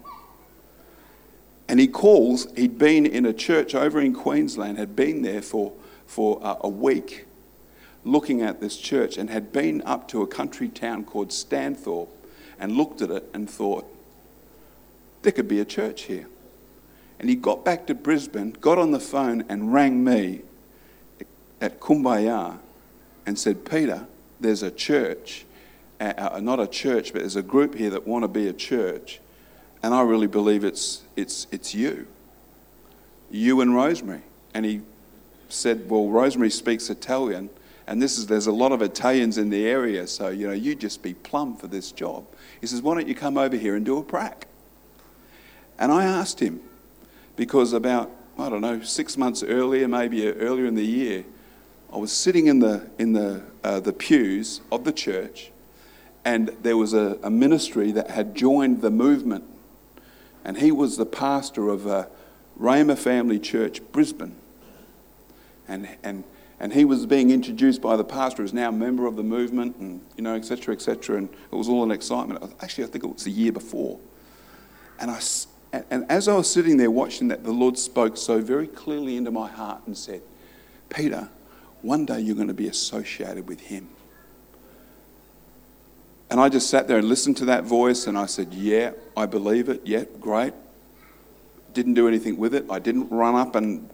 And 1.69 1.79
he 1.79 1.87
calls, 1.87 2.47
he'd 2.55 2.77
been 2.77 3.05
in 3.05 3.25
a 3.25 3.33
church 3.33 3.75
over 3.75 3.99
in 3.99 4.13
Queensland, 4.13 4.77
had 4.77 4.95
been 4.95 5.21
there 5.21 5.41
for, 5.41 5.73
for 6.05 6.39
a, 6.41 6.57
a 6.61 6.69
week 6.69 7.25
looking 8.03 8.41
at 8.41 8.61
this 8.61 8.77
church 8.77 9.17
and 9.17 9.29
had 9.29 9.51
been 9.51 9.81
up 9.85 10.07
to 10.09 10.21
a 10.21 10.27
country 10.27 10.69
town 10.69 11.03
called 11.03 11.29
Stanthorpe 11.29 12.09
and 12.59 12.73
looked 12.73 13.01
at 13.01 13.11
it 13.11 13.29
and 13.33 13.49
thought, 13.49 13.85
there 15.21 15.31
could 15.31 15.47
be 15.47 15.59
a 15.59 15.65
church 15.65 16.03
here. 16.03 16.27
And 17.19 17.29
he 17.29 17.35
got 17.35 17.65
back 17.65 17.87
to 17.87 17.95
Brisbane, 17.95 18.51
got 18.61 18.77
on 18.77 18.91
the 18.91 18.99
phone, 18.99 19.43
and 19.49 19.73
rang 19.73 20.03
me 20.03 20.41
at 21.59 21.79
Kumbaya 21.79 22.59
and 23.25 23.37
said, 23.37 23.65
Peter, 23.65 24.07
there's 24.39 24.61
a 24.61 24.71
church, 24.71 25.45
uh, 25.99 26.39
not 26.41 26.59
a 26.59 26.67
church, 26.67 27.13
but 27.13 27.19
there's 27.19 27.35
a 27.35 27.41
group 27.41 27.75
here 27.75 27.89
that 27.89 28.07
want 28.07 28.23
to 28.23 28.27
be 28.27 28.47
a 28.47 28.53
church. 28.53 29.19
And 29.81 29.93
I 29.93 30.01
really 30.01 30.27
believe 30.27 30.63
it's, 30.63 31.03
it's, 31.15 31.47
it's 31.51 31.73
you, 31.73 32.07
you 33.31 33.61
and 33.61 33.75
Rosemary. 33.75 34.21
And 34.53 34.65
he 34.65 34.81
said, 35.49 35.89
Well, 35.89 36.09
Rosemary 36.09 36.49
speaks 36.49 36.89
Italian, 36.89 37.49
and 37.87 38.01
this 38.01 38.17
is, 38.17 38.27
there's 38.27 38.47
a 38.47 38.51
lot 38.51 38.71
of 38.71 38.81
Italians 38.81 39.37
in 39.37 39.49
the 39.49 39.65
area, 39.65 40.07
so 40.07 40.29
you 40.29 40.47
know, 40.47 40.53
you 40.53 40.75
just 40.75 41.01
be 41.01 41.13
plumb 41.13 41.55
for 41.55 41.67
this 41.67 41.91
job. 41.91 42.25
He 42.61 42.67
says, 42.67 42.81
Why 42.81 42.95
don't 42.95 43.07
you 43.07 43.15
come 43.15 43.37
over 43.37 43.55
here 43.55 43.75
and 43.75 43.85
do 43.85 43.97
a 43.97 44.03
prac? 44.03 44.47
And 45.79 45.91
I 45.91 46.05
asked 46.05 46.39
him, 46.39 46.59
because 47.37 47.71
about, 47.71 48.11
I 48.37 48.49
don't 48.49 48.61
know, 48.61 48.81
six 48.81 49.15
months 49.15 49.41
earlier, 49.43 49.87
maybe 49.87 50.27
earlier 50.27 50.65
in 50.65 50.75
the 50.75 50.85
year, 50.85 51.23
I 51.93 51.97
was 51.97 52.11
sitting 52.11 52.47
in 52.47 52.59
the, 52.59 52.89
in 52.97 53.13
the, 53.13 53.43
uh, 53.63 53.79
the 53.79 53.93
pews 53.93 54.59
of 54.69 54.83
the 54.83 54.91
church, 54.91 55.51
and 56.25 56.49
there 56.61 56.75
was 56.75 56.93
a, 56.93 57.17
a, 57.23 57.29
ministry 57.29 57.93
that 57.93 58.09
had 58.09 58.35
joined 58.35 58.81
the 58.81 58.91
movement. 58.91 59.45
And 60.43 60.57
he 60.57 60.73
was 60.73 60.97
the 60.97 61.05
pastor 61.05 61.69
of 61.69 61.85
a 61.85 62.09
Rhema 62.59 62.97
Family 62.97 63.39
Church, 63.39 63.81
Brisbane. 63.93 64.35
And, 65.69 65.87
and, 66.03 66.25
and 66.59 66.73
he 66.73 66.83
was 66.83 67.05
being 67.05 67.29
introduced 67.29 67.81
by 67.81 67.95
the 67.95 68.03
pastor 68.03 68.43
as 68.43 68.53
now 68.53 68.69
a 68.69 68.73
member 68.73 69.07
of 69.07 69.15
the 69.15 69.23
movement 69.23 69.77
and, 69.77 70.01
you 70.17 70.23
know, 70.23 70.35
etc., 70.35 70.73
etc. 70.73 71.17
And 71.17 71.29
it 71.29 71.55
was 71.55 71.69
all 71.69 71.83
an 71.83 71.91
excitement. 71.91 72.53
Actually, 72.59 72.85
I 72.85 72.87
think 72.87 73.05
it 73.05 73.13
was 73.13 73.23
the 73.23 73.31
year 73.31 73.53
before. 73.53 73.97
And, 74.99 75.11
I, 75.11 75.19
and 75.73 76.05
as 76.09 76.27
I 76.27 76.35
was 76.35 76.49
sitting 76.49 76.77
there 76.77 76.91
watching 76.91 77.27
that, 77.27 77.43
the 77.43 77.51
Lord 77.51 77.77
spoke 77.77 78.17
so 78.17 78.39
very 78.41 78.67
clearly 78.67 79.17
into 79.17 79.31
my 79.31 79.47
heart 79.47 79.81
and 79.85 79.97
said, 79.97 80.21
Peter, 80.89 81.29
one 81.81 82.05
day 82.05 82.19
you're 82.19 82.35
going 82.35 82.47
to 82.47 82.53
be 82.53 82.67
associated 82.67 83.47
with 83.47 83.59
him. 83.59 83.89
And 86.29 86.39
I 86.39 86.49
just 86.49 86.69
sat 86.69 86.87
there 86.87 86.97
and 86.97 87.07
listened 87.07 87.37
to 87.37 87.45
that 87.45 87.63
voice 87.63 88.07
and 88.07 88.17
I 88.17 88.25
said, 88.25 88.53
Yeah, 88.53 88.91
I 89.15 89.25
believe 89.25 89.69
it. 89.69 89.81
Yeah, 89.85 90.03
great. 90.19 90.53
Didn't 91.73 91.93
do 91.93 92.07
anything 92.07 92.37
with 92.37 92.53
it. 92.53 92.65
I 92.69 92.79
didn't 92.79 93.09
run 93.09 93.35
up 93.35 93.55
and 93.55 93.89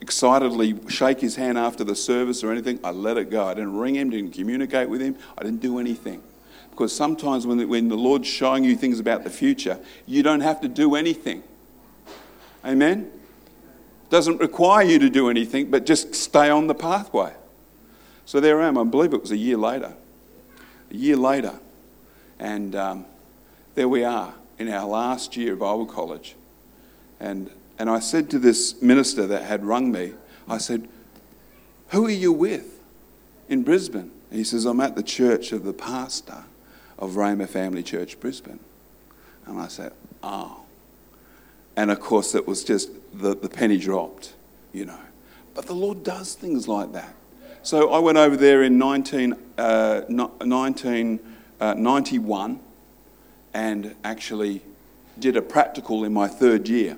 excitedly 0.00 0.78
shake 0.88 1.20
his 1.20 1.36
hand 1.36 1.58
after 1.58 1.84
the 1.84 1.94
service 1.94 2.44
or 2.44 2.52
anything. 2.52 2.78
I 2.84 2.90
let 2.90 3.16
it 3.16 3.30
go. 3.30 3.46
I 3.46 3.54
didn't 3.54 3.76
ring 3.76 3.96
him, 3.96 4.10
didn't 4.10 4.32
communicate 4.32 4.88
with 4.88 5.00
him. 5.00 5.16
I 5.38 5.42
didn't 5.42 5.60
do 5.60 5.78
anything. 5.78 6.22
Because 6.72 6.96
sometimes 6.96 7.46
when 7.46 7.58
the, 7.58 7.66
when 7.66 7.88
the 7.88 7.98
Lord's 7.98 8.26
showing 8.26 8.64
you 8.64 8.74
things 8.76 8.98
about 8.98 9.24
the 9.24 9.30
future, 9.30 9.78
you 10.06 10.22
don't 10.22 10.40
have 10.40 10.62
to 10.62 10.68
do 10.68 10.94
anything. 10.94 11.42
Amen? 12.64 13.10
Doesn't 14.08 14.40
require 14.40 14.82
you 14.82 14.98
to 14.98 15.10
do 15.10 15.28
anything, 15.28 15.70
but 15.70 15.84
just 15.84 16.14
stay 16.14 16.48
on 16.48 16.68
the 16.68 16.74
pathway. 16.74 17.34
So 18.24 18.40
there 18.40 18.62
I 18.62 18.68
am. 18.68 18.78
I 18.78 18.84
believe 18.84 19.12
it 19.12 19.20
was 19.20 19.32
a 19.32 19.36
year 19.36 19.58
later. 19.58 19.92
A 20.90 20.96
year 20.96 21.16
later. 21.16 21.60
And 22.38 22.74
um, 22.74 23.04
there 23.74 23.86
we 23.88 24.02
are 24.02 24.32
in 24.58 24.70
our 24.70 24.86
last 24.86 25.36
year 25.36 25.52
of 25.52 25.58
Bible 25.58 25.84
college. 25.84 26.36
And, 27.20 27.50
and 27.78 27.90
I 27.90 27.98
said 27.98 28.30
to 28.30 28.38
this 28.38 28.80
minister 28.80 29.26
that 29.26 29.42
had 29.42 29.62
rung 29.62 29.92
me, 29.92 30.14
I 30.48 30.56
said, 30.56 30.88
Who 31.88 32.06
are 32.06 32.10
you 32.10 32.32
with 32.32 32.80
in 33.50 33.62
Brisbane? 33.62 34.10
And 34.30 34.38
he 34.38 34.44
says, 34.44 34.64
I'm 34.64 34.80
at 34.80 34.96
the 34.96 35.02
church 35.02 35.52
of 35.52 35.64
the 35.64 35.74
pastor 35.74 36.44
of 37.02 37.10
Rhema 37.12 37.48
Family 37.48 37.82
Church, 37.82 38.20
Brisbane. 38.20 38.60
And 39.44 39.60
I 39.60 39.66
said, 39.66 39.92
Oh. 40.22 40.60
And 41.74 41.90
of 41.90 42.00
course, 42.00 42.36
it 42.36 42.46
was 42.46 42.62
just 42.62 42.90
the, 43.12 43.34
the 43.34 43.48
penny 43.48 43.76
dropped, 43.76 44.34
you 44.72 44.84
know. 44.84 45.00
But 45.54 45.66
the 45.66 45.74
Lord 45.74 46.04
does 46.04 46.34
things 46.34 46.68
like 46.68 46.92
that. 46.92 47.12
So 47.62 47.92
I 47.92 47.98
went 47.98 48.18
over 48.18 48.36
there 48.36 48.62
in 48.62 48.78
19, 48.78 49.32
uh, 49.58 50.02
1991 50.08 52.50
uh, 52.50 52.56
and 53.54 53.94
actually 54.04 54.62
did 55.18 55.36
a 55.36 55.42
practical 55.42 56.04
in 56.04 56.12
my 56.12 56.28
third 56.28 56.68
year. 56.68 56.96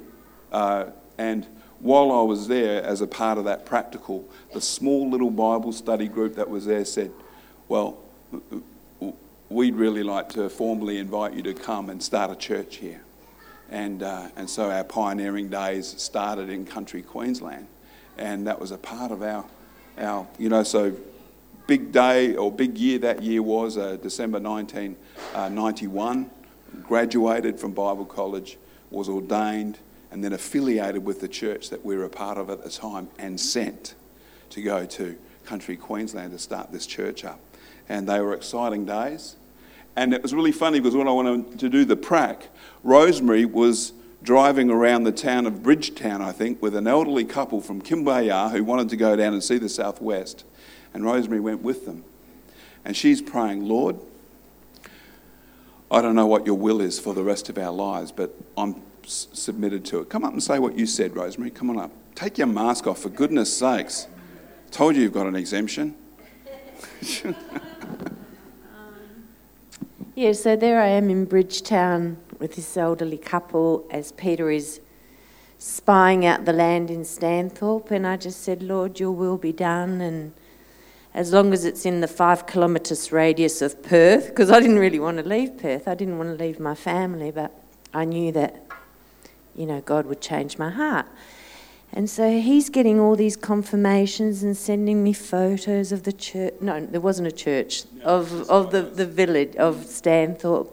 Uh, 0.53 0.91
and 1.17 1.47
while 1.81 2.13
I 2.13 2.21
was 2.23 2.49
there, 2.49 2.83
as 2.83 3.01
a 3.01 3.07
part 3.07 3.39
of 3.39 3.45
that 3.45 3.65
practical, 3.65 4.29
the 4.53 4.61
small 4.61 5.09
little 5.09 5.31
Bible 5.31 5.73
study 5.73 6.09
group 6.09 6.35
that 6.35 6.51
was 6.51 6.67
there 6.67 6.85
said, 6.85 7.13
Well, 7.69 7.97
we'd 9.49 9.75
really 9.75 10.03
like 10.03 10.31
to 10.31 10.49
formally 10.49 10.99
invite 10.99 11.35
you 11.35 11.43
to 11.43 11.55
come 11.55 11.91
and 11.91 12.03
start 12.03 12.31
a 12.31 12.37
church 12.37 12.77
here. 12.77 13.03
And, 13.71 14.03
uh, 14.03 14.29
and 14.37 14.49
so 14.49 14.71
our 14.71 14.85
pioneering 14.85 15.49
days 15.49 15.95
started 16.01 16.49
in 16.51 16.65
country 16.65 17.03
Queensland. 17.03 17.67
And 18.17 18.47
that 18.47 18.61
was 18.61 18.71
a 18.71 18.79
part 18.79 19.11
of 19.11 19.23
our, 19.23 19.45
our 19.99 20.27
you 20.39 20.49
know, 20.49 20.63
so 20.63 20.97
big 21.67 21.93
day 21.93 22.37
or 22.37 22.53
big 22.53 22.79
year 22.79 22.99
that 22.99 23.23
year 23.23 23.43
was 23.43 23.77
uh, 23.77 23.97
December 23.97 24.39
1991. 24.39 26.25
Uh, 26.25 26.29
graduated 26.83 27.59
from 27.59 27.73
Bible 27.73 28.05
College, 28.05 28.59
was 28.91 29.09
ordained, 29.09 29.79
and 30.11 30.23
then 30.23 30.33
affiliated 30.33 31.05
with 31.05 31.21
the 31.21 31.29
church 31.29 31.71
that 31.71 31.85
we 31.85 31.97
were 31.97 32.05
a 32.05 32.11
part 32.11 32.39
of 32.39 32.51
at 32.51 32.63
the 32.63 32.71
time 32.71 33.09
and 33.19 33.41
sent 33.41 33.95
to 34.51 34.63
go 34.63 34.85
to 34.87 35.17
country 35.45 35.77
Queensland 35.77 36.33
to 36.33 36.39
start 36.39 36.73
this 36.73 36.87
church 36.87 37.25
up. 37.25 37.41
And 37.89 38.09
they 38.09 38.21
were 38.21 38.35
exciting 38.35 38.85
days. 38.85 39.37
And 39.97 40.13
it 40.13 40.23
was 40.23 40.35
really 40.35 40.53
funny 40.53 40.81
because 40.81 40.97
when 40.97 41.07
I 41.07 41.13
wanted 41.13 41.59
to 41.59 41.69
do 41.69 41.85
the 41.85 41.97
prac, 41.97 42.49
Rosemary 42.83 43.45
was 43.45 43.93
driving 44.23 44.71
around 44.71 45.05
the 45.05 45.13
town 45.13 45.47
of 45.47 45.63
Bridgetown, 45.63 46.23
I 46.23 46.33
think, 46.33 46.61
with 46.63 46.75
an 46.75 46.87
elderly 46.87 47.25
couple 47.25 47.61
from 47.61 47.83
Kumbaya 47.83 48.51
who 48.51 48.65
wanted 48.65 48.89
to 48.89 48.97
go 48.97 49.15
down 49.15 49.35
and 49.35 49.45
see 49.45 49.59
the 49.59 49.69
southwest. 49.69 50.45
And 50.93 51.05
Rosemary 51.05 51.41
went 51.41 51.63
with 51.63 51.85
them. 51.85 52.05
And 52.85 52.97
she's 52.97 53.23
praying, 53.23 53.67
Lord, 53.69 53.97
I 55.91 56.03
don't 56.03 56.15
know 56.15 56.27
what 56.27 56.47
your 56.47 56.57
will 56.57 56.81
is 56.81 56.99
for 56.99 57.15
the 57.15 57.23
rest 57.23 57.49
of 57.49 57.59
our 57.59 57.73
lives, 57.73 58.11
but 58.11 58.35
I'm 58.57 58.83
submitted 59.07 59.85
to 59.87 60.01
it. 60.01 60.09
Come 60.09 60.25
up 60.25 60.33
and 60.33 60.43
say 60.43 60.59
what 60.59 60.77
you 60.77 60.87
said, 60.87 61.15
Rosemary. 61.15 61.51
Come 61.51 61.71
on 61.71 61.79
up. 61.79 61.93
Take 62.15 62.39
your 62.39 62.47
mask 62.47 62.87
off, 62.87 63.01
for 63.01 63.11
goodness 63.11 63.55
sakes. 63.57 64.07
Told 64.71 64.97
you 64.97 65.03
you've 65.03 65.13
got 65.13 65.27
an 65.27 65.37
exemption. 65.37 65.95
Um, 67.85 69.27
yeah, 70.15 70.33
so 70.33 70.57
there 70.57 70.81
I 70.81 70.89
am 70.89 71.11
in 71.11 71.25
Bridgetown 71.25 72.19
with 72.39 72.57
this 72.57 72.77
elderly 72.77 73.19
couple 73.19 73.87
as 73.91 74.13
Peter 74.13 74.51
is 74.51 74.81
spying 75.59 76.27
out 76.27 76.45
the 76.45 76.53
land 76.53 76.91
in 76.91 77.03
Stanthorpe, 77.03 77.91
and 77.91 78.07
I 78.07 78.17
just 78.17 78.43
said, 78.43 78.63
Lord, 78.63 79.01
your 79.01 79.13
will 79.13 79.39
be 79.39 79.53
done, 79.53 80.01
and 80.01 80.33
as 81.15 81.33
long 81.33 81.53
as 81.53 81.65
it's 81.65 81.87
in 81.87 82.01
the 82.01 82.09
five 82.09 82.47
kilometres 82.47 83.13
radius 83.13 83.63
of 83.63 83.83
Perth, 83.83 84.27
because 84.27 84.51
I 84.51 84.61
didn't 84.61 84.79
really 84.79 84.99
want 84.99 85.19
to 85.19 85.23
leave 85.23 85.57
Perth, 85.57 85.87
I 85.87 85.95
didn't 85.95 86.19
want 86.19 86.37
to 86.37 86.45
leave 86.45 86.59
my 86.59 86.75
family, 86.75 87.31
but 87.31 87.53
I 87.95 88.05
knew 88.05 88.33
that, 88.33 88.63
you 89.55 89.65
know, 89.65 89.81
God 89.81 90.07
would 90.07 90.21
change 90.21 90.59
my 90.59 90.71
heart. 90.71 91.07
And 91.97 92.11
so 92.11 92.41
he's 92.41 92.71
getting 92.71 92.99
all 92.99 93.15
these 93.15 93.37
confirmations 93.37 94.43
and 94.43 94.57
sending 94.57 95.05
me 95.05 95.13
photos 95.13 95.93
of 95.93 96.03
the 96.03 96.13
church. 96.13 96.55
No, 96.61 96.85
there 96.85 97.01
wasn't 97.01 97.29
a 97.29 97.33
church, 97.33 97.85
of, 98.03 98.51
of 98.51 98.73
the, 98.73 98.83
the 98.83 99.07
village 99.07 99.55
of 99.55 99.77
Stanthorpe. 99.77 100.73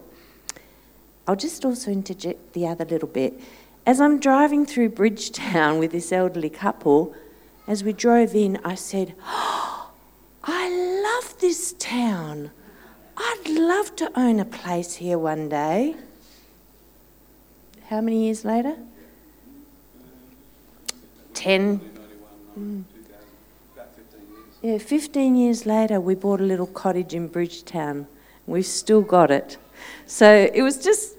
I'll 1.27 1.35
just 1.35 1.63
also 1.63 1.91
interject 1.91 2.53
the 2.53 2.65
other 2.65 2.85
little 2.85 3.07
bit. 3.07 3.39
As 3.85 4.01
I'm 4.01 4.19
driving 4.19 4.65
through 4.65 4.89
Bridgetown 4.89 5.77
with 5.77 5.91
this 5.91 6.11
elderly 6.11 6.49
couple, 6.49 7.13
as 7.67 7.83
we 7.83 7.93
drove 7.93 8.33
in, 8.33 8.59
I 8.65 8.73
said, 8.73 9.13
oh, 9.23 9.91
I 10.43 10.69
love 11.03 11.39
this 11.39 11.73
town. 11.73 12.49
I'd 13.15 13.47
love 13.47 13.95
to 13.97 14.11
own 14.19 14.39
a 14.39 14.45
place 14.45 14.95
here 14.95 15.19
one 15.19 15.49
day. 15.49 15.95
How 17.89 18.01
many 18.01 18.25
years 18.25 18.43
later? 18.43 18.77
10. 21.41 21.81
Mm. 22.59 22.83
Yeah, 24.61 24.77
15 24.77 25.35
years 25.35 25.65
later, 25.65 25.99
we 25.99 26.13
bought 26.13 26.39
a 26.39 26.43
little 26.43 26.67
cottage 26.67 27.15
in 27.15 27.27
Bridgetown. 27.27 28.05
We've 28.45 28.63
still 28.63 29.01
got 29.01 29.31
it. 29.31 29.57
So 30.05 30.51
it 30.53 30.61
was 30.61 30.83
just 30.83 31.17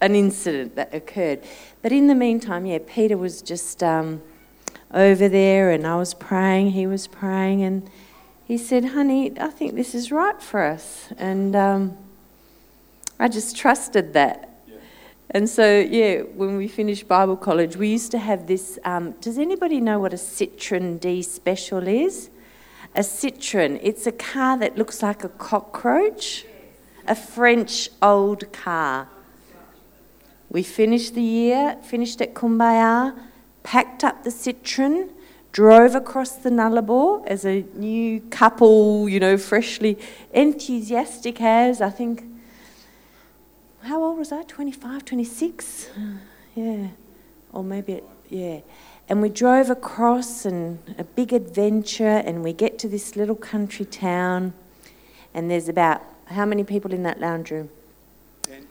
an 0.00 0.14
incident 0.14 0.76
that 0.76 0.94
occurred. 0.94 1.42
But 1.82 1.90
in 1.90 2.06
the 2.06 2.14
meantime, 2.14 2.66
yeah, 2.66 2.78
Peter 2.86 3.16
was 3.16 3.42
just 3.42 3.82
um, 3.82 4.22
over 4.92 5.28
there 5.28 5.72
and 5.72 5.88
I 5.88 5.96
was 5.96 6.14
praying, 6.14 6.70
he 6.70 6.86
was 6.86 7.08
praying, 7.08 7.64
and 7.64 7.90
he 8.44 8.56
said, 8.56 8.84
Honey, 8.84 9.32
I 9.40 9.48
think 9.48 9.74
this 9.74 9.92
is 9.92 10.12
right 10.12 10.40
for 10.40 10.62
us. 10.62 11.08
And 11.18 11.56
um, 11.56 11.96
I 13.18 13.26
just 13.26 13.56
trusted 13.56 14.12
that. 14.12 14.53
And 15.34 15.50
so, 15.50 15.80
yeah, 15.80 16.20
when 16.20 16.56
we 16.56 16.68
finished 16.68 17.08
Bible 17.08 17.36
college, 17.36 17.76
we 17.76 17.88
used 17.88 18.12
to 18.12 18.18
have 18.18 18.46
this. 18.46 18.78
Um, 18.84 19.16
does 19.20 19.36
anybody 19.36 19.80
know 19.80 19.98
what 19.98 20.12
a 20.12 20.16
Citroen 20.16 21.00
D 21.00 21.22
Special 21.22 21.88
is? 21.88 22.30
A 22.94 23.00
Citroen, 23.00 23.80
it's 23.82 24.06
a 24.06 24.12
car 24.12 24.56
that 24.58 24.78
looks 24.78 25.02
like 25.02 25.24
a 25.24 25.28
cockroach, 25.28 26.46
a 27.08 27.16
French 27.16 27.88
old 28.00 28.52
car. 28.52 29.08
We 30.50 30.62
finished 30.62 31.16
the 31.16 31.22
year, 31.22 31.78
finished 31.82 32.20
at 32.20 32.32
Kumbaya, 32.34 33.18
packed 33.64 34.04
up 34.04 34.22
the 34.22 34.30
Citroen, 34.30 35.10
drove 35.50 35.96
across 35.96 36.36
the 36.36 36.50
Nullarbor 36.50 37.26
as 37.26 37.44
a 37.44 37.64
new 37.74 38.20
couple, 38.30 39.08
you 39.08 39.18
know, 39.18 39.36
freshly 39.36 39.98
enthusiastic 40.32 41.40
as, 41.40 41.80
I 41.80 41.90
think 41.90 42.24
how 43.84 44.02
old 44.02 44.18
was 44.18 44.32
I? 44.32 44.42
25, 44.42 45.04
26? 45.04 45.90
Yeah. 46.54 46.88
Or 47.52 47.62
maybe, 47.62 48.00
yeah. 48.30 48.60
And 49.08 49.20
we 49.20 49.28
drove 49.28 49.68
across 49.68 50.46
and 50.46 50.78
a 50.98 51.04
big 51.04 51.32
adventure, 51.32 52.04
and 52.04 52.42
we 52.42 52.52
get 52.52 52.78
to 52.80 52.88
this 52.88 53.16
little 53.16 53.34
country 53.34 53.84
town, 53.84 54.54
and 55.34 55.50
there's 55.50 55.68
about 55.68 56.02
how 56.26 56.46
many 56.46 56.64
people 56.64 56.92
in 56.92 57.02
that 57.02 57.20
lounge 57.20 57.50
room? 57.50 57.68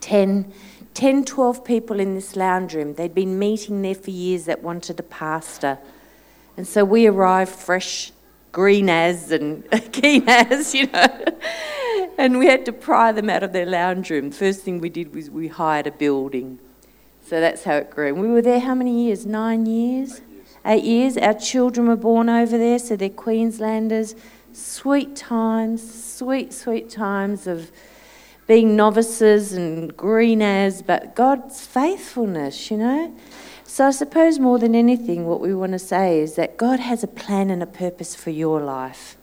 10. 0.02 0.52
10, 0.96 1.26
12 1.26 1.64
people 1.64 2.00
in 2.00 2.16
this 2.16 2.36
lounge 2.36 2.74
room. 2.74 2.96
They'd 2.96 3.14
been 3.14 3.38
meeting 3.38 3.82
there 3.82 3.96
for 3.96 4.10
years 4.10 4.46
that 4.46 4.64
wanted 4.64 5.00
a 5.00 5.04
pastor. 5.04 5.78
And 6.58 6.68
so 6.68 6.84
we 6.84 7.08
arrived 7.08 7.52
fresh, 7.52 8.12
green 8.52 8.90
as 8.90 9.32
and 9.32 9.64
keen 9.92 10.28
as, 10.28 10.74
you 10.74 10.88
know 10.88 11.10
and 12.18 12.40
we 12.40 12.48
had 12.48 12.66
to 12.66 12.72
pry 12.74 13.12
them 13.12 13.30
out 13.30 13.44
of 13.44 13.54
their 13.54 13.66
lounge 13.66 14.10
room. 14.10 14.32
First 14.32 14.62
thing 14.62 14.80
we 14.80 14.90
did 14.90 15.14
was 15.16 15.30
we 15.30 15.48
hired 15.48 15.88
a 15.88 15.92
building. 15.92 16.60
So 17.26 17.40
that's 17.40 17.64
how 17.64 17.78
it 17.78 17.90
grew. 17.90 18.10
And 18.10 18.22
we 18.22 18.28
were 18.28 18.42
there 18.42 18.60
how 18.60 18.76
many 18.76 19.06
years? 19.06 19.26
Nine 19.26 19.66
years? 19.66 20.22
eight 20.66 20.84
years. 20.84 21.18
Our 21.18 21.34
children 21.34 21.88
were 21.88 21.96
born 21.96 22.30
over 22.30 22.58
there, 22.58 22.80
so 22.80 22.96
they're 22.96 23.10
Queenslanders. 23.10 24.16
Sweet 24.54 25.16
times, 25.16 25.82
sweet, 26.04 26.54
sweet 26.54 26.90
times 26.90 27.48
of 27.48 27.72
being 28.46 28.76
novices 28.76 29.54
and 29.54 29.96
green 29.96 30.42
as, 30.42 30.82
but 30.82 31.16
God's 31.16 31.66
faithfulness, 31.66 32.70
you 32.70 32.78
know. 32.78 33.16
So 33.64 33.88
I 33.88 33.92
suppose 33.92 34.38
more 34.38 34.60
than 34.60 34.76
anything, 34.76 35.26
what 35.26 35.40
we 35.40 35.56
want 35.56 35.72
to 35.72 35.80
say 35.80 36.20
is 36.20 36.36
that 36.36 36.58
God 36.58 36.80
has 36.80 37.04
a 37.04 37.08
plan 37.08 37.50
and 37.50 37.64
a 37.64 37.66
purpose 37.66 38.14
for 38.14 38.30
your 38.30 38.62
life. 38.62 39.18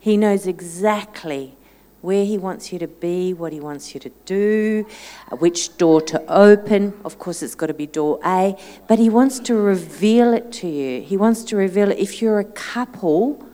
He 0.00 0.16
knows 0.16 0.46
exactly 0.46 1.57
where 2.00 2.24
He 2.24 2.38
wants 2.38 2.72
you 2.72 2.78
to 2.78 2.86
be, 2.86 3.32
what 3.34 3.52
He 3.52 3.60
wants 3.60 3.94
you 3.94 4.00
to 4.00 4.10
do, 4.24 4.86
uh, 5.30 5.36
which 5.36 5.76
door 5.76 6.00
to 6.02 6.24
open. 6.32 6.94
Of 7.04 7.18
course, 7.18 7.42
it's 7.42 7.54
got 7.54 7.66
to 7.66 7.74
be 7.74 7.86
door 7.86 8.20
A, 8.24 8.56
but 8.86 8.98
He 8.98 9.08
wants 9.08 9.38
to 9.40 9.54
reveal 9.54 10.32
it 10.32 10.52
to 10.52 10.68
you. 10.68 11.02
He 11.02 11.16
wants 11.16 11.42
to 11.44 11.56
reveal 11.56 11.90
it. 11.90 11.98
If 11.98 12.22
you're 12.22 12.38
a 12.38 12.44
couple, 12.44 13.46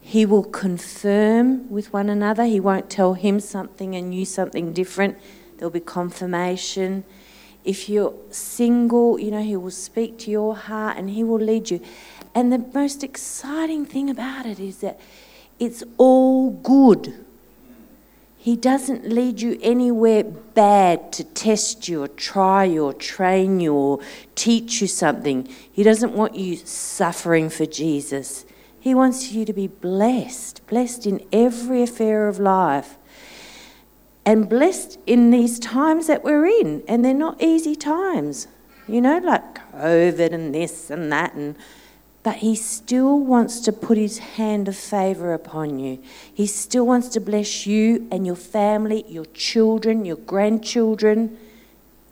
He 0.00 0.26
will 0.26 0.44
confirm 0.44 1.68
with 1.70 1.92
one 1.92 2.08
another. 2.08 2.44
He 2.44 2.60
won't 2.60 2.90
tell 2.90 3.14
him 3.14 3.40
something 3.40 3.94
and 3.94 4.14
you 4.14 4.24
something 4.24 4.72
different. 4.72 5.18
There'll 5.56 5.70
be 5.70 5.80
confirmation. 5.80 7.04
If 7.64 7.88
you're 7.88 8.14
single, 8.30 9.18
you 9.18 9.30
know, 9.30 9.42
He 9.42 9.56
will 9.56 9.70
speak 9.70 10.18
to 10.20 10.30
your 10.30 10.56
heart 10.56 10.96
and 10.96 11.10
He 11.10 11.22
will 11.22 11.38
lead 11.38 11.70
you. 11.70 11.80
And 12.34 12.52
the 12.52 12.58
most 12.58 13.04
exciting 13.04 13.84
thing 13.86 14.08
about 14.08 14.46
it 14.46 14.58
is 14.58 14.78
that 14.78 14.98
it's 15.58 15.84
all 15.98 16.50
good. 16.50 17.24
He 18.42 18.56
doesn't 18.56 19.08
lead 19.08 19.40
you 19.40 19.56
anywhere 19.62 20.24
bad 20.24 21.12
to 21.12 21.22
test 21.22 21.86
you 21.88 22.02
or 22.02 22.08
try 22.08 22.64
you 22.64 22.86
or 22.86 22.92
train 22.92 23.60
you 23.60 23.72
or 23.72 24.00
teach 24.34 24.80
you 24.80 24.88
something. 24.88 25.48
He 25.70 25.84
doesn't 25.84 26.12
want 26.12 26.34
you 26.34 26.56
suffering 26.56 27.50
for 27.50 27.66
Jesus. 27.66 28.44
He 28.80 28.96
wants 28.96 29.30
you 29.30 29.44
to 29.44 29.52
be 29.52 29.68
blessed, 29.68 30.66
blessed 30.66 31.06
in 31.06 31.24
every 31.32 31.84
affair 31.84 32.26
of 32.26 32.40
life, 32.40 32.98
and 34.26 34.48
blessed 34.48 34.98
in 35.06 35.30
these 35.30 35.60
times 35.60 36.08
that 36.08 36.24
we're 36.24 36.46
in. 36.46 36.82
And 36.88 37.04
they're 37.04 37.14
not 37.14 37.40
easy 37.40 37.76
times, 37.76 38.48
you 38.88 39.00
know, 39.00 39.18
like 39.18 39.72
COVID 39.72 40.32
and 40.32 40.52
this 40.52 40.90
and 40.90 41.12
that 41.12 41.34
and 41.34 41.54
but 42.22 42.36
he 42.36 42.54
still 42.54 43.18
wants 43.18 43.60
to 43.60 43.72
put 43.72 43.98
his 43.98 44.18
hand 44.18 44.68
of 44.68 44.76
favour 44.76 45.32
upon 45.32 45.78
you. 45.78 46.00
He 46.32 46.46
still 46.46 46.86
wants 46.86 47.08
to 47.10 47.20
bless 47.20 47.66
you 47.66 48.06
and 48.12 48.24
your 48.24 48.36
family, 48.36 49.04
your 49.08 49.24
children, 49.26 50.04
your 50.04 50.16
grandchildren, 50.16 51.36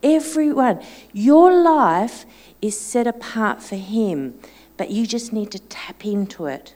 everyone. 0.02 0.82
Your 1.12 1.62
life 1.62 2.24
is 2.61 2.78
set 2.78 3.06
apart 3.06 3.62
for 3.62 3.76
him, 3.76 4.34
but 4.76 4.90
you 4.90 5.06
just 5.06 5.32
need 5.32 5.52
to 5.52 5.61
tap 5.61 6.04
into 6.04 6.46
it. 6.46 6.74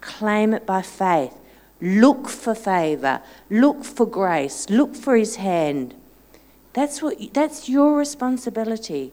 Claim 0.00 0.52
it 0.52 0.66
by 0.66 0.82
faith. 0.82 1.38
Look 1.80 2.28
for 2.28 2.54
favour. 2.54 3.22
Look 3.48 3.84
for 3.84 4.06
grace. 4.06 4.68
Look 4.68 4.96
for 4.96 5.16
his 5.16 5.36
hand. 5.36 5.94
That's, 6.72 7.00
what, 7.02 7.16
that's 7.32 7.68
your 7.68 7.96
responsibility. 7.96 9.12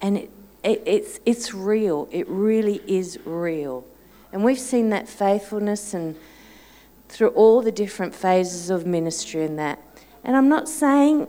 And 0.00 0.18
it, 0.18 0.30
it, 0.66 0.82
it's, 0.84 1.20
it's 1.24 1.54
real. 1.54 2.08
It 2.10 2.28
really 2.28 2.82
is 2.86 3.18
real. 3.24 3.84
And 4.32 4.44
we've 4.44 4.58
seen 4.58 4.90
that 4.90 5.08
faithfulness 5.08 5.94
and 5.94 6.16
through 7.08 7.28
all 7.28 7.62
the 7.62 7.70
different 7.70 8.14
phases 8.14 8.68
of 8.68 8.84
ministry 8.84 9.44
and 9.44 9.58
that. 9.58 9.78
And 10.24 10.36
I'm 10.36 10.48
not 10.48 10.68
saying 10.68 11.28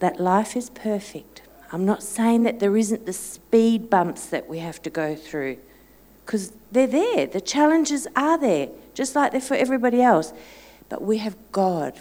that 0.00 0.20
life 0.20 0.54
is 0.54 0.68
perfect. 0.70 1.42
I'm 1.72 1.86
not 1.86 2.02
saying 2.02 2.42
that 2.42 2.60
there 2.60 2.76
isn't 2.76 3.06
the 3.06 3.12
speed 3.14 3.88
bumps 3.88 4.26
that 4.26 4.46
we 4.46 4.58
have 4.58 4.82
to 4.82 4.90
go 4.90 5.16
through 5.16 5.56
because 6.24 6.52
they're 6.70 6.86
there. 6.86 7.26
The 7.26 7.40
challenges 7.40 8.06
are 8.14 8.38
there, 8.38 8.68
just 8.92 9.16
like 9.16 9.32
they're 9.32 9.40
for 9.40 9.54
everybody 9.54 10.02
else. 10.02 10.34
But 10.90 11.02
we 11.02 11.18
have 11.18 11.36
God. 11.52 11.98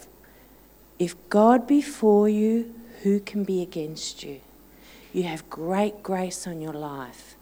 If 0.99 1.15
God 1.29 1.65
be 1.65 1.81
for 1.81 2.27
you, 2.27 2.73
who 3.03 3.21
can 3.21 3.45
be 3.45 3.61
against 3.61 4.23
you? 4.23 4.41
You 5.15 5.23
have 5.23 5.49
great 5.49 6.03
grace 6.03 6.45
on 6.45 6.59
your 6.59 6.73
life. 6.73 7.37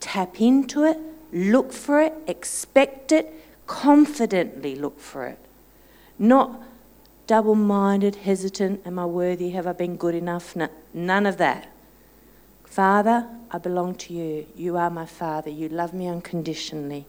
Tap 0.00 0.40
into 0.40 0.84
it, 0.84 0.96
look 1.30 1.74
for 1.74 2.00
it, 2.00 2.14
expect 2.26 3.12
it, 3.12 3.34
confidently 3.66 4.74
look 4.74 4.98
for 4.98 5.26
it. 5.26 5.38
Not 6.18 6.62
double 7.26 7.54
minded, 7.54 8.16
hesitant, 8.16 8.80
am 8.86 8.98
I 8.98 9.04
worthy? 9.04 9.50
Have 9.50 9.66
I 9.66 9.74
been 9.74 9.96
good 9.96 10.14
enough? 10.14 10.56
No, 10.56 10.68
none 10.94 11.26
of 11.26 11.36
that. 11.36 11.70
Father, 12.64 13.28
I 13.50 13.58
belong 13.58 13.96
to 13.96 14.14
you. 14.14 14.46
You 14.56 14.78
are 14.78 14.88
my 14.88 15.04
Father. 15.04 15.50
You 15.50 15.68
love 15.68 15.92
me 15.92 16.06
unconditionally. 16.06 17.04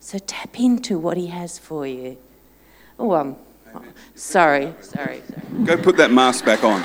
So 0.00 0.16
tap 0.16 0.58
into 0.58 0.98
what 0.98 1.18
He 1.18 1.26
has 1.26 1.58
for 1.58 1.86
you. 1.86 2.16
Oh, 2.98 3.12
um, 3.12 3.36
oh, 3.74 3.82
sorry, 4.14 4.72
sorry, 4.80 5.20
sorry. 5.28 5.64
Go 5.66 5.76
put 5.76 5.98
that 5.98 6.10
mask 6.10 6.46
back 6.46 6.64
on. 6.64 6.82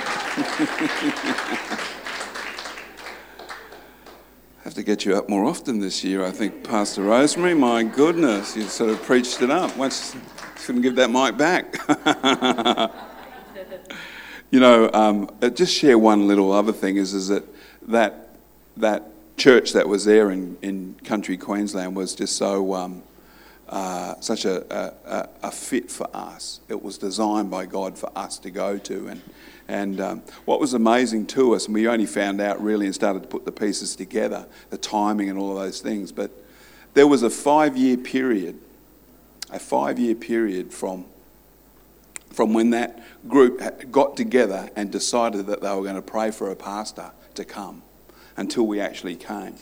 to 4.78 4.84
get 4.84 5.05
you 5.05 5.15
up 5.17 5.28
more 5.28 5.43
often 5.43 5.80
this 5.80 6.03
year, 6.03 6.23
I 6.23 6.30
think, 6.30 6.63
Pastor 6.63 7.01
Rosemary. 7.01 7.55
My 7.55 7.82
goodness, 7.82 8.55
you 8.55 8.61
sort 8.61 8.91
of 8.91 9.01
preached 9.01 9.41
it 9.41 9.49
up. 9.49 9.75
Once, 9.75 10.15
couldn't 10.57 10.84
give 10.84 10.95
that 10.97 11.09
mic 11.09 11.36
back. 11.36 11.80
you 14.51 14.59
know, 14.59 14.88
um, 14.93 15.32
uh, 15.41 15.49
just 15.49 15.75
share 15.75 15.97
one 15.97 16.28
little 16.28 16.51
other 16.51 16.71
thing 16.71 16.97
is, 16.97 17.15
is 17.15 17.28
that, 17.30 17.43
that 17.88 18.36
that 18.78 19.09
church 19.36 19.73
that 19.73 19.88
was 19.88 20.05
there 20.05 20.30
in, 20.30 20.55
in 20.61 20.95
country 21.03 21.38
Queensland 21.38 21.95
was 21.95 22.13
just 22.13 22.36
so 22.36 22.75
um, 22.75 23.01
uh, 23.69 24.13
such 24.19 24.45
a, 24.45 24.93
a, 25.07 25.30
a, 25.41 25.51
fit 25.51 25.89
for 25.89 26.07
us. 26.13 26.59
It 26.69 26.84
was 26.84 26.99
designed 26.99 27.49
by 27.49 27.65
God 27.65 27.97
for 27.97 28.11
us 28.15 28.38
to 28.39 28.51
go 28.51 28.78
to, 28.78 29.07
and 29.07 29.21
and 29.68 29.99
um, 29.99 30.24
what 30.45 30.59
was 30.59 30.74
amazing 30.74 31.26
to 31.28 31.53
us, 31.53 31.65
and 31.65 31.74
we 31.74 31.88
only 31.88 32.05
found 32.05 32.39
out 32.39 32.61
really 32.61 32.86
and 32.86 32.95
started 32.95 33.24
to 33.24 33.28
put 33.28 33.45
the 33.45 33.51
pieces 33.51 33.95
together, 33.95 34.47
the 34.70 34.78
timing 34.78 35.30
and 35.30 35.38
all 35.38 35.51
of 35.51 35.63
those 35.63 35.82
things, 35.82 36.11
but 36.11 36.32
there 36.93 37.07
was 37.07 37.22
a 37.22 37.30
five 37.30 37.76
year 37.78 37.97
period, 37.97 38.59
a 39.51 39.59
five 39.59 39.99
year 39.99 40.15
period 40.15 40.74
from, 40.74 41.05
from 42.32 42.53
when 42.53 42.70
that 42.72 43.03
group 43.28 43.61
got 43.91 44.15
together 44.15 44.70
and 44.76 44.91
decided 44.91 45.47
that 45.47 45.61
they 45.61 45.70
were 45.70 45.84
going 45.84 45.95
to 45.95 46.01
pray 46.01 46.32
for 46.32 46.49
a 46.49 46.55
pastor 46.55 47.11
to 47.36 47.43
come 47.43 47.84
until 48.38 48.65
we 48.65 48.80
actually 48.80 49.15
came. 49.15 49.55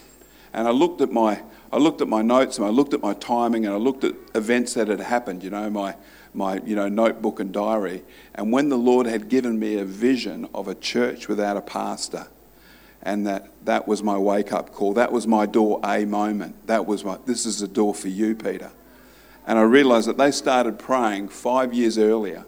And 0.54 0.68
I 0.68 0.72
looked 0.72 1.02
at 1.02 1.12
my, 1.12 1.42
I 1.74 1.78
looked 1.78 2.02
at 2.02 2.08
my 2.08 2.22
notes 2.22 2.58
and 2.58 2.66
I 2.66 2.70
looked 2.70 2.94
at 2.94 3.02
my 3.02 3.14
timing 3.16 3.66
and 3.66 3.74
I 3.74 3.78
looked 3.78 4.04
at 4.04 4.16
events 4.36 4.76
that 4.76 4.88
had 4.88 5.02
happened, 5.02 5.44
you 5.44 5.50
know, 5.50 5.70
my, 5.70 5.96
my 6.36 6.60
you 6.66 6.76
know, 6.76 6.88
notebook 6.88 7.40
and 7.40 7.52
diary. 7.52 8.04
And 8.34 8.52
when 8.52 8.70
the 8.70 8.78
Lord 8.78 9.08
had 9.08 9.30
given 9.30 9.60
me 9.60 9.78
a 9.78 9.86
vision 9.86 10.48
of 10.54 10.68
a 10.68 10.76
church 10.76 11.28
without 11.28 11.58
a 11.58 11.62
pastor, 11.62 12.28
and 13.02 13.26
that, 13.28 13.50
that 13.66 13.88
was 13.88 14.02
my 14.02 14.18
wake 14.18 14.52
up 14.52 14.74
call, 14.74 14.94
that 14.94 15.12
was 15.12 15.28
my 15.28 15.46
door 15.46 15.80
A 15.84 16.06
moment. 16.06 16.68
That 16.68 16.86
was 16.86 17.04
my, 17.04 17.18
this 17.26 17.46
is 17.46 17.60
the 17.60 17.68
door 17.68 17.94
for 17.94 18.08
you, 18.08 18.36
Peter. 18.36 18.72
And 19.48 19.60
I 19.60 19.62
realized 19.62 20.08
that 20.08 20.18
they 20.18 20.32
started 20.32 20.80
praying 20.80 21.30
five 21.30 21.74
years 21.74 21.98
earlier. 21.98 22.46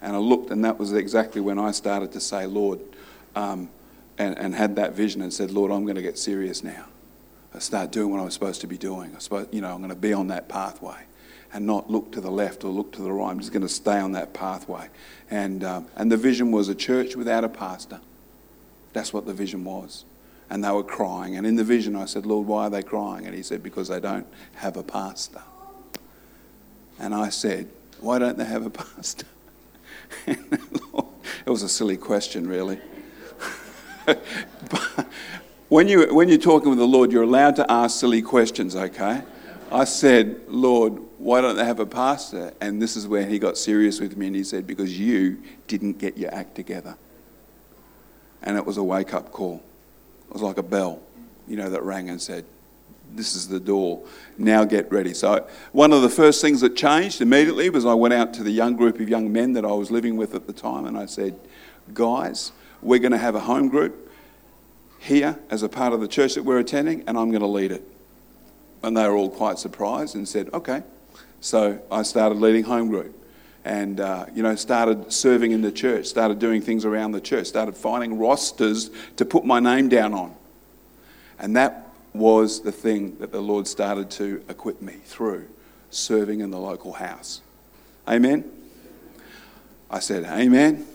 And 0.00 0.14
I 0.14 0.18
looked, 0.18 0.50
and 0.50 0.64
that 0.64 0.78
was 0.78 0.92
exactly 0.92 1.40
when 1.40 1.58
I 1.58 1.70
started 1.72 2.12
to 2.12 2.20
say, 2.20 2.46
Lord, 2.46 2.80
um, 3.34 3.70
and, 4.18 4.36
and 4.38 4.54
had 4.54 4.76
that 4.76 4.92
vision 4.92 5.22
and 5.22 5.32
said, 5.32 5.50
Lord, 5.50 5.72
I'm 5.72 5.84
going 5.84 5.96
to 5.96 6.02
get 6.02 6.18
serious 6.18 6.62
now. 6.62 6.84
I 7.54 7.60
start 7.60 7.90
doing 7.90 8.10
what 8.10 8.20
I'm 8.20 8.30
supposed 8.30 8.60
to 8.60 8.66
be 8.66 8.76
doing. 8.76 9.14
I 9.16 9.20
suppose, 9.20 9.48
you 9.50 9.60
know, 9.60 9.72
I'm 9.72 9.78
going 9.78 9.88
to 9.88 9.96
be 9.96 10.12
on 10.12 10.28
that 10.28 10.48
pathway 10.48 11.07
and 11.52 11.66
not 11.66 11.90
look 11.90 12.12
to 12.12 12.20
the 12.20 12.30
left 12.30 12.64
or 12.64 12.70
look 12.70 12.92
to 12.92 13.02
the 13.02 13.12
right. 13.12 13.30
I'm 13.30 13.40
just 13.40 13.52
going 13.52 13.62
to 13.62 13.68
stay 13.68 13.98
on 13.98 14.12
that 14.12 14.34
pathway. 14.34 14.88
And, 15.30 15.64
um, 15.64 15.86
and 15.96 16.12
the 16.12 16.16
vision 16.16 16.50
was 16.50 16.68
a 16.68 16.74
church 16.74 17.16
without 17.16 17.44
a 17.44 17.48
pastor. 17.48 18.00
That's 18.92 19.12
what 19.12 19.26
the 19.26 19.32
vision 19.32 19.64
was. 19.64 20.04
And 20.50 20.64
they 20.64 20.70
were 20.70 20.82
crying. 20.82 21.36
And 21.36 21.46
in 21.46 21.56
the 21.56 21.64
vision, 21.64 21.96
I 21.96 22.06
said, 22.06 22.26
Lord, 22.26 22.46
why 22.46 22.64
are 22.64 22.70
they 22.70 22.82
crying? 22.82 23.26
And 23.26 23.34
he 23.34 23.42
said, 23.42 23.62
Because 23.62 23.88
they 23.88 24.00
don't 24.00 24.26
have 24.56 24.76
a 24.76 24.82
pastor. 24.82 25.42
And 26.98 27.14
I 27.14 27.28
said, 27.28 27.68
Why 28.00 28.18
don't 28.18 28.38
they 28.38 28.46
have 28.46 28.64
a 28.64 28.70
pastor? 28.70 29.26
Lord, 30.26 31.06
it 31.46 31.50
was 31.50 31.62
a 31.62 31.68
silly 31.68 31.96
question, 31.96 32.46
really. 32.46 32.80
but 34.06 35.06
when, 35.68 35.86
you, 35.86 36.14
when 36.14 36.28
you're 36.28 36.38
talking 36.38 36.70
with 36.70 36.78
the 36.78 36.86
Lord, 36.86 37.12
you're 37.12 37.24
allowed 37.24 37.56
to 37.56 37.70
ask 37.70 38.00
silly 38.00 38.22
questions, 38.22 38.74
okay? 38.74 39.22
I 39.70 39.84
said, 39.84 40.40
Lord, 40.48 41.00
why 41.18 41.40
don't 41.40 41.56
they 41.56 41.64
have 41.64 41.80
a 41.80 41.86
pastor? 41.86 42.52
And 42.60 42.80
this 42.80 42.96
is 42.96 43.06
where 43.06 43.26
he 43.26 43.38
got 43.38 43.58
serious 43.58 44.00
with 44.00 44.16
me 44.16 44.28
and 44.28 44.36
he 44.36 44.44
said, 44.44 44.66
Because 44.66 44.98
you 44.98 45.42
didn't 45.66 45.98
get 45.98 46.16
your 46.16 46.32
act 46.34 46.54
together. 46.54 46.96
And 48.42 48.56
it 48.56 48.64
was 48.64 48.76
a 48.76 48.82
wake 48.82 49.12
up 49.12 49.32
call. 49.32 49.62
It 50.28 50.32
was 50.32 50.42
like 50.42 50.58
a 50.58 50.62
bell, 50.62 51.02
you 51.46 51.56
know, 51.56 51.70
that 51.70 51.82
rang 51.82 52.08
and 52.08 52.20
said, 52.20 52.44
This 53.14 53.34
is 53.34 53.48
the 53.48 53.60
door. 53.60 54.04
Now 54.38 54.64
get 54.64 54.90
ready. 54.90 55.12
So, 55.12 55.46
one 55.72 55.92
of 55.92 56.02
the 56.02 56.08
first 56.08 56.40
things 56.40 56.60
that 56.62 56.76
changed 56.76 57.20
immediately 57.20 57.68
was 57.68 57.84
I 57.84 57.94
went 57.94 58.14
out 58.14 58.32
to 58.34 58.42
the 58.42 58.52
young 58.52 58.76
group 58.76 59.00
of 59.00 59.08
young 59.08 59.32
men 59.32 59.52
that 59.54 59.64
I 59.64 59.72
was 59.72 59.90
living 59.90 60.16
with 60.16 60.34
at 60.34 60.46
the 60.46 60.52
time 60.52 60.86
and 60.86 60.96
I 60.96 61.06
said, 61.06 61.38
Guys, 61.92 62.52
we're 62.80 63.00
going 63.00 63.12
to 63.12 63.18
have 63.18 63.34
a 63.34 63.40
home 63.40 63.68
group. 63.68 64.10
here 65.00 65.38
as 65.50 65.62
a 65.62 65.68
part 65.68 65.92
of 65.92 66.00
the 66.00 66.08
church 66.08 66.34
that 66.34 66.44
we're 66.44 66.58
attending, 66.58 67.04
and 67.06 67.18
I'm 67.18 67.30
going 67.30 67.42
to 67.42 67.46
lead 67.46 67.70
it. 67.70 67.97
And 68.82 68.96
they 68.96 69.06
were 69.08 69.16
all 69.16 69.30
quite 69.30 69.58
surprised 69.58 70.14
and 70.14 70.28
said, 70.28 70.50
okay. 70.52 70.82
So 71.40 71.80
I 71.90 72.02
started 72.02 72.38
leading 72.38 72.64
home 72.64 72.88
group 72.88 73.14
and, 73.64 74.00
uh, 74.00 74.26
you 74.34 74.42
know, 74.42 74.54
started 74.54 75.12
serving 75.12 75.52
in 75.52 75.62
the 75.62 75.72
church, 75.72 76.06
started 76.06 76.38
doing 76.38 76.62
things 76.62 76.84
around 76.84 77.12
the 77.12 77.20
church, 77.20 77.46
started 77.46 77.76
finding 77.76 78.18
rosters 78.18 78.90
to 79.16 79.24
put 79.24 79.44
my 79.44 79.60
name 79.60 79.88
down 79.88 80.14
on. 80.14 80.34
And 81.38 81.56
that 81.56 81.92
was 82.14 82.62
the 82.62 82.72
thing 82.72 83.18
that 83.18 83.32
the 83.32 83.40
Lord 83.40 83.66
started 83.66 84.10
to 84.12 84.42
equip 84.48 84.80
me 84.80 84.94
through 85.04 85.48
serving 85.90 86.40
in 86.40 86.50
the 86.50 86.58
local 86.58 86.94
house. 86.94 87.42
Amen? 88.08 88.44
I 89.90 90.00
said, 90.00 90.24
Amen 90.24 90.86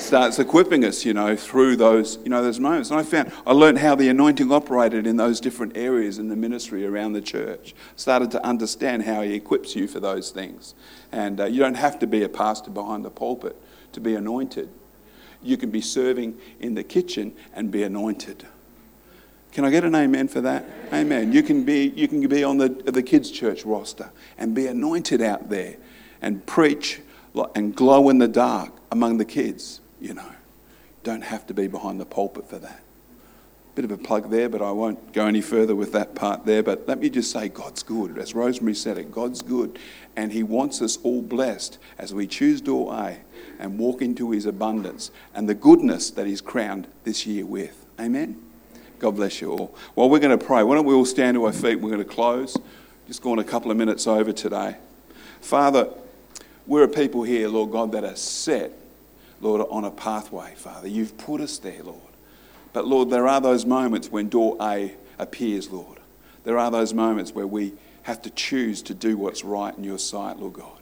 starts 0.00 0.38
equipping 0.38 0.84
us, 0.84 1.04
you 1.04 1.14
know, 1.14 1.36
through 1.36 1.76
those, 1.76 2.18
you 2.24 2.30
know, 2.30 2.42
those 2.42 2.60
moments. 2.60 2.90
And 2.90 3.00
I 3.00 3.02
found, 3.02 3.32
I 3.46 3.52
learned 3.52 3.78
how 3.78 3.94
the 3.94 4.08
anointing 4.08 4.50
operated 4.50 5.06
in 5.06 5.16
those 5.16 5.40
different 5.40 5.76
areas 5.76 6.18
in 6.18 6.28
the 6.28 6.36
ministry 6.36 6.86
around 6.86 7.12
the 7.12 7.20
church. 7.20 7.74
Started 7.96 8.30
to 8.32 8.44
understand 8.44 9.02
how 9.04 9.22
he 9.22 9.34
equips 9.34 9.76
you 9.76 9.86
for 9.86 10.00
those 10.00 10.30
things. 10.30 10.74
And 11.12 11.40
uh, 11.40 11.44
you 11.46 11.60
don't 11.60 11.76
have 11.76 11.98
to 12.00 12.06
be 12.06 12.22
a 12.22 12.28
pastor 12.28 12.70
behind 12.70 13.04
the 13.04 13.10
pulpit 13.10 13.56
to 13.92 14.00
be 14.00 14.14
anointed. 14.14 14.68
You 15.42 15.56
can 15.56 15.70
be 15.70 15.80
serving 15.80 16.38
in 16.60 16.74
the 16.74 16.84
kitchen 16.84 17.34
and 17.54 17.70
be 17.70 17.82
anointed. 17.82 18.46
Can 19.52 19.64
I 19.64 19.70
get 19.70 19.84
an 19.84 19.94
amen 19.94 20.28
for 20.28 20.40
that? 20.42 20.64
Amen. 20.92 21.32
You 21.32 21.42
can 21.42 21.64
be, 21.64 21.92
you 21.96 22.06
can 22.06 22.26
be 22.28 22.44
on 22.44 22.58
the, 22.58 22.68
the 22.68 23.02
kids' 23.02 23.30
church 23.30 23.64
roster 23.64 24.10
and 24.36 24.54
be 24.54 24.66
anointed 24.66 25.22
out 25.22 25.48
there 25.48 25.76
and 26.20 26.44
preach 26.44 27.00
and 27.54 27.74
glow 27.74 28.08
in 28.08 28.18
the 28.18 28.28
dark 28.28 28.72
among 28.90 29.18
the 29.18 29.24
kids 29.24 29.80
you 30.00 30.14
know. 30.14 30.32
Don't 31.02 31.22
have 31.22 31.46
to 31.46 31.54
be 31.54 31.66
behind 31.66 32.00
the 32.00 32.04
pulpit 32.04 32.48
for 32.48 32.58
that. 32.58 32.82
Bit 33.74 33.84
of 33.84 33.92
a 33.92 33.98
plug 33.98 34.30
there, 34.30 34.48
but 34.48 34.60
I 34.60 34.72
won't 34.72 35.12
go 35.12 35.26
any 35.26 35.40
further 35.40 35.74
with 35.74 35.92
that 35.92 36.14
part 36.14 36.44
there. 36.44 36.62
But 36.62 36.88
let 36.88 36.98
me 36.98 37.08
just 37.08 37.30
say, 37.30 37.48
God's 37.48 37.82
good. 37.82 38.18
As 38.18 38.34
Rosemary 38.34 38.74
said 38.74 38.98
it, 38.98 39.12
God's 39.12 39.40
good. 39.40 39.78
And 40.16 40.32
He 40.32 40.42
wants 40.42 40.82
us 40.82 40.98
all 41.04 41.22
blessed 41.22 41.78
as 41.96 42.12
we 42.12 42.26
choose 42.26 42.60
door 42.60 42.92
A 42.92 43.18
and 43.60 43.78
walk 43.78 44.02
into 44.02 44.32
His 44.32 44.46
abundance 44.46 45.12
and 45.32 45.48
the 45.48 45.54
goodness 45.54 46.10
that 46.10 46.26
He's 46.26 46.40
crowned 46.40 46.88
this 47.04 47.24
year 47.24 47.46
with. 47.46 47.86
Amen? 48.00 48.42
God 48.98 49.14
bless 49.14 49.40
you 49.40 49.52
all. 49.52 49.76
Well, 49.94 50.10
we're 50.10 50.18
going 50.18 50.36
to 50.36 50.44
pray. 50.44 50.64
Why 50.64 50.74
don't 50.74 50.86
we 50.86 50.94
all 50.94 51.04
stand 51.04 51.36
to 51.36 51.44
our 51.44 51.52
feet? 51.52 51.76
We're 51.76 51.90
going 51.90 52.02
to 52.02 52.04
close. 52.04 52.56
Just 53.06 53.22
going 53.22 53.38
a 53.38 53.44
couple 53.44 53.70
of 53.70 53.76
minutes 53.76 54.08
over 54.08 54.32
today. 54.32 54.76
Father, 55.40 55.88
we're 56.66 56.82
a 56.82 56.88
people 56.88 57.22
here, 57.22 57.48
Lord 57.48 57.70
God, 57.70 57.92
that 57.92 58.04
are 58.04 58.16
set 58.16 58.72
Lord, 59.40 59.66
on 59.70 59.84
a 59.84 59.90
pathway, 59.90 60.54
Father. 60.56 60.88
You've 60.88 61.16
put 61.16 61.40
us 61.40 61.58
there, 61.58 61.82
Lord. 61.82 62.00
But 62.72 62.86
Lord, 62.86 63.10
there 63.10 63.26
are 63.26 63.40
those 63.40 63.64
moments 63.64 64.10
when 64.10 64.28
door 64.28 64.56
A 64.60 64.94
appears, 65.18 65.70
Lord. 65.70 65.98
There 66.44 66.58
are 66.58 66.70
those 66.70 66.94
moments 66.94 67.34
where 67.34 67.46
we 67.46 67.74
have 68.02 68.22
to 68.22 68.30
choose 68.30 68.82
to 68.82 68.94
do 68.94 69.16
what's 69.16 69.44
right 69.44 69.76
in 69.76 69.84
your 69.84 69.98
sight, 69.98 70.38
Lord 70.38 70.54
God. 70.54 70.78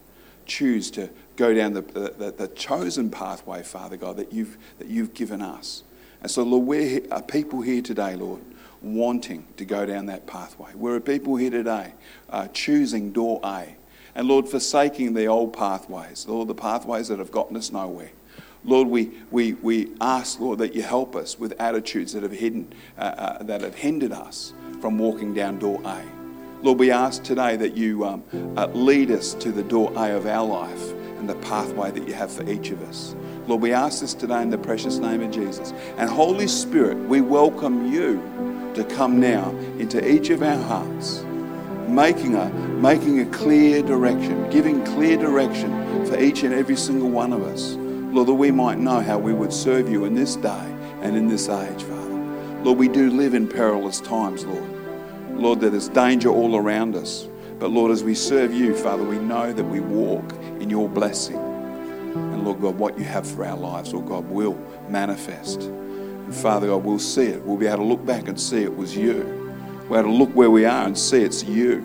Choose 0.47 0.91
to 0.93 1.11
go 1.37 1.53
down 1.53 1.73
the, 1.73 1.83
the, 1.83 2.35
the 2.37 2.49
chosen 2.49 3.11
pathway, 3.11 3.63
Father 3.63 3.97
God, 3.97 4.17
that 4.17 4.33
you've, 4.33 4.57
that 4.79 4.89
you've 4.89 5.13
given 5.13 5.43
us. 5.43 5.83
And 6.23 6.31
so, 6.31 6.43
Lord, 6.43 6.67
we're 6.67 7.01
people 7.23 7.63
here 7.63 7.83
today, 7.83 8.17
Lord, 8.17 8.43
wanting 8.81 9.47
to 9.57 9.65
go 9.65 9.87
down 9.87 10.07
that 10.07 10.27
pathway. 10.27 10.71
We're 10.75 10.97
a 10.97 11.01
people 11.01 11.37
here 11.37 11.51
today 11.51 11.95
uh, 12.31 12.49
choosing 12.49 13.13
door 13.13 13.41
A. 13.43 13.77
And 14.15 14.29
Lord, 14.29 14.49
forsaking 14.49 15.15
the 15.15 15.27
old 15.27 15.53
pathways, 15.53 16.27
Lord, 16.27 16.49
the 16.49 16.55
pathways 16.55 17.09
that 17.09 17.19
have 17.19 17.31
gotten 17.31 17.57
us 17.57 17.71
nowhere. 17.71 18.11
Lord, 18.67 18.89
we, 18.89 19.13
we, 19.31 19.53
we 19.55 19.93
ask, 20.01 20.41
Lord, 20.41 20.59
that 20.59 20.75
you 20.75 20.83
help 20.83 21.15
us 21.15 21.39
with 21.39 21.53
attitudes 21.61 22.13
that 22.15 22.25
have, 22.25 22.33
hidden, 22.33 22.75
uh, 22.99 23.01
uh, 23.01 23.43
that 23.45 23.61
have 23.61 23.77
hindered 23.77 24.11
us 24.11 24.53
from 24.81 24.99
walking 24.99 25.33
down 25.33 25.61
door 25.61 25.81
A. 25.85 26.03
Lord, 26.63 26.81
we 26.81 26.91
ask 26.91 27.23
today 27.23 27.55
that 27.55 27.77
you 27.77 28.05
um, 28.05 28.25
uh, 28.57 28.67
lead 28.75 29.13
us 29.13 29.35
to 29.35 29.53
the 29.53 29.63
door 29.63 29.93
A 29.95 30.17
of 30.17 30.27
our 30.27 30.45
life 30.45 30.91
and 31.19 31.29
the 31.29 31.37
pathway 31.37 31.93
that 31.93 32.09
you 32.09 32.15
have 32.15 32.33
for 32.33 32.49
each 32.51 32.71
of 32.71 32.83
us. 32.89 33.15
Lord, 33.47 33.63
we 33.63 33.73
ask 33.73 34.01
this 34.01 34.15
today 34.15 34.43
in 34.43 34.51
the 34.51 34.59
precious 34.59 34.99
name 34.99 35.23
of 35.23 35.31
Jesus. 35.31 35.73
And 35.97 36.11
Holy 36.11 36.49
Spirit, 36.49 36.97
we 36.97 37.21
welcome 37.21 37.93
you 37.93 38.21
to 38.75 38.83
come 38.83 39.21
now 39.21 39.51
into 39.79 40.05
each 40.13 40.31
of 40.31 40.43
our 40.43 40.61
hearts, 40.65 41.23
making 41.87 42.35
a, 42.35 42.49
making 42.49 43.21
a 43.21 43.27
clear 43.27 43.81
direction, 43.81 44.51
giving 44.51 44.85
clear 44.85 45.17
direction 45.17 46.05
for 46.05 46.19
each 46.19 46.43
and 46.43 46.53
every 46.53 46.77
single 46.77 47.11
one 47.11 47.33
of 47.33 47.45
us. 47.45 47.77
Lord, 48.17 48.29
that 48.29 48.35
we 48.35 48.51
might 48.51 48.79
know 48.79 49.01
how 49.01 49.19
we 49.19 49.35
would 49.35 49.53
serve 49.53 49.91
you 49.91 50.07
in 50.07 50.15
this 50.15 50.37
day 50.37 50.75
and 51.03 51.15
in 51.19 51.29
this 51.29 51.51
age, 51.51 51.83
Father. 51.83 52.15
Lord, 52.63 52.79
we 52.79 52.89
do 52.89 53.11
live 53.11 53.35
in 53.35 53.47
perilous 53.47 54.01
times, 54.01 54.47
Lord. 54.47 54.71
Lord, 55.39 55.61
there 55.61 55.75
is 55.75 55.91
danger 55.91 56.31
all 56.31 56.57
around 56.57 56.97
us. 56.97 57.29
But 57.59 57.73
Lord, 57.73 57.91
as 57.91 58.03
we 58.03 58.15
serve 58.15 58.55
you, 58.55 58.75
Father, 58.75 59.05
we 59.05 59.19
know 59.19 59.53
that 59.53 59.65
we 59.65 59.81
walk 59.81 60.33
in 60.61 60.71
your 60.71 60.89
blessing. 60.89 61.37
And 61.37 62.43
Lord 62.43 62.63
God, 62.63 62.79
what 62.79 62.99
you 62.99 63.05
have 63.05 63.27
for 63.27 63.45
our 63.45 63.59
lives, 63.59 63.93
Lord 63.93 64.07
God, 64.07 64.31
will 64.31 64.59
manifest. 64.89 65.65
And 65.65 66.35
Father 66.35 66.69
God, 66.69 66.85
we'll 66.85 66.99
see 66.99 67.27
it. 67.27 67.43
We'll 67.43 67.59
be 67.59 67.67
able 67.67 67.81
to 67.81 67.85
look 67.85 68.07
back 68.07 68.29
and 68.29 68.41
see 68.41 68.63
it 68.63 68.75
was 68.75 68.97
you. 68.97 69.25
We'll 69.91 70.03
be 70.03 70.09
able 70.09 70.17
to 70.17 70.25
look 70.25 70.35
where 70.35 70.51
we 70.51 70.65
are 70.65 70.87
and 70.87 70.97
see 70.97 71.21
it's 71.21 71.45
you. 71.45 71.81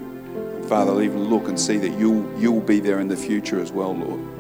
And 0.56 0.66
Father, 0.66 1.02
even 1.02 1.26
look 1.26 1.50
and 1.50 1.60
see 1.60 1.78
that 1.80 2.00
you'll, 2.00 2.26
you'll 2.40 2.62
be 2.62 2.80
there 2.80 3.02
in 3.02 3.10
the 3.10 3.18
future 3.18 3.60
as 3.60 3.74
well, 3.74 3.94
Lord. 3.94 4.31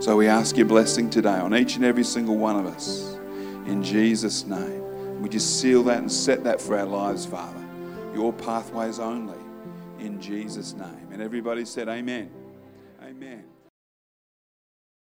So 0.00 0.16
we 0.16 0.28
ask 0.28 0.56
your 0.56 0.64
blessing 0.64 1.10
today 1.10 1.28
on 1.28 1.54
each 1.54 1.76
and 1.76 1.84
every 1.84 2.04
single 2.04 2.38
one 2.38 2.56
of 2.56 2.64
us. 2.64 3.18
In 3.66 3.82
Jesus' 3.82 4.46
name. 4.46 5.20
We 5.20 5.28
just 5.28 5.60
seal 5.60 5.82
that 5.84 5.98
and 5.98 6.10
set 6.10 6.42
that 6.44 6.58
for 6.58 6.78
our 6.78 6.86
lives, 6.86 7.26
Father. 7.26 7.62
Your 8.14 8.32
pathways 8.32 8.98
only. 8.98 9.36
In 9.98 10.18
Jesus' 10.18 10.72
name. 10.72 11.08
And 11.12 11.20
everybody 11.20 11.66
said, 11.66 11.90
Amen. 11.90 12.30
Amen. 13.02 13.44